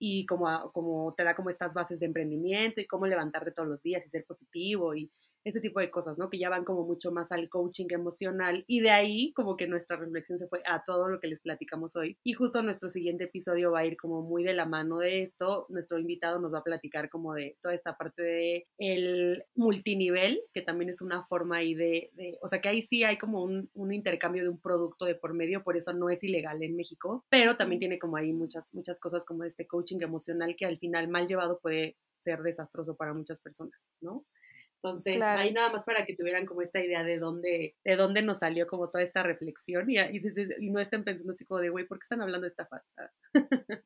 y 0.00 0.24
como, 0.24 0.72
como 0.72 1.14
te 1.14 1.22
da 1.22 1.36
como 1.36 1.50
estas 1.50 1.74
bases 1.74 2.00
de 2.00 2.06
emprendimiento 2.06 2.80
y 2.80 2.86
cómo 2.86 3.06
levantarte 3.06 3.52
todos 3.52 3.68
los 3.68 3.82
días 3.82 4.04
y 4.04 4.08
ser 4.08 4.24
positivo 4.24 4.94
y 4.96 5.10
ese 5.44 5.60
tipo 5.60 5.80
de 5.80 5.90
cosas, 5.90 6.18
¿no? 6.18 6.28
Que 6.30 6.38
ya 6.38 6.50
van 6.50 6.64
como 6.64 6.84
mucho 6.84 7.12
más 7.12 7.32
al 7.32 7.48
coaching 7.48 7.86
emocional 7.90 8.64
y 8.66 8.80
de 8.80 8.90
ahí 8.90 9.32
como 9.34 9.56
que 9.56 9.66
nuestra 9.66 9.96
reflexión 9.96 10.38
se 10.38 10.48
fue 10.48 10.62
a 10.66 10.82
todo 10.84 11.08
lo 11.08 11.20
que 11.20 11.28
les 11.28 11.40
platicamos 11.40 11.96
hoy 11.96 12.18
y 12.22 12.32
justo 12.32 12.62
nuestro 12.62 12.90
siguiente 12.90 13.24
episodio 13.24 13.72
va 13.72 13.80
a 13.80 13.86
ir 13.86 13.96
como 13.96 14.22
muy 14.22 14.44
de 14.44 14.54
la 14.54 14.66
mano 14.66 14.98
de 14.98 15.22
esto, 15.22 15.66
nuestro 15.68 15.98
invitado 15.98 16.40
nos 16.40 16.52
va 16.52 16.58
a 16.58 16.64
platicar 16.64 17.08
como 17.08 17.34
de 17.34 17.56
toda 17.60 17.74
esta 17.74 17.96
parte 17.96 18.22
de 18.22 18.66
el 18.78 19.44
multinivel, 19.54 20.42
que 20.52 20.62
también 20.62 20.90
es 20.90 21.00
una 21.00 21.24
forma 21.24 21.56
ahí 21.56 21.74
de, 21.74 22.10
de 22.14 22.38
o 22.42 22.48
sea 22.48 22.60
que 22.60 22.68
ahí 22.68 22.82
sí 22.82 23.04
hay 23.04 23.18
como 23.18 23.42
un, 23.42 23.70
un, 23.74 23.92
intercambio 23.92 24.42
de 24.42 24.48
un 24.48 24.60
producto 24.60 25.04
de 25.04 25.14
por 25.14 25.34
medio, 25.34 25.64
por 25.64 25.76
eso 25.76 25.92
no 25.92 26.10
es 26.10 26.22
ilegal 26.22 26.62
en 26.62 26.76
México, 26.76 27.24
pero 27.28 27.56
también 27.56 27.80
tiene 27.80 27.98
como 27.98 28.16
ahí 28.16 28.32
muchas, 28.32 28.72
muchas 28.72 29.00
cosas 29.00 29.24
como 29.24 29.44
este 29.44 29.66
coaching 29.66 30.00
emocional 30.00 30.54
que 30.56 30.66
al 30.66 30.78
final 30.78 31.08
mal 31.08 31.26
llevado 31.26 31.58
puede 31.60 31.96
ser 32.22 32.42
desastroso 32.42 32.96
para 32.96 33.14
muchas 33.14 33.40
personas, 33.40 33.88
¿no? 34.00 34.24
Entonces, 34.82 35.20
ahí 35.20 35.52
nada 35.52 35.70
más 35.70 35.84
para 35.84 36.06
que 36.06 36.16
tuvieran 36.16 36.46
como 36.46 36.62
esta 36.62 36.80
idea 36.80 37.02
de 37.02 37.18
dónde, 37.18 37.76
de 37.84 37.96
dónde 37.96 38.22
nos 38.22 38.38
salió 38.38 38.66
como 38.66 38.88
toda 38.88 39.04
esta 39.04 39.22
reflexión 39.22 39.90
y, 39.90 39.98
y, 39.98 40.70
no 40.70 40.80
estén 40.80 41.04
pensando 41.04 41.32
así 41.32 41.44
como 41.44 41.60
de, 41.60 41.68
güey, 41.68 41.86
¿por 41.86 41.98
qué 41.98 42.04
están 42.04 42.22
hablando 42.22 42.44
de 42.44 42.48
esta 42.48 42.66
fase? 42.66 42.86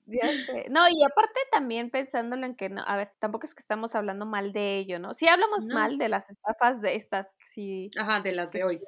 No, 0.71 0.89
y 0.89 1.03
aparte 1.03 1.41
también 1.51 1.91
pensándolo 1.91 2.47
en 2.47 2.55
que, 2.55 2.69
no, 2.69 2.83
a 2.87 2.97
ver, 2.97 3.11
tampoco 3.19 3.47
es 3.47 3.55
que 3.55 3.61
estamos 3.61 3.95
hablando 3.95 4.25
mal 4.25 4.53
de 4.53 4.79
ello, 4.79 5.01
¿no? 5.01 5.15
Si 5.15 5.27
hablamos 5.27 5.67
mal 5.67 5.99
de 5.99 6.09
las 6.09 6.31
estafas 6.31 6.81
de 6.81 6.95
estas, 6.95 7.29
sí. 7.53 7.91
Ajá, 7.99 8.21
de 8.21 8.33
las 8.33 8.53
de 8.53 8.63
hoy. 8.63 8.81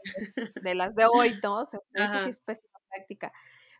De 0.62 0.74
las 0.74 0.94
de 0.94 1.06
hoy, 1.06 1.38
¿no? 1.42 1.62
O 1.62 1.66
sea, 1.66 1.80
eso 1.94 2.24
sí 2.24 2.30
es 2.30 2.38
pésima 2.38 2.78
práctica. 2.88 3.32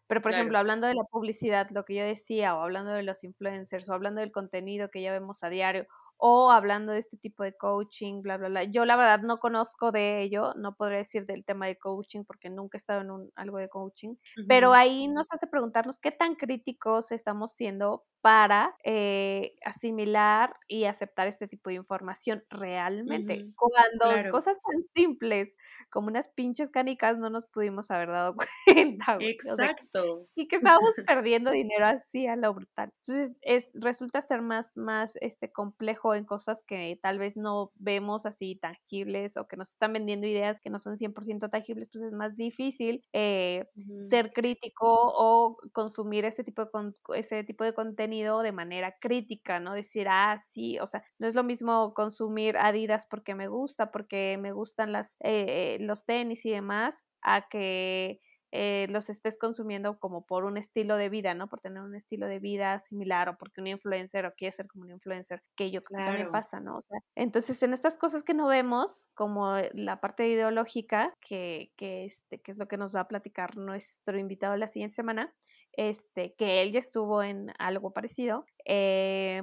Pero, 0.08 0.22
por 0.22 0.32
ejemplo, 0.32 0.58
hablando 0.58 0.86
de 0.86 0.94
la 0.94 1.02
publicidad, 1.04 1.68
lo 1.70 1.84
que 1.84 1.94
yo 1.94 2.04
decía, 2.04 2.54
o 2.56 2.62
hablando 2.62 2.92
de 2.92 3.02
los 3.02 3.24
influencers, 3.24 3.88
o 3.88 3.92
hablando 3.92 4.20
del 4.20 4.30
contenido 4.30 4.88
que 4.88 5.02
ya 5.02 5.10
vemos 5.10 5.42
a 5.42 5.48
diario, 5.48 5.86
o 6.18 6.50
hablando 6.50 6.92
de 6.92 6.98
este 6.98 7.16
tipo 7.16 7.42
de 7.42 7.56
coaching, 7.56 8.22
bla, 8.22 8.36
bla, 8.36 8.48
bla. 8.48 8.64
Yo 8.64 8.84
la 8.84 8.96
verdad 8.96 9.20
no 9.20 9.38
conozco 9.38 9.92
de 9.92 10.22
ello, 10.22 10.54
no 10.54 10.74
podría 10.74 10.98
decir 10.98 11.26
del 11.26 11.44
tema 11.44 11.66
de 11.66 11.78
coaching 11.78 12.24
porque 12.24 12.50
nunca 12.50 12.76
he 12.76 12.78
estado 12.78 13.02
en 13.02 13.10
un, 13.10 13.32
algo 13.36 13.58
de 13.58 13.68
coaching, 13.68 14.14
pero 14.48 14.72
ahí 14.72 15.08
nos 15.08 15.32
hace 15.32 15.46
preguntarnos 15.46 16.00
qué 16.00 16.10
tan 16.12 16.34
críticos 16.34 17.12
estamos 17.12 17.52
siendo 17.52 18.04
para 18.26 18.74
eh, 18.82 19.54
asimilar 19.64 20.56
y 20.66 20.86
aceptar 20.86 21.28
este 21.28 21.46
tipo 21.46 21.70
de 21.70 21.76
información 21.76 22.42
realmente. 22.50 23.46
Cuando 23.54 24.32
cosas 24.32 24.56
tan 24.56 24.82
simples 24.96 25.54
como 25.90 26.08
unas 26.08 26.26
pinches 26.26 26.70
canicas 26.70 27.18
no 27.18 27.30
nos 27.30 27.46
pudimos 27.46 27.88
haber 27.92 28.08
dado 28.08 28.34
cuenta. 28.34 29.18
Exacto. 29.20 30.26
y 30.34 30.48
que 30.48 30.56
estábamos 30.80 30.96
perdiendo 31.06 31.52
dinero 31.52 31.86
así 31.86 32.26
a 32.26 32.34
lo 32.34 32.52
brutal. 32.52 32.92
Entonces, 33.06 33.36
es, 33.42 33.70
resulta 33.74 34.20
ser 34.22 34.42
más, 34.42 34.76
más 34.76 35.14
este, 35.20 35.52
complejo 35.52 36.16
en 36.16 36.24
cosas 36.24 36.64
que 36.66 36.98
tal 37.00 37.20
vez 37.20 37.36
no 37.36 37.70
vemos 37.76 38.26
así 38.26 38.56
tangibles 38.56 39.36
o 39.36 39.46
que 39.46 39.56
nos 39.56 39.68
están 39.70 39.92
vendiendo 39.92 40.26
ideas 40.26 40.60
que 40.60 40.70
no 40.70 40.80
son 40.80 40.96
100% 40.96 41.48
tangibles, 41.48 41.88
pues 41.92 42.02
es 42.02 42.12
más 42.12 42.34
difícil 42.34 43.04
eh, 43.12 43.68
ser 44.10 44.32
crítico 44.32 44.88
o 44.88 45.58
consumir 45.72 46.24
ese 46.24 46.42
tipo 46.42 46.64
de, 46.64 46.92
ese 47.14 47.44
tipo 47.44 47.62
de 47.62 47.72
contenido 47.72 48.15
de 48.24 48.52
manera 48.52 48.96
crítica, 49.00 49.60
¿no? 49.60 49.74
Decir, 49.74 50.06
ah, 50.08 50.42
sí, 50.48 50.78
o 50.78 50.86
sea, 50.86 51.04
no 51.18 51.26
es 51.26 51.34
lo 51.34 51.44
mismo 51.44 51.94
consumir 51.94 52.56
Adidas 52.56 53.06
porque 53.06 53.34
me 53.34 53.48
gusta, 53.48 53.90
porque 53.90 54.38
me 54.40 54.52
gustan 54.52 54.92
las, 54.92 55.16
eh, 55.20 55.78
los 55.80 56.04
tenis 56.04 56.44
y 56.46 56.50
demás, 56.50 57.04
a 57.22 57.48
que 57.48 58.20
eh, 58.52 58.86
los 58.90 59.10
estés 59.10 59.36
consumiendo 59.36 59.98
como 59.98 60.24
por 60.24 60.44
un 60.44 60.56
estilo 60.56 60.96
de 60.96 61.08
vida, 61.08 61.34
¿no? 61.34 61.48
Por 61.48 61.60
tener 61.60 61.82
un 61.82 61.94
estilo 61.94 62.26
de 62.26 62.38
vida 62.38 62.78
similar 62.78 63.28
o 63.28 63.36
porque 63.36 63.60
un 63.60 63.66
influencer 63.66 64.24
o 64.24 64.34
quiere 64.34 64.52
ser 64.52 64.66
como 64.68 64.84
un 64.84 64.92
influencer, 64.92 65.42
que 65.56 65.70
yo 65.70 65.82
creo 65.82 65.98
que 65.98 66.04
también 66.04 66.30
pasa, 66.30 66.60
¿no? 66.60 66.78
O 66.78 66.82
sea, 66.82 66.98
entonces, 67.16 67.62
en 67.62 67.74
estas 67.74 67.98
cosas 67.98 68.22
que 68.22 68.34
no 68.34 68.46
vemos, 68.46 69.10
como 69.14 69.56
la 69.74 70.00
parte 70.00 70.28
ideológica, 70.28 71.12
que, 71.20 71.72
que, 71.76 72.06
este, 72.06 72.40
que 72.40 72.50
es 72.50 72.56
lo 72.56 72.68
que 72.68 72.76
nos 72.78 72.94
va 72.94 73.00
a 73.00 73.08
platicar 73.08 73.56
nuestro 73.56 74.18
invitado 74.18 74.56
la 74.56 74.68
siguiente 74.68 74.94
semana, 74.94 75.34
este, 75.76 76.34
que 76.34 76.62
él 76.62 76.72
ya 76.72 76.78
estuvo 76.78 77.22
en 77.22 77.52
algo 77.58 77.92
parecido, 77.92 78.44
eh, 78.64 79.42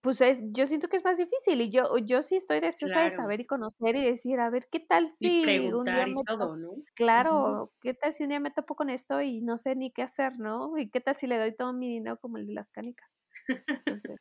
pues 0.00 0.20
es, 0.20 0.40
yo 0.52 0.66
siento 0.66 0.88
que 0.88 0.96
es 0.96 1.04
más 1.04 1.18
difícil 1.18 1.60
y 1.60 1.70
yo, 1.70 1.98
yo 1.98 2.22
sí 2.22 2.36
estoy 2.36 2.60
deseosa 2.60 3.02
de 3.02 3.10
saber 3.10 3.40
y 3.40 3.46
conocer 3.46 3.94
y 3.96 4.04
decir, 4.04 4.40
a 4.40 4.50
ver, 4.50 4.68
¿qué 4.70 4.80
tal 4.80 5.10
si 5.10 5.44
un 5.72 5.84
día 5.84 6.06
me 6.06 6.14
todo, 6.24 6.56
¿no? 6.56 6.70
Claro, 6.94 7.72
¿qué 7.80 7.94
tal 7.94 8.12
si 8.12 8.24
un 8.24 8.30
día 8.30 8.40
me 8.40 8.50
topo 8.50 8.74
con 8.74 8.90
esto 8.90 9.20
y 9.20 9.40
no 9.42 9.58
sé 9.58 9.76
ni 9.76 9.92
qué 9.92 10.02
hacer, 10.02 10.38
¿no? 10.38 10.76
¿Y 10.76 10.90
qué 10.90 11.00
tal 11.00 11.14
si 11.14 11.26
le 11.26 11.38
doy 11.38 11.54
todo 11.54 11.72
mi 11.72 11.88
dinero 11.88 12.18
como 12.18 12.36
el 12.36 12.46
de 12.46 12.54
las 12.54 12.70
canicas? 12.70 13.08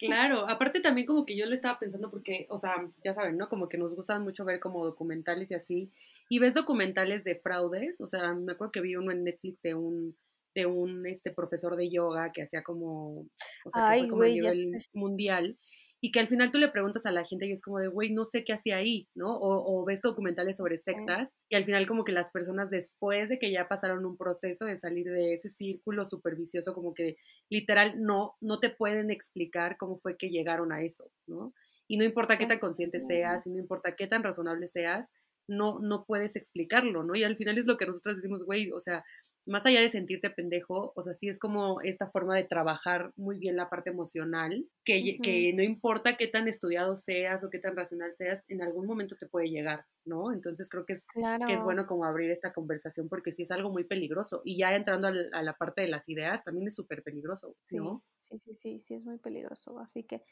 claro, 0.00 0.48
aparte 0.48 0.80
también 0.80 1.06
como 1.06 1.24
que 1.24 1.36
yo 1.36 1.46
lo 1.46 1.54
estaba 1.54 1.78
pensando 1.78 2.10
porque, 2.10 2.46
o 2.50 2.58
sea, 2.58 2.74
ya 3.02 3.14
saben, 3.14 3.38
¿no? 3.38 3.48
Como 3.48 3.68
que 3.68 3.78
nos 3.78 3.94
gustan 3.94 4.22
mucho 4.22 4.44
ver 4.44 4.60
como 4.60 4.84
documentales 4.84 5.50
y 5.50 5.54
así, 5.54 5.92
y 6.28 6.38
ves 6.38 6.54
documentales 6.54 7.24
de 7.24 7.36
fraudes, 7.36 8.00
o 8.00 8.08
sea, 8.08 8.34
me 8.34 8.52
acuerdo 8.52 8.72
que 8.72 8.80
vi 8.80 8.96
uno 8.96 9.12
en 9.12 9.24
Netflix 9.24 9.62
de 9.62 9.74
un 9.74 10.16
de 10.54 10.66
un 10.66 11.06
este 11.06 11.32
profesor 11.32 11.76
de 11.76 11.90
yoga 11.90 12.30
que 12.32 12.42
hacía 12.42 12.62
como, 12.62 13.20
o 13.64 13.70
sea, 13.72 13.92
que 13.92 14.00
fue 14.00 14.08
como 14.08 14.22
a 14.22 14.28
nivel 14.28 14.86
mundial 14.92 15.58
y 16.04 16.12
que 16.12 16.20
al 16.20 16.28
final 16.28 16.52
tú 16.52 16.58
le 16.58 16.68
preguntas 16.68 17.06
a 17.06 17.12
la 17.12 17.24
gente 17.24 17.46
y 17.46 17.52
es 17.52 17.62
como 17.62 17.78
de, 17.78 17.88
güey, 17.88 18.12
no 18.12 18.26
sé 18.26 18.44
qué 18.44 18.52
hacía 18.52 18.76
ahí, 18.76 19.08
¿no? 19.14 19.38
O, 19.40 19.86
ves 19.86 20.02
documentales 20.02 20.58
sobre 20.58 20.76
sectas 20.76 21.34
y 21.48 21.56
al 21.56 21.64
final 21.64 21.86
como 21.86 22.04
que 22.04 22.12
las 22.12 22.30
personas 22.30 22.68
después 22.68 23.30
de 23.30 23.38
que 23.38 23.50
ya 23.50 23.68
pasaron 23.68 24.04
un 24.04 24.18
proceso 24.18 24.66
de 24.66 24.76
salir 24.76 25.06
de 25.06 25.32
ese 25.32 25.48
círculo 25.48 26.04
supervicioso, 26.04 26.74
como 26.74 26.92
que 26.92 27.16
literal 27.48 28.02
no, 28.02 28.34
no 28.42 28.60
te 28.60 28.68
pueden 28.68 29.10
explicar 29.10 29.78
cómo 29.78 29.96
fue 29.96 30.18
que 30.18 30.28
llegaron 30.28 30.72
a 30.72 30.82
eso, 30.82 31.10
¿no? 31.26 31.54
Y 31.88 31.96
no 31.96 32.04
importa 32.04 32.36
qué 32.36 32.44
tan 32.44 32.58
consciente 32.58 33.00
seas 33.00 33.46
y 33.46 33.50
no 33.50 33.58
importa 33.58 33.96
qué 33.96 34.06
tan 34.06 34.22
razonable 34.22 34.68
seas, 34.68 35.10
no, 35.48 35.78
no 35.80 36.04
puedes 36.04 36.36
explicarlo, 36.36 37.02
¿no? 37.02 37.14
Y 37.14 37.24
al 37.24 37.38
final 37.38 37.56
es 37.56 37.66
lo 37.66 37.78
que 37.78 37.86
nosotros 37.86 38.16
decimos, 38.16 38.44
güey, 38.44 38.70
o 38.72 38.80
sea, 38.80 39.04
más 39.46 39.66
allá 39.66 39.80
de 39.80 39.90
sentirte 39.90 40.30
pendejo, 40.30 40.92
o 40.96 41.02
sea, 41.02 41.12
sí 41.12 41.28
es 41.28 41.38
como 41.38 41.80
esta 41.82 42.08
forma 42.08 42.34
de 42.34 42.44
trabajar 42.44 43.12
muy 43.16 43.38
bien 43.38 43.56
la 43.56 43.68
parte 43.68 43.90
emocional, 43.90 44.66
que, 44.84 45.18
que, 45.22 45.52
no 45.52 45.62
importa 45.62 46.16
qué 46.16 46.28
tan 46.28 46.48
estudiado 46.48 46.96
seas 46.96 47.44
o 47.44 47.50
qué 47.50 47.58
tan 47.58 47.76
racional 47.76 48.14
seas, 48.14 48.42
en 48.48 48.62
algún 48.62 48.86
momento 48.86 49.16
te 49.16 49.26
puede 49.26 49.48
llegar, 49.48 49.84
¿no? 50.04 50.32
Entonces 50.32 50.68
creo 50.68 50.86
que 50.86 50.94
es, 50.94 51.06
que 51.14 51.54
es 51.54 51.62
bueno 51.62 51.86
como 51.86 52.04
abrir 52.04 52.30
esta 52.30 52.52
conversación 52.52 53.08
porque 53.08 53.32
sí 53.32 53.42
es 53.42 53.50
algo 53.50 53.70
muy 53.70 53.84
peligroso. 53.84 54.40
Y 54.44 54.58
ya 54.58 54.74
entrando 54.74 55.08
a 55.08 55.42
la, 55.42 55.54
parte 55.54 55.82
de 55.82 55.88
las 55.88 56.08
ideas, 56.08 56.42
también 56.44 56.68
es 56.68 56.74
súper 56.74 57.02
peligroso, 57.02 57.56
¿no? 57.72 58.02
Sí, 58.18 58.38
sí, 58.38 58.54
sí, 58.54 58.80
sí, 58.80 58.94
es 58.94 59.04
muy 59.04 59.18
peligroso. 59.18 59.78
Así 59.78 60.04
que 60.04 60.22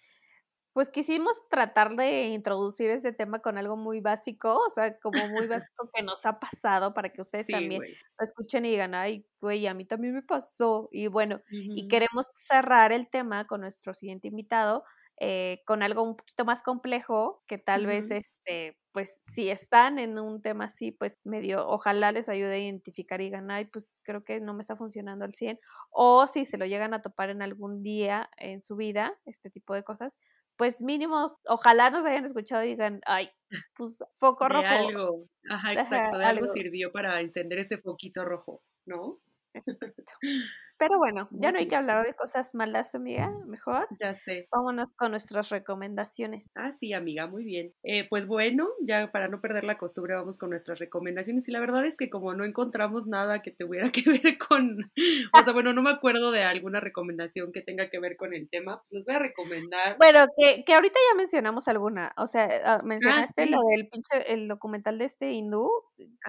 pues 0.72 0.88
quisimos 0.88 1.36
tratar 1.50 1.96
de 1.96 2.24
introducir 2.28 2.90
este 2.90 3.12
tema 3.12 3.40
con 3.40 3.58
algo 3.58 3.76
muy 3.76 4.00
básico, 4.00 4.54
o 4.54 4.70
sea, 4.70 4.98
como 5.00 5.28
muy 5.28 5.46
básico 5.70 5.90
que 5.94 6.02
nos 6.02 6.24
ha 6.26 6.38
pasado 6.40 6.94
para 6.94 7.10
que 7.10 7.22
ustedes 7.22 7.50
también 7.50 7.84
lo 8.18 8.24
escuchen 8.24 8.64
y 8.64 8.70
digan, 8.70 8.94
ay, 8.94 9.26
güey, 9.40 9.66
a 9.66 9.74
mí 9.74 9.84
también 9.84 10.14
me 10.14 10.22
pasó. 10.22 10.88
Y 10.92 11.08
bueno, 11.08 11.42
y 11.74 11.86
queremos 11.88 12.26
cerrar 12.36 12.92
el 12.92 13.08
tema 13.10 13.46
con 13.46 13.60
nuestro 13.60 13.94
siguiente 13.94 14.28
invitado, 14.28 14.84
eh, 15.20 15.62
con 15.66 15.82
algo 15.82 16.02
un 16.02 16.16
poquito 16.16 16.44
más 16.44 16.62
complejo, 16.62 17.42
que 17.46 17.58
tal 17.58 17.86
vez, 17.86 18.10
este, 18.10 18.78
pues, 18.92 19.20
si 19.28 19.50
están 19.50 19.98
en 19.98 20.18
un 20.18 20.42
tema 20.42 20.64
así, 20.64 20.90
pues 20.90 21.20
medio, 21.24 21.68
ojalá 21.68 22.12
les 22.12 22.28
ayude 22.28 22.54
a 22.54 22.58
identificar 22.58 23.20
y 23.20 23.24
digan, 23.24 23.50
ay, 23.50 23.66
pues 23.66 23.92
creo 24.02 24.24
que 24.24 24.40
no 24.40 24.54
me 24.54 24.62
está 24.62 24.74
funcionando 24.76 25.24
al 25.24 25.34
100, 25.34 25.60
o 25.90 26.26
si 26.26 26.44
se 26.46 26.58
lo 26.58 26.66
llegan 26.66 26.94
a 26.94 27.02
topar 27.02 27.30
en 27.30 27.42
algún 27.42 27.82
día 27.82 28.30
en 28.38 28.62
su 28.62 28.74
vida, 28.76 29.18
este 29.26 29.50
tipo 29.50 29.74
de 29.74 29.84
cosas, 29.84 30.12
pues 30.62 30.80
mínimo, 30.80 31.26
ojalá 31.48 31.90
nos 31.90 32.06
hayan 32.06 32.24
escuchado 32.24 32.62
y 32.62 32.68
digan, 32.68 33.00
ay, 33.04 33.28
pues 33.76 33.98
foco 34.18 34.48
rojo. 34.48 34.64
algo, 34.64 35.26
ajá, 35.50 35.72
exacto, 35.72 36.18
de 36.18 36.24
algo, 36.24 36.46
sirvió 36.46 36.92
para 36.92 37.20
encender 37.20 37.58
ese 37.58 37.78
foquito 37.78 38.24
rojo, 38.24 38.62
¿no? 38.86 39.18
Exacto. 39.52 40.12
Pero 40.82 40.98
bueno, 40.98 41.28
ya 41.30 41.52
no 41.52 41.58
hay 41.58 41.68
que 41.68 41.76
hablar 41.76 42.04
de 42.04 42.12
cosas 42.12 42.56
malas, 42.56 42.92
amiga. 42.96 43.30
Mejor. 43.46 43.86
Ya 44.00 44.16
sé. 44.16 44.48
Vámonos 44.50 44.94
con 44.96 45.12
nuestras 45.12 45.48
recomendaciones. 45.48 46.50
Ah, 46.56 46.72
sí, 46.72 46.92
amiga, 46.92 47.28
muy 47.28 47.44
bien. 47.44 47.72
Eh, 47.84 48.08
pues 48.08 48.26
bueno, 48.26 48.68
ya 48.80 49.12
para 49.12 49.28
no 49.28 49.40
perder 49.40 49.62
la 49.62 49.78
costumbre, 49.78 50.16
vamos 50.16 50.38
con 50.38 50.50
nuestras 50.50 50.80
recomendaciones. 50.80 51.46
Y 51.46 51.52
la 51.52 51.60
verdad 51.60 51.86
es 51.86 51.96
que 51.96 52.10
como 52.10 52.34
no 52.34 52.44
encontramos 52.44 53.06
nada 53.06 53.42
que 53.42 53.52
tuviera 53.52 53.92
que 53.92 54.10
ver 54.10 54.38
con, 54.38 54.90
o 55.32 55.44
sea, 55.44 55.52
bueno, 55.52 55.72
no 55.72 55.82
me 55.82 55.90
acuerdo 55.90 56.32
de 56.32 56.42
alguna 56.42 56.80
recomendación 56.80 57.52
que 57.52 57.62
tenga 57.62 57.88
que 57.88 58.00
ver 58.00 58.16
con 58.16 58.34
el 58.34 58.48
tema, 58.50 58.82
pues 58.82 58.92
les 58.92 59.04
voy 59.04 59.14
a 59.14 59.18
recomendar. 59.20 59.96
Bueno, 59.98 60.26
que, 60.36 60.64
que 60.64 60.74
ahorita 60.74 60.98
ya 61.12 61.16
mencionamos 61.16 61.68
alguna. 61.68 62.12
O 62.16 62.26
sea, 62.26 62.48
ah, 62.64 62.78
ah, 62.80 62.82
mencionaste 62.82 63.46
lo 63.46 63.60
del 63.70 63.86
pinche, 63.86 64.32
el 64.32 64.48
documental 64.48 64.98
de 64.98 65.04
este 65.04 65.30
hindú, 65.30 65.70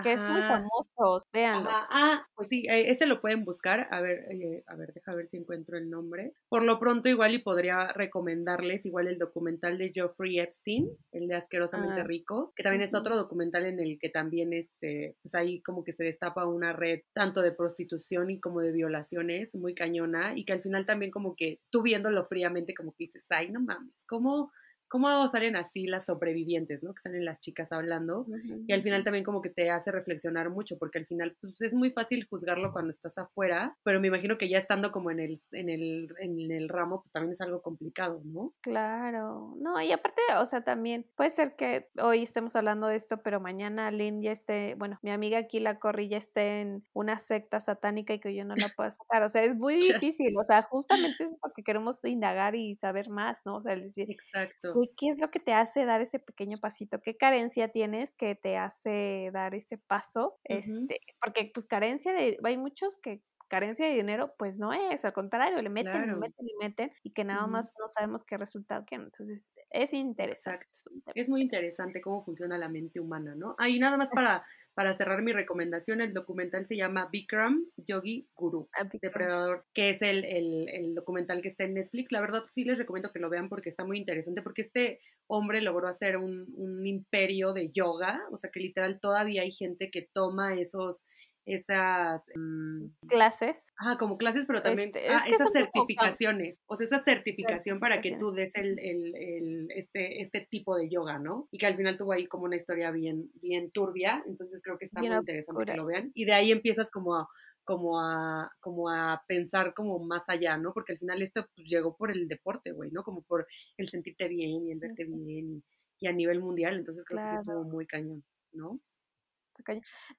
que 0.03 0.13
es 0.13 0.21
muy 0.21 0.41
famoso, 0.41 1.25
véanlo. 1.33 1.71
Ah, 1.71 2.27
pues 2.35 2.49
sí, 2.49 2.67
eh, 2.69 2.91
ese 2.91 3.07
lo 3.07 3.19
pueden 3.19 3.45
buscar. 3.45 3.87
A 3.89 3.99
ver, 3.99 4.27
a 4.67 4.75
ver, 4.75 4.93
deja 4.93 5.15
ver 5.15 5.27
si 5.27 5.37
encuentro 5.37 5.77
el 5.77 5.89
nombre. 5.89 6.33
Por 6.49 6.63
lo 6.63 6.79
pronto, 6.79 7.09
igual 7.09 7.33
y 7.33 7.39
podría 7.39 7.87
recomendarles 7.87 8.85
igual 8.85 9.07
el 9.07 9.17
documental 9.17 9.77
de 9.77 9.91
Geoffrey 9.91 10.39
Epstein, 10.39 10.89
el 11.11 11.27
de 11.27 11.35
Asquerosamente 11.35 12.01
ah, 12.01 12.03
Rico, 12.03 12.53
que 12.55 12.63
también 12.63 12.83
es 12.83 12.93
otro 12.93 13.15
documental 13.15 13.65
en 13.65 13.79
el 13.79 13.97
que 13.99 14.09
también, 14.09 14.53
este, 14.53 15.15
pues 15.21 15.35
ahí 15.35 15.61
como 15.61 15.83
que 15.83 15.93
se 15.93 16.03
destapa 16.03 16.45
una 16.45 16.73
red 16.73 17.01
tanto 17.13 17.41
de 17.41 17.51
prostitución 17.51 18.29
y 18.29 18.39
como 18.39 18.61
de 18.61 18.71
violaciones 18.71 19.53
muy 19.55 19.73
cañona 19.73 20.37
y 20.37 20.45
que 20.45 20.53
al 20.53 20.61
final 20.61 20.85
también 20.85 21.11
como 21.11 21.35
que 21.35 21.59
tú 21.69 21.81
viéndolo 21.81 22.25
fríamente 22.25 22.73
como 22.73 22.91
que 22.91 23.05
dices, 23.05 23.25
ay, 23.29 23.51
no 23.51 23.61
mames, 23.61 24.05
¿cómo? 24.07 24.51
Cómo 24.93 25.27
salen 25.27 25.55
así 25.55 25.87
las 25.87 26.05
sobrevivientes, 26.05 26.83
¿no? 26.83 26.93
Que 26.93 27.01
salen 27.01 27.25
las 27.25 27.39
chicas 27.39 27.71
hablando 27.71 28.27
y 28.67 28.71
al 28.73 28.83
final 28.83 29.03
también 29.03 29.25
como 29.25 29.41
que 29.41 29.49
te 29.49 29.71
hace 29.71 29.91
reflexionar 29.91 30.51
mucho 30.51 30.77
porque 30.77 30.99
al 30.99 31.07
final 31.07 31.35
pues 31.41 31.59
es 31.63 31.73
muy 31.73 31.89
fácil 31.89 32.27
juzgarlo 32.29 32.71
cuando 32.71 32.91
estás 32.91 33.17
afuera, 33.17 33.75
pero 33.81 33.99
me 33.99 34.09
imagino 34.09 34.37
que 34.37 34.49
ya 34.49 34.59
estando 34.59 34.91
como 34.91 35.09
en 35.09 35.19
el, 35.19 35.41
en 35.51 35.69
el, 35.69 36.13
en 36.19 36.51
el 36.51 36.69
ramo 36.69 37.01
pues 37.01 37.11
también 37.11 37.31
es 37.31 37.41
algo 37.41 37.63
complicado, 37.63 38.21
¿no? 38.23 38.53
Claro, 38.61 39.55
no, 39.57 39.81
y 39.81 39.91
aparte, 39.91 40.21
o 40.37 40.45
sea, 40.45 40.63
también 40.63 41.07
puede 41.15 41.31
ser 41.31 41.55
que 41.55 41.89
hoy 41.99 42.21
estemos 42.21 42.55
hablando 42.55 42.85
de 42.85 42.95
esto, 42.95 43.23
pero 43.23 43.39
mañana 43.39 43.89
Lynn 43.89 44.21
ya 44.21 44.31
esté, 44.31 44.75
bueno, 44.75 44.99
mi 45.01 45.09
amiga 45.09 45.39
aquí 45.39 45.59
la 45.59 45.79
corrilla 45.79 46.19
esté 46.19 46.61
en 46.61 46.83
una 46.93 47.17
secta 47.17 47.59
satánica 47.59 48.13
y 48.13 48.19
que 48.19 48.35
yo 48.35 48.45
no 48.45 48.55
la 48.55 48.69
pueda 48.69 48.91
sacar, 48.91 49.23
o 49.23 49.29
sea, 49.29 49.41
es 49.41 49.55
muy 49.55 49.79
difícil, 50.13 50.37
o 50.37 50.45
sea, 50.45 50.61
justamente 50.61 51.23
es 51.23 51.39
lo 51.43 51.51
que 51.51 51.63
queremos 51.63 52.05
indagar 52.05 52.53
y 52.53 52.75
saber 52.75 53.09
más, 53.09 53.41
¿no? 53.43 53.55
O 53.55 53.63
sea, 53.63 53.75
decir, 53.75 54.11
Exacto 54.11 54.82
qué 54.95 55.09
es 55.09 55.19
lo 55.19 55.31
que 55.31 55.39
te 55.39 55.53
hace 55.53 55.85
dar 55.85 56.01
ese 56.01 56.19
pequeño 56.19 56.57
pasito, 56.59 57.01
qué 57.01 57.17
carencia 57.17 57.69
tienes 57.69 58.13
que 58.15 58.35
te 58.35 58.57
hace 58.57 59.29
dar 59.33 59.55
ese 59.55 59.77
paso, 59.77 60.39
este, 60.43 60.99
porque 61.21 61.51
pues 61.53 61.65
carencia 61.65 62.13
de, 62.13 62.37
hay 62.43 62.57
muchos 62.57 62.97
que 62.97 63.23
carencia 63.53 63.85
de 63.85 63.93
dinero, 63.93 64.33
pues 64.39 64.57
no 64.57 64.73
es, 64.73 65.05
al 65.05 65.13
contrario, 65.13 65.61
le 65.61 65.69
meten, 65.69 66.07
le 66.07 66.15
meten, 66.15 66.45
le 66.45 66.53
meten 66.59 66.91
y 67.03 67.11
que 67.11 67.23
nada 67.23 67.45
más 67.45 67.71
no 67.79 67.87
sabemos 67.87 68.23
qué 68.23 68.35
resultado 68.35 68.83
quieren. 68.83 69.05
Entonces, 69.05 69.53
es 69.69 69.93
interesante. 69.93 70.65
Es 71.13 71.29
muy 71.29 71.41
interesante 71.41 72.01
cómo 72.01 72.23
funciona 72.23 72.57
la 72.57 72.67
mente 72.67 72.99
humana, 72.99 73.35
¿no? 73.35 73.53
Ahí 73.59 73.77
nada 73.77 73.95
más 73.95 74.09
para 74.09 74.43
para 74.73 74.93
cerrar 74.93 75.21
mi 75.21 75.33
recomendación, 75.33 76.01
el 76.01 76.13
documental 76.13 76.65
se 76.65 76.75
llama 76.75 77.09
Bikram 77.11 77.65
Yogi 77.77 78.27
Guru, 78.35 78.69
ah, 78.73 78.89
Depredador, 79.01 79.65
que 79.73 79.89
es 79.89 80.01
el, 80.01 80.25
el, 80.25 80.95
documental 80.95 81.41
que 81.41 81.49
está 81.49 81.63
en 81.63 81.75
Netflix. 81.75 82.11
La 82.11 82.21
verdad 82.21 82.43
sí 82.49 82.63
les 82.63 82.77
recomiendo 82.77 83.11
que 83.11 83.19
lo 83.19 83.29
vean 83.29 83.49
porque 83.49 83.69
está 83.69 83.85
muy 83.85 83.97
interesante, 83.97 84.41
porque 84.41 84.63
este 84.63 84.99
hombre 85.27 85.61
logró 85.61 85.87
hacer 85.87 86.17
un, 86.17 86.45
un 86.55 86.85
imperio 86.85 87.53
de 87.53 87.71
yoga, 87.71 88.23
o 88.31 88.37
sea 88.37 88.49
que 88.51 88.59
literal 88.59 88.99
todavía 88.99 89.43
hay 89.43 89.51
gente 89.51 89.91
que 89.91 90.01
toma 90.01 90.55
esos 90.55 91.05
esas 91.45 92.25
mm, 92.35 93.07
clases. 93.07 93.65
Ajá, 93.77 93.97
como 93.97 94.17
clases, 94.17 94.45
pero 94.45 94.61
también 94.61 94.89
este, 94.89 95.09
ah, 95.09 95.23
esas 95.27 95.51
certificaciones, 95.51 96.61
o 96.67 96.75
sea, 96.75 96.85
esa 96.85 96.99
certificación 96.99 97.79
para 97.79 98.01
que 98.01 98.15
tú 98.17 98.31
des 98.31 98.55
el, 98.55 98.79
el, 98.79 99.15
el, 99.15 99.67
este, 99.71 100.21
este 100.21 100.47
tipo 100.49 100.75
de 100.77 100.89
yoga, 100.89 101.19
¿no? 101.19 101.47
Y 101.51 101.57
que 101.57 101.65
al 101.65 101.75
final 101.75 101.97
tuvo 101.97 102.13
ahí 102.13 102.27
como 102.27 102.45
una 102.45 102.55
historia 102.55 102.91
bien, 102.91 103.29
bien 103.35 103.71
turbia, 103.71 104.23
entonces 104.27 104.61
creo 104.61 104.77
que 104.77 104.85
está 104.85 105.01
muy 105.01 105.09
interesante 105.09 105.65
que 105.65 105.77
lo 105.77 105.85
vean. 105.85 106.11
Y 106.13 106.25
de 106.25 106.33
ahí 106.33 106.51
empiezas 106.51 106.89
como 106.89 107.15
a, 107.15 107.27
como 107.63 107.99
a, 107.99 108.51
como 108.59 108.89
a 108.89 109.23
pensar 109.27 109.73
como 109.73 109.99
más 109.99 110.23
allá, 110.27 110.57
¿no? 110.57 110.73
Porque 110.73 110.93
al 110.93 110.99
final 110.99 111.21
esto 111.21 111.45
pues, 111.55 111.67
llegó 111.67 111.95
por 111.95 112.11
el 112.11 112.27
deporte, 112.27 112.71
güey, 112.71 112.91
¿no? 112.91 113.03
Como 113.03 113.21
por 113.23 113.47
el 113.77 113.89
sentirte 113.89 114.27
bien 114.27 114.67
y 114.67 114.71
el 114.71 114.79
verte 114.79 115.05
bien 115.05 115.63
y, 115.99 116.07
a 116.07 116.11
nivel 116.11 116.41
mundial, 116.41 116.75
entonces 116.75 117.05
creo 117.05 117.23
que 117.23 117.29
sí 117.29 117.35
estuvo 117.35 117.63
muy 117.63 117.87
cañón, 117.87 118.25
¿no? 118.51 118.79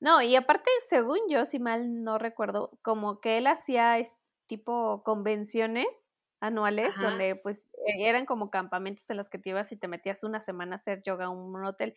No, 0.01 0.22
y 0.22 0.37
aparte, 0.37 0.70
según 0.89 1.18
yo, 1.28 1.47
si 1.47 1.59
mal 1.59 2.03
no 2.05 2.18
recuerdo, 2.18 2.78
como 2.82 3.20
que 3.20 3.39
él 3.39 3.47
hacía 3.47 3.99
tipo 4.47 5.03
convenciones 5.05 5.87
anuales 6.41 6.95
donde 7.01 7.37
pues 7.37 7.70
e, 7.87 8.09
eran 8.09 8.26
como 8.26 8.51
campamentos 8.51 9.09
en 9.11 9.16
los 9.16 9.28
que 9.30 9.39
te 9.39 9.51
ibas 9.51 9.72
y 9.72 9.76
te 9.76 9.89
metías 9.89 10.22
una 10.24 10.41
semana 10.41 10.74
a 10.74 10.76
hacer 10.76 11.03
yoga 11.03 11.24
en 11.24 11.30
un 11.30 11.64
hotel. 11.64 11.97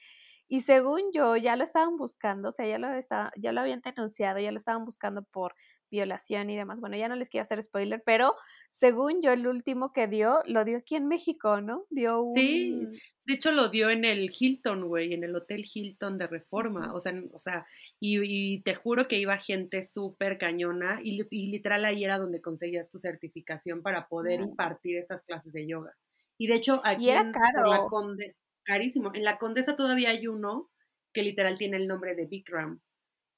Y 0.49 0.61
según 0.61 1.11
yo, 1.13 1.35
ya 1.35 1.57
lo 1.57 1.65
estaban 1.65 1.97
buscando, 1.97 2.49
o 2.49 2.51
sea, 2.51 2.65
ya 2.65 2.79
lo, 2.79 2.93
estaba, 2.93 3.31
ya 3.37 3.51
lo 3.51 3.59
habían 3.59 3.81
denunciado, 3.81 4.39
ya 4.39 4.51
lo 4.51 4.57
estaban 4.57 4.85
buscando 4.85 5.23
por 5.23 5.53
violación 5.89 6.49
y 6.49 6.55
demás. 6.55 6.79
Bueno, 6.79 6.95
ya 6.95 7.09
no 7.09 7.15
les 7.15 7.29
quiero 7.29 7.41
hacer 7.41 7.61
spoiler, 7.61 8.01
pero 8.05 8.33
según 8.71 9.21
yo, 9.21 9.31
el 9.31 9.45
último 9.45 9.91
que 9.91 10.07
dio, 10.07 10.39
lo 10.45 10.63
dio 10.63 10.77
aquí 10.77 10.95
en 10.95 11.07
México, 11.07 11.59
¿no? 11.59 11.85
Dio 11.89 12.21
un... 12.21 12.31
Sí, 12.31 12.79
de 13.25 13.33
hecho 13.33 13.51
lo 13.51 13.69
dio 13.69 13.89
en 13.89 14.05
el 14.05 14.31
Hilton, 14.37 14.87
güey, 14.87 15.13
en 15.13 15.23
el 15.23 15.35
Hotel 15.35 15.65
Hilton 15.71 16.17
de 16.17 16.27
Reforma. 16.27 16.93
O 16.93 17.01
sea, 17.01 17.13
o 17.33 17.39
sea 17.39 17.65
y, 17.99 18.61
te 18.61 18.75
juro 18.75 19.07
que 19.07 19.19
iba 19.19 19.37
gente 19.37 19.85
súper 19.85 20.37
cañona 20.37 20.99
y, 21.03 21.23
literal 21.29 21.83
ahí 21.85 22.03
era 22.05 22.17
donde 22.17 22.41
conseguías 22.41 22.87
tu 22.89 22.99
certificación 22.99 23.81
para 23.81 24.07
poder 24.07 24.41
impartir 24.41 24.97
estas 24.97 25.23
clases 25.23 25.51
de 25.51 25.67
yoga. 25.67 25.93
Y 26.37 26.47
de 26.47 26.55
hecho, 26.55 26.81
aquí 26.83 27.09
en 27.09 27.31
la 27.31 27.85
Conde, 27.89 28.35
carísimo. 28.67 29.11
En 29.15 29.23
la 29.23 29.39
Condesa 29.39 29.75
todavía 29.75 30.09
hay 30.09 30.27
uno 30.27 30.69
que 31.13 31.23
literal 31.23 31.57
tiene 31.57 31.77
el 31.77 31.87
nombre 31.87 32.13
de 32.13 32.25
Bikram. 32.25 32.81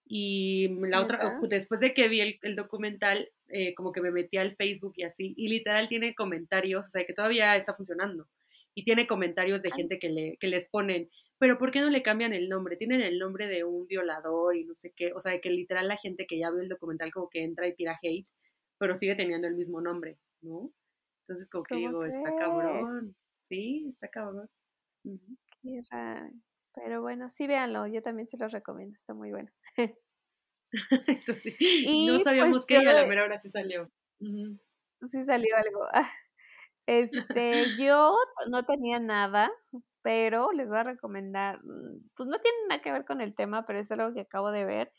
Y 0.06 0.70
la 0.88 1.02
otra, 1.02 1.40
después 1.44 1.80
de 1.80 1.94
que 1.94 2.08
vi 2.08 2.40
el, 2.42 2.56
documental, 2.56 3.30
eh, 3.48 3.76
como 3.76 3.92
que 3.92 4.02
me 4.02 4.10
metí 4.10 4.38
al 4.38 4.56
Facebook 4.56 4.94
y 4.98 5.04
así, 5.04 5.36
y 5.38 5.50
literal 5.50 5.88
tiene 5.88 6.16
comentarios, 6.16 6.88
o 6.88 6.90
sea, 6.90 7.06
que 7.06 7.14
todavía 7.14 7.56
está 7.56 7.76
funcionando. 7.76 8.28
Y 8.74 8.84
tiene 8.84 9.06
comentarios 9.06 9.62
de 9.62 9.72
gente 9.72 10.00
que, 10.00 10.10
le, 10.10 10.38
que 10.40 10.48
les 10.48 10.68
ponen, 10.68 11.10
pero 11.38 11.60
¿por 11.60 11.70
qué 11.70 11.82
no 11.82 11.90
le 11.90 12.02
cambian 12.02 12.34
el 12.34 12.50
nombre? 12.50 12.76
Tienen 12.76 13.02
el 13.02 13.20
nombre 13.20 13.48
de 13.48 13.64
un 13.64 13.86
violador 13.86 14.56
y 14.56 14.66
no 14.66 14.74
sé 14.76 14.92
qué. 14.96 15.14
O 15.14 15.22
sea, 15.22 15.40
que 15.40 15.52
literal 15.52 15.88
la 15.88 15.98
gente 15.98 16.26
que 16.26 16.40
ya 16.40 16.50
vio 16.52 16.62
el 16.62 16.70
documental 16.70 17.12
como 17.12 17.30
que 17.30 17.44
entra 17.44 17.68
y 17.68 17.76
tira 17.76 18.00
hate, 18.02 18.28
pero 18.80 18.96
sigue 18.96 19.16
teniendo 19.16 19.48
el 19.48 19.56
mismo 19.56 19.80
nombre, 19.80 20.18
¿no? 20.42 20.72
Entonces 21.22 21.50
como 21.50 21.64
que 21.64 21.76
digo, 21.76 22.04
está 22.04 22.36
cabrón. 22.36 23.16
Sí, 23.48 23.90
está 23.94 24.08
cabrón. 24.10 24.50
Pero 26.74 27.02
bueno, 27.02 27.30
sí, 27.30 27.48
véanlo, 27.48 27.88
yo 27.88 28.02
también 28.02 28.28
se 28.28 28.38
los 28.38 28.52
recomiendo, 28.52 28.94
está 28.94 29.14
muy 29.14 29.32
bueno. 29.32 29.50
Entonces, 31.08 31.56
no 31.60 32.14
pues, 32.14 32.24
sabíamos 32.24 32.66
que 32.66 32.78
a 32.78 32.84
la 32.84 33.06
mera 33.06 33.24
hora 33.24 33.40
sí 33.40 33.50
salió. 33.50 33.90
Sí 34.20 35.24
salió 35.24 35.56
algo. 35.56 35.82
Este, 36.86 37.78
yo 37.78 38.18
no 38.50 38.66
tenía 38.66 39.00
nada, 39.00 39.52
pero 40.02 40.52
les 40.52 40.70
voy 40.70 40.80
a 40.80 40.84
recomendar, 40.84 41.60
mm, 41.64 42.10
pues 42.16 42.28
no 42.28 42.40
tiene 42.40 42.58
nada 42.68 42.82
que 42.82 42.92
ver 42.92 43.06
con 43.06 43.22
el 43.22 43.36
tema, 43.36 43.68
pero 43.68 43.80
es 43.80 43.92
algo 43.92 44.12
que 44.12 44.22
acabo 44.22 44.50
de 44.50 44.66
ver. 44.66 44.92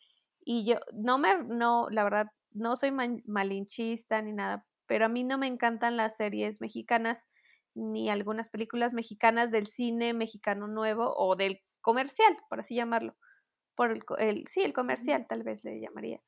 Y 0.44 0.64
yo, 0.64 0.76
no 0.92 1.18
me, 1.18 1.42
no, 1.42 1.88
la 1.90 2.04
verdad, 2.04 2.26
no 2.52 2.76
soy 2.76 2.92
malinchista 2.92 4.22
ni 4.22 4.32
nada, 4.32 4.64
pero 4.86 5.06
a 5.06 5.08
mí 5.08 5.24
no 5.24 5.36
me 5.36 5.48
encantan 5.48 5.96
las 5.96 6.16
series 6.16 6.60
mexicanas 6.60 7.24
ni 7.74 8.10
algunas 8.10 8.48
películas 8.48 8.92
mexicanas 8.92 9.50
del 9.50 9.66
cine 9.66 10.14
mexicano 10.14 10.66
nuevo 10.66 11.14
o 11.16 11.36
del 11.36 11.60
comercial, 11.80 12.36
por 12.48 12.60
así 12.60 12.74
llamarlo. 12.74 13.16
Por 13.74 13.98
el, 14.18 14.46
sí, 14.46 14.62
el 14.62 14.72
comercial 14.72 15.26
tal 15.28 15.42
vez 15.42 15.64
le 15.64 15.80
llamaría. 15.80 16.20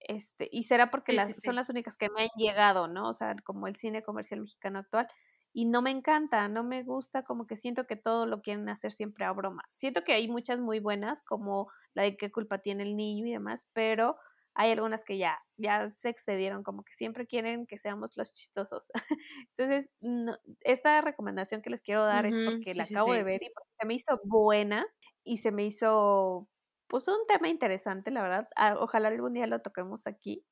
Este, 0.00 0.48
y 0.50 0.64
será 0.64 0.90
porque 0.90 1.12
las, 1.12 1.36
son 1.40 1.56
las 1.56 1.68
únicas 1.70 1.96
que 1.96 2.08
me 2.10 2.22
han 2.22 2.28
llegado, 2.36 2.88
¿no? 2.88 3.08
O 3.08 3.14
sea, 3.14 3.36
como 3.44 3.66
el 3.66 3.76
cine 3.76 4.02
comercial 4.02 4.40
mexicano 4.40 4.78
actual. 4.78 5.08
Y 5.52 5.66
no 5.66 5.82
me 5.82 5.90
encanta, 5.90 6.48
no 6.48 6.62
me 6.62 6.84
gusta, 6.84 7.24
como 7.24 7.46
que 7.46 7.56
siento 7.56 7.86
que 7.86 7.96
todo 7.96 8.24
lo 8.26 8.40
quieren 8.40 8.68
hacer 8.68 8.92
siempre 8.92 9.24
a 9.24 9.32
broma. 9.32 9.64
Siento 9.70 10.04
que 10.04 10.12
hay 10.12 10.28
muchas 10.28 10.60
muy 10.60 10.78
buenas, 10.78 11.22
como 11.22 11.68
la 11.92 12.04
de 12.04 12.16
qué 12.16 12.30
culpa 12.30 12.58
tiene 12.58 12.84
el 12.84 12.96
niño 12.96 13.26
y 13.26 13.32
demás, 13.32 13.68
pero 13.72 14.16
hay 14.54 14.72
algunas 14.72 15.04
que 15.04 15.18
ya, 15.18 15.38
ya 15.56 15.90
se 15.90 16.08
excedieron, 16.08 16.62
como 16.62 16.84
que 16.84 16.92
siempre 16.92 17.26
quieren 17.26 17.66
que 17.66 17.78
seamos 17.78 18.16
los 18.16 18.32
chistosos. 18.34 18.90
Entonces, 19.56 19.90
esta 20.62 21.00
recomendación 21.00 21.62
que 21.62 21.70
les 21.70 21.80
quiero 21.82 22.04
dar 22.04 22.26
es 22.26 22.36
porque 22.36 22.74
la 22.74 22.84
acabo 22.84 23.12
de 23.12 23.24
ver 23.24 23.42
y 23.42 23.50
porque 23.54 23.70
se 23.78 23.86
me 23.86 23.94
hizo 23.94 24.20
buena 24.24 24.86
y 25.24 25.38
se 25.38 25.52
me 25.52 25.64
hizo, 25.64 26.48
pues, 26.88 27.06
un 27.08 27.26
tema 27.28 27.48
interesante, 27.48 28.10
la 28.10 28.22
verdad. 28.22 28.48
Ah, 28.56 28.76
ojalá 28.78 29.08
algún 29.08 29.34
día 29.34 29.46
lo 29.46 29.60
toquemos 29.60 30.06
aquí. 30.06 30.44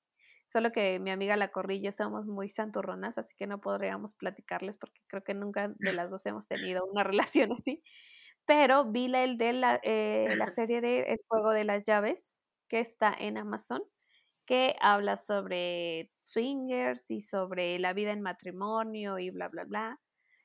Solo 0.46 0.72
que 0.72 0.98
mi 0.98 1.10
amiga 1.10 1.36
La 1.36 1.50
Corrillo 1.50 1.92
somos 1.92 2.26
muy 2.26 2.48
santurronas, 2.48 3.18
así 3.18 3.34
que 3.36 3.46
no 3.46 3.60
podríamos 3.60 4.14
platicarles 4.14 4.78
porque 4.78 5.02
creo 5.06 5.22
que 5.22 5.34
nunca 5.34 5.74
de 5.78 5.92
las 5.92 6.10
dos 6.10 6.24
hemos 6.24 6.46
tenido 6.48 6.86
una 6.86 7.04
relación 7.04 7.52
así. 7.52 7.82
Pero 8.46 8.90
vi 8.90 9.08
la, 9.08 9.24
el 9.24 9.38
de 9.38 9.52
la, 9.52 9.80
eh, 9.82 10.34
la 10.36 10.48
serie 10.48 10.80
de 10.80 11.02
El 11.02 11.18
Juego 11.28 11.50
de 11.52 11.64
las 11.64 11.84
Llaves, 11.84 12.34
que 12.68 12.80
está 12.80 13.14
en 13.18 13.38
Amazon 13.38 13.82
que 14.48 14.76
habla 14.80 15.18
sobre 15.18 16.10
swingers 16.20 17.10
y 17.10 17.20
sobre 17.20 17.78
la 17.78 17.92
vida 17.92 18.12
en 18.12 18.22
matrimonio 18.22 19.18
y 19.18 19.28
bla, 19.28 19.48
bla, 19.48 19.64
bla. 19.64 20.00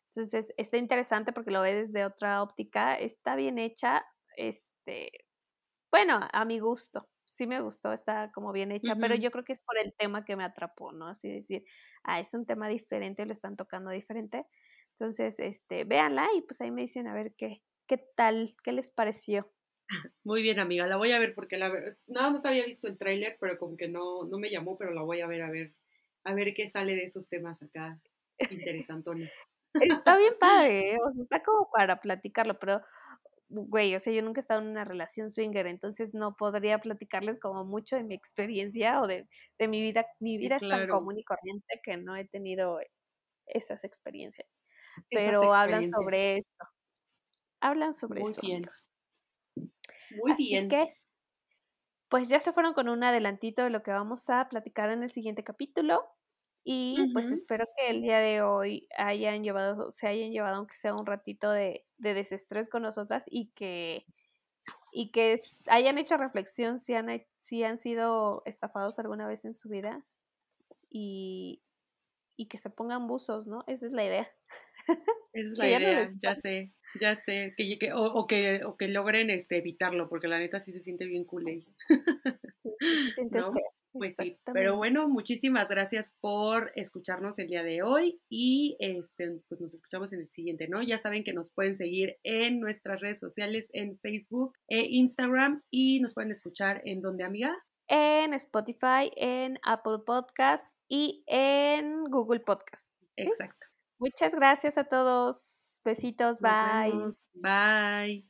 Entonces, 0.08 0.54
está 0.58 0.78
interesante 0.78 1.32
porque 1.32 1.52
lo 1.52 1.62
ve 1.62 1.74
desde 1.74 2.04
otra 2.06 2.44
óptica, 2.44 2.96
está 2.96 3.38
bien 3.38 3.58
hecha, 3.60 4.06
este, 4.36 5.10
bueno, 5.90 6.20
a 6.34 6.46
mi 6.46 6.60
gusto, 6.60 7.08
sí 7.24 7.48
me 7.48 7.62
gustó, 7.62 7.94
está 7.94 8.30
como 8.32 8.52
bien 8.52 8.74
hecha, 8.74 8.98
pero 8.98 9.16
yo 9.16 9.32
creo 9.32 9.46
que 9.46 9.54
es 9.54 9.62
por 9.62 9.78
el 9.78 9.94
tema 9.98 10.26
que 10.26 10.36
me 10.36 10.44
atrapó, 10.44 10.92
¿no? 10.92 11.08
Así 11.08 11.30
decir, 11.30 11.64
ah, 12.04 12.20
es 12.20 12.34
un 12.34 12.46
tema 12.46 12.68
diferente, 12.68 13.26
lo 13.26 13.32
están 13.32 13.56
tocando 13.56 13.90
diferente. 13.92 14.46
Entonces, 14.98 15.40
este, 15.40 15.86
véanla 15.86 16.28
y 16.36 16.42
pues 16.42 16.60
ahí 16.60 16.72
me 16.72 16.82
dicen 16.82 17.08
a 17.08 17.14
ver 17.14 17.34
qué, 17.38 17.64
qué 17.88 18.00
tal, 18.18 18.52
qué 18.64 18.74
les 18.74 18.92
pareció. 18.92 19.50
Muy 20.24 20.42
bien, 20.42 20.60
amiga, 20.60 20.88
la 20.88 20.98
voy 20.98 21.12
a 21.12 21.20
ver 21.20 21.34
porque 21.34 21.58
la 21.58 21.72
nada 22.08 22.30
más 22.32 22.46
había 22.46 22.66
visto 22.66 22.88
el 22.88 22.98
tráiler, 22.98 23.38
pero 23.40 23.58
como 23.58 23.76
que 23.76 23.88
no, 23.88 24.26
no 24.26 24.38
me 24.38 24.50
llamó, 24.50 24.78
pero 24.78 24.94
la 24.94 25.02
voy 25.02 25.22
a 25.22 25.28
ver 25.28 25.42
a 25.44 25.50
ver, 25.50 25.74
a 26.24 26.34
ver 26.34 26.54
qué 26.54 26.70
sale 26.70 26.96
de 26.96 27.04
esos 27.04 27.28
temas 27.28 27.62
acá 27.62 28.00
interesantones. 28.50 29.32
Está 29.74 30.18
bien 30.18 30.34
padre, 30.40 30.92
¿eh? 30.92 30.98
o 31.04 31.12
sea, 31.12 31.24
está 31.24 31.44
como 31.44 31.70
para 31.72 32.00
platicarlo, 32.00 32.60
pero, 32.60 32.82
güey, 33.50 33.96
o 33.96 34.00
sea, 34.00 34.14
yo 34.14 34.22
nunca 34.22 34.40
he 34.40 34.44
estado 34.44 34.62
en 34.62 34.68
una 34.68 34.86
relación 34.86 35.32
swinger, 35.32 35.66
entonces 35.68 36.14
no 36.14 36.36
podría 36.36 36.80
platicarles 36.80 37.40
como 37.40 37.66
mucho 37.66 37.96
de 37.96 38.04
mi 38.04 38.14
experiencia 38.14 39.02
o 39.02 39.08
de, 39.08 39.28
de 39.58 39.68
mi 39.68 39.82
vida. 39.82 40.06
Mi 40.20 40.38
vida 40.38 40.58
es 40.58 40.70
tan 40.70 40.88
común 40.88 41.18
y 41.18 41.24
corriente 41.24 41.82
que 41.84 41.98
no 41.98 42.16
he 42.16 42.28
tenido 42.28 42.80
esas 43.48 43.84
experiencias. 43.84 44.48
Pero 45.10 45.54
hablan 45.54 45.90
sobre 45.90 46.38
esto. 46.38 46.66
Hablan 47.60 47.94
sobre 47.94 48.22
Muy 48.22 48.32
eso. 48.32 48.42
Bien. 48.42 48.64
Muy 50.16 50.32
Así 50.32 50.46
bien. 50.50 50.68
que, 50.70 50.94
pues 52.10 52.28
ya 52.28 52.40
se 52.40 52.54
fueron 52.54 52.74
con 52.74 52.90
un 52.90 53.04
adelantito 53.04 53.64
de 53.64 53.70
lo 53.70 53.82
que 53.84 53.92
vamos 53.92 54.30
a 54.30 54.48
platicar 54.50 54.90
en 54.92 55.04
el 55.04 55.12
siguiente 55.12 55.44
capítulo. 55.44 56.06
Y 56.66 57.10
pues 57.14 57.32
espero 57.32 57.66
que 57.78 57.90
el 57.90 58.02
día 58.02 58.20
de 58.20 58.42
hoy 58.42 58.88
hayan 58.98 59.44
llevado, 59.44 59.92
se 59.92 60.08
hayan 60.08 60.32
llevado 60.32 60.58
aunque 60.58 60.76
sea 60.76 60.94
un 60.96 61.06
ratito 61.06 61.52
de, 61.52 61.86
de 61.98 62.14
desestrés 62.14 62.70
con 62.70 62.84
nosotras 62.84 63.26
y 63.30 63.52
que, 63.52 64.06
y 64.92 65.12
que 65.12 65.42
hayan 65.68 65.98
hecho 65.98 66.18
reflexión 66.18 66.80
si 66.80 66.94
han, 66.96 67.10
si 67.40 67.64
han 67.64 67.78
sido 67.78 68.44
estafados 68.46 69.00
alguna 69.00 69.28
vez 69.28 69.46
en 69.46 69.54
su 69.54 69.70
vida 69.70 70.06
y, 70.90 71.64
y 72.38 72.48
que 72.48 72.60
se 72.60 72.70
pongan 72.72 73.08
buzos, 73.08 73.48
¿no? 73.48 73.64
Esa 73.68 73.88
es 73.88 73.94
la 73.94 74.06
idea. 74.06 74.30
Esa 75.34 75.52
es 75.52 75.58
la 75.58 75.70
idea, 75.70 76.12
ya 76.22 76.36
sé, 76.36 76.74
ya 77.00 77.16
sé, 77.16 77.54
que, 77.58 77.94
o, 77.94 78.04
o, 78.04 78.28
que, 78.28 78.64
o 78.64 78.78
que 78.78 78.88
logren 78.88 79.30
este, 79.30 79.58
evitarlo, 79.58 80.10
porque 80.10 80.28
la 80.28 80.40
neta 80.40 80.60
sí 80.60 80.72
se 80.72 80.80
siente 80.80 81.06
bien 81.06 81.26
cool. 81.26 81.66
se 82.80 83.12
siente 83.12 83.40
¿No? 83.40 83.54
Pues 83.94 84.16
sí, 84.20 84.40
pero 84.52 84.76
bueno, 84.76 85.08
muchísimas 85.08 85.70
gracias 85.70 86.16
por 86.20 86.72
escucharnos 86.76 87.38
el 87.38 87.48
día 87.48 87.62
de 87.62 87.84
hoy 87.84 88.20
y 88.28 88.76
este, 88.80 89.40
pues 89.48 89.62
nos 89.62 89.72
escuchamos 89.72 90.12
en 90.14 90.22
el 90.22 90.30
siguiente, 90.30 90.68
¿no? 90.68 90.82
Ya 90.82 90.98
saben 90.98 91.24
que 91.24 91.32
nos 91.32 91.52
pueden 91.52 91.76
seguir 91.76 92.18
en 92.24 92.60
nuestras 92.60 93.02
redes 93.02 93.20
sociales, 93.20 93.70
en 93.72 94.00
Facebook 94.00 94.58
e 94.68 94.88
Instagram 94.90 95.62
y 95.70 96.00
nos 96.00 96.16
pueden 96.16 96.32
escuchar 96.32 96.82
en 96.86 97.02
donde, 97.02 97.24
amiga? 97.24 97.56
En 97.88 98.34
Spotify, 98.34 99.12
en 99.16 99.60
Apple 99.62 100.00
Podcast 100.04 100.66
y 100.88 101.24
en 101.28 102.06
Google 102.06 102.40
Podcast. 102.40 102.92
Exacto. 103.16 103.68
Muchas 104.00 104.34
gracias 104.34 104.80
a 104.80 104.86
todos. 104.86 105.63
Besitos, 105.84 106.40
bye. 106.42 107.10
Bye. 107.36 108.24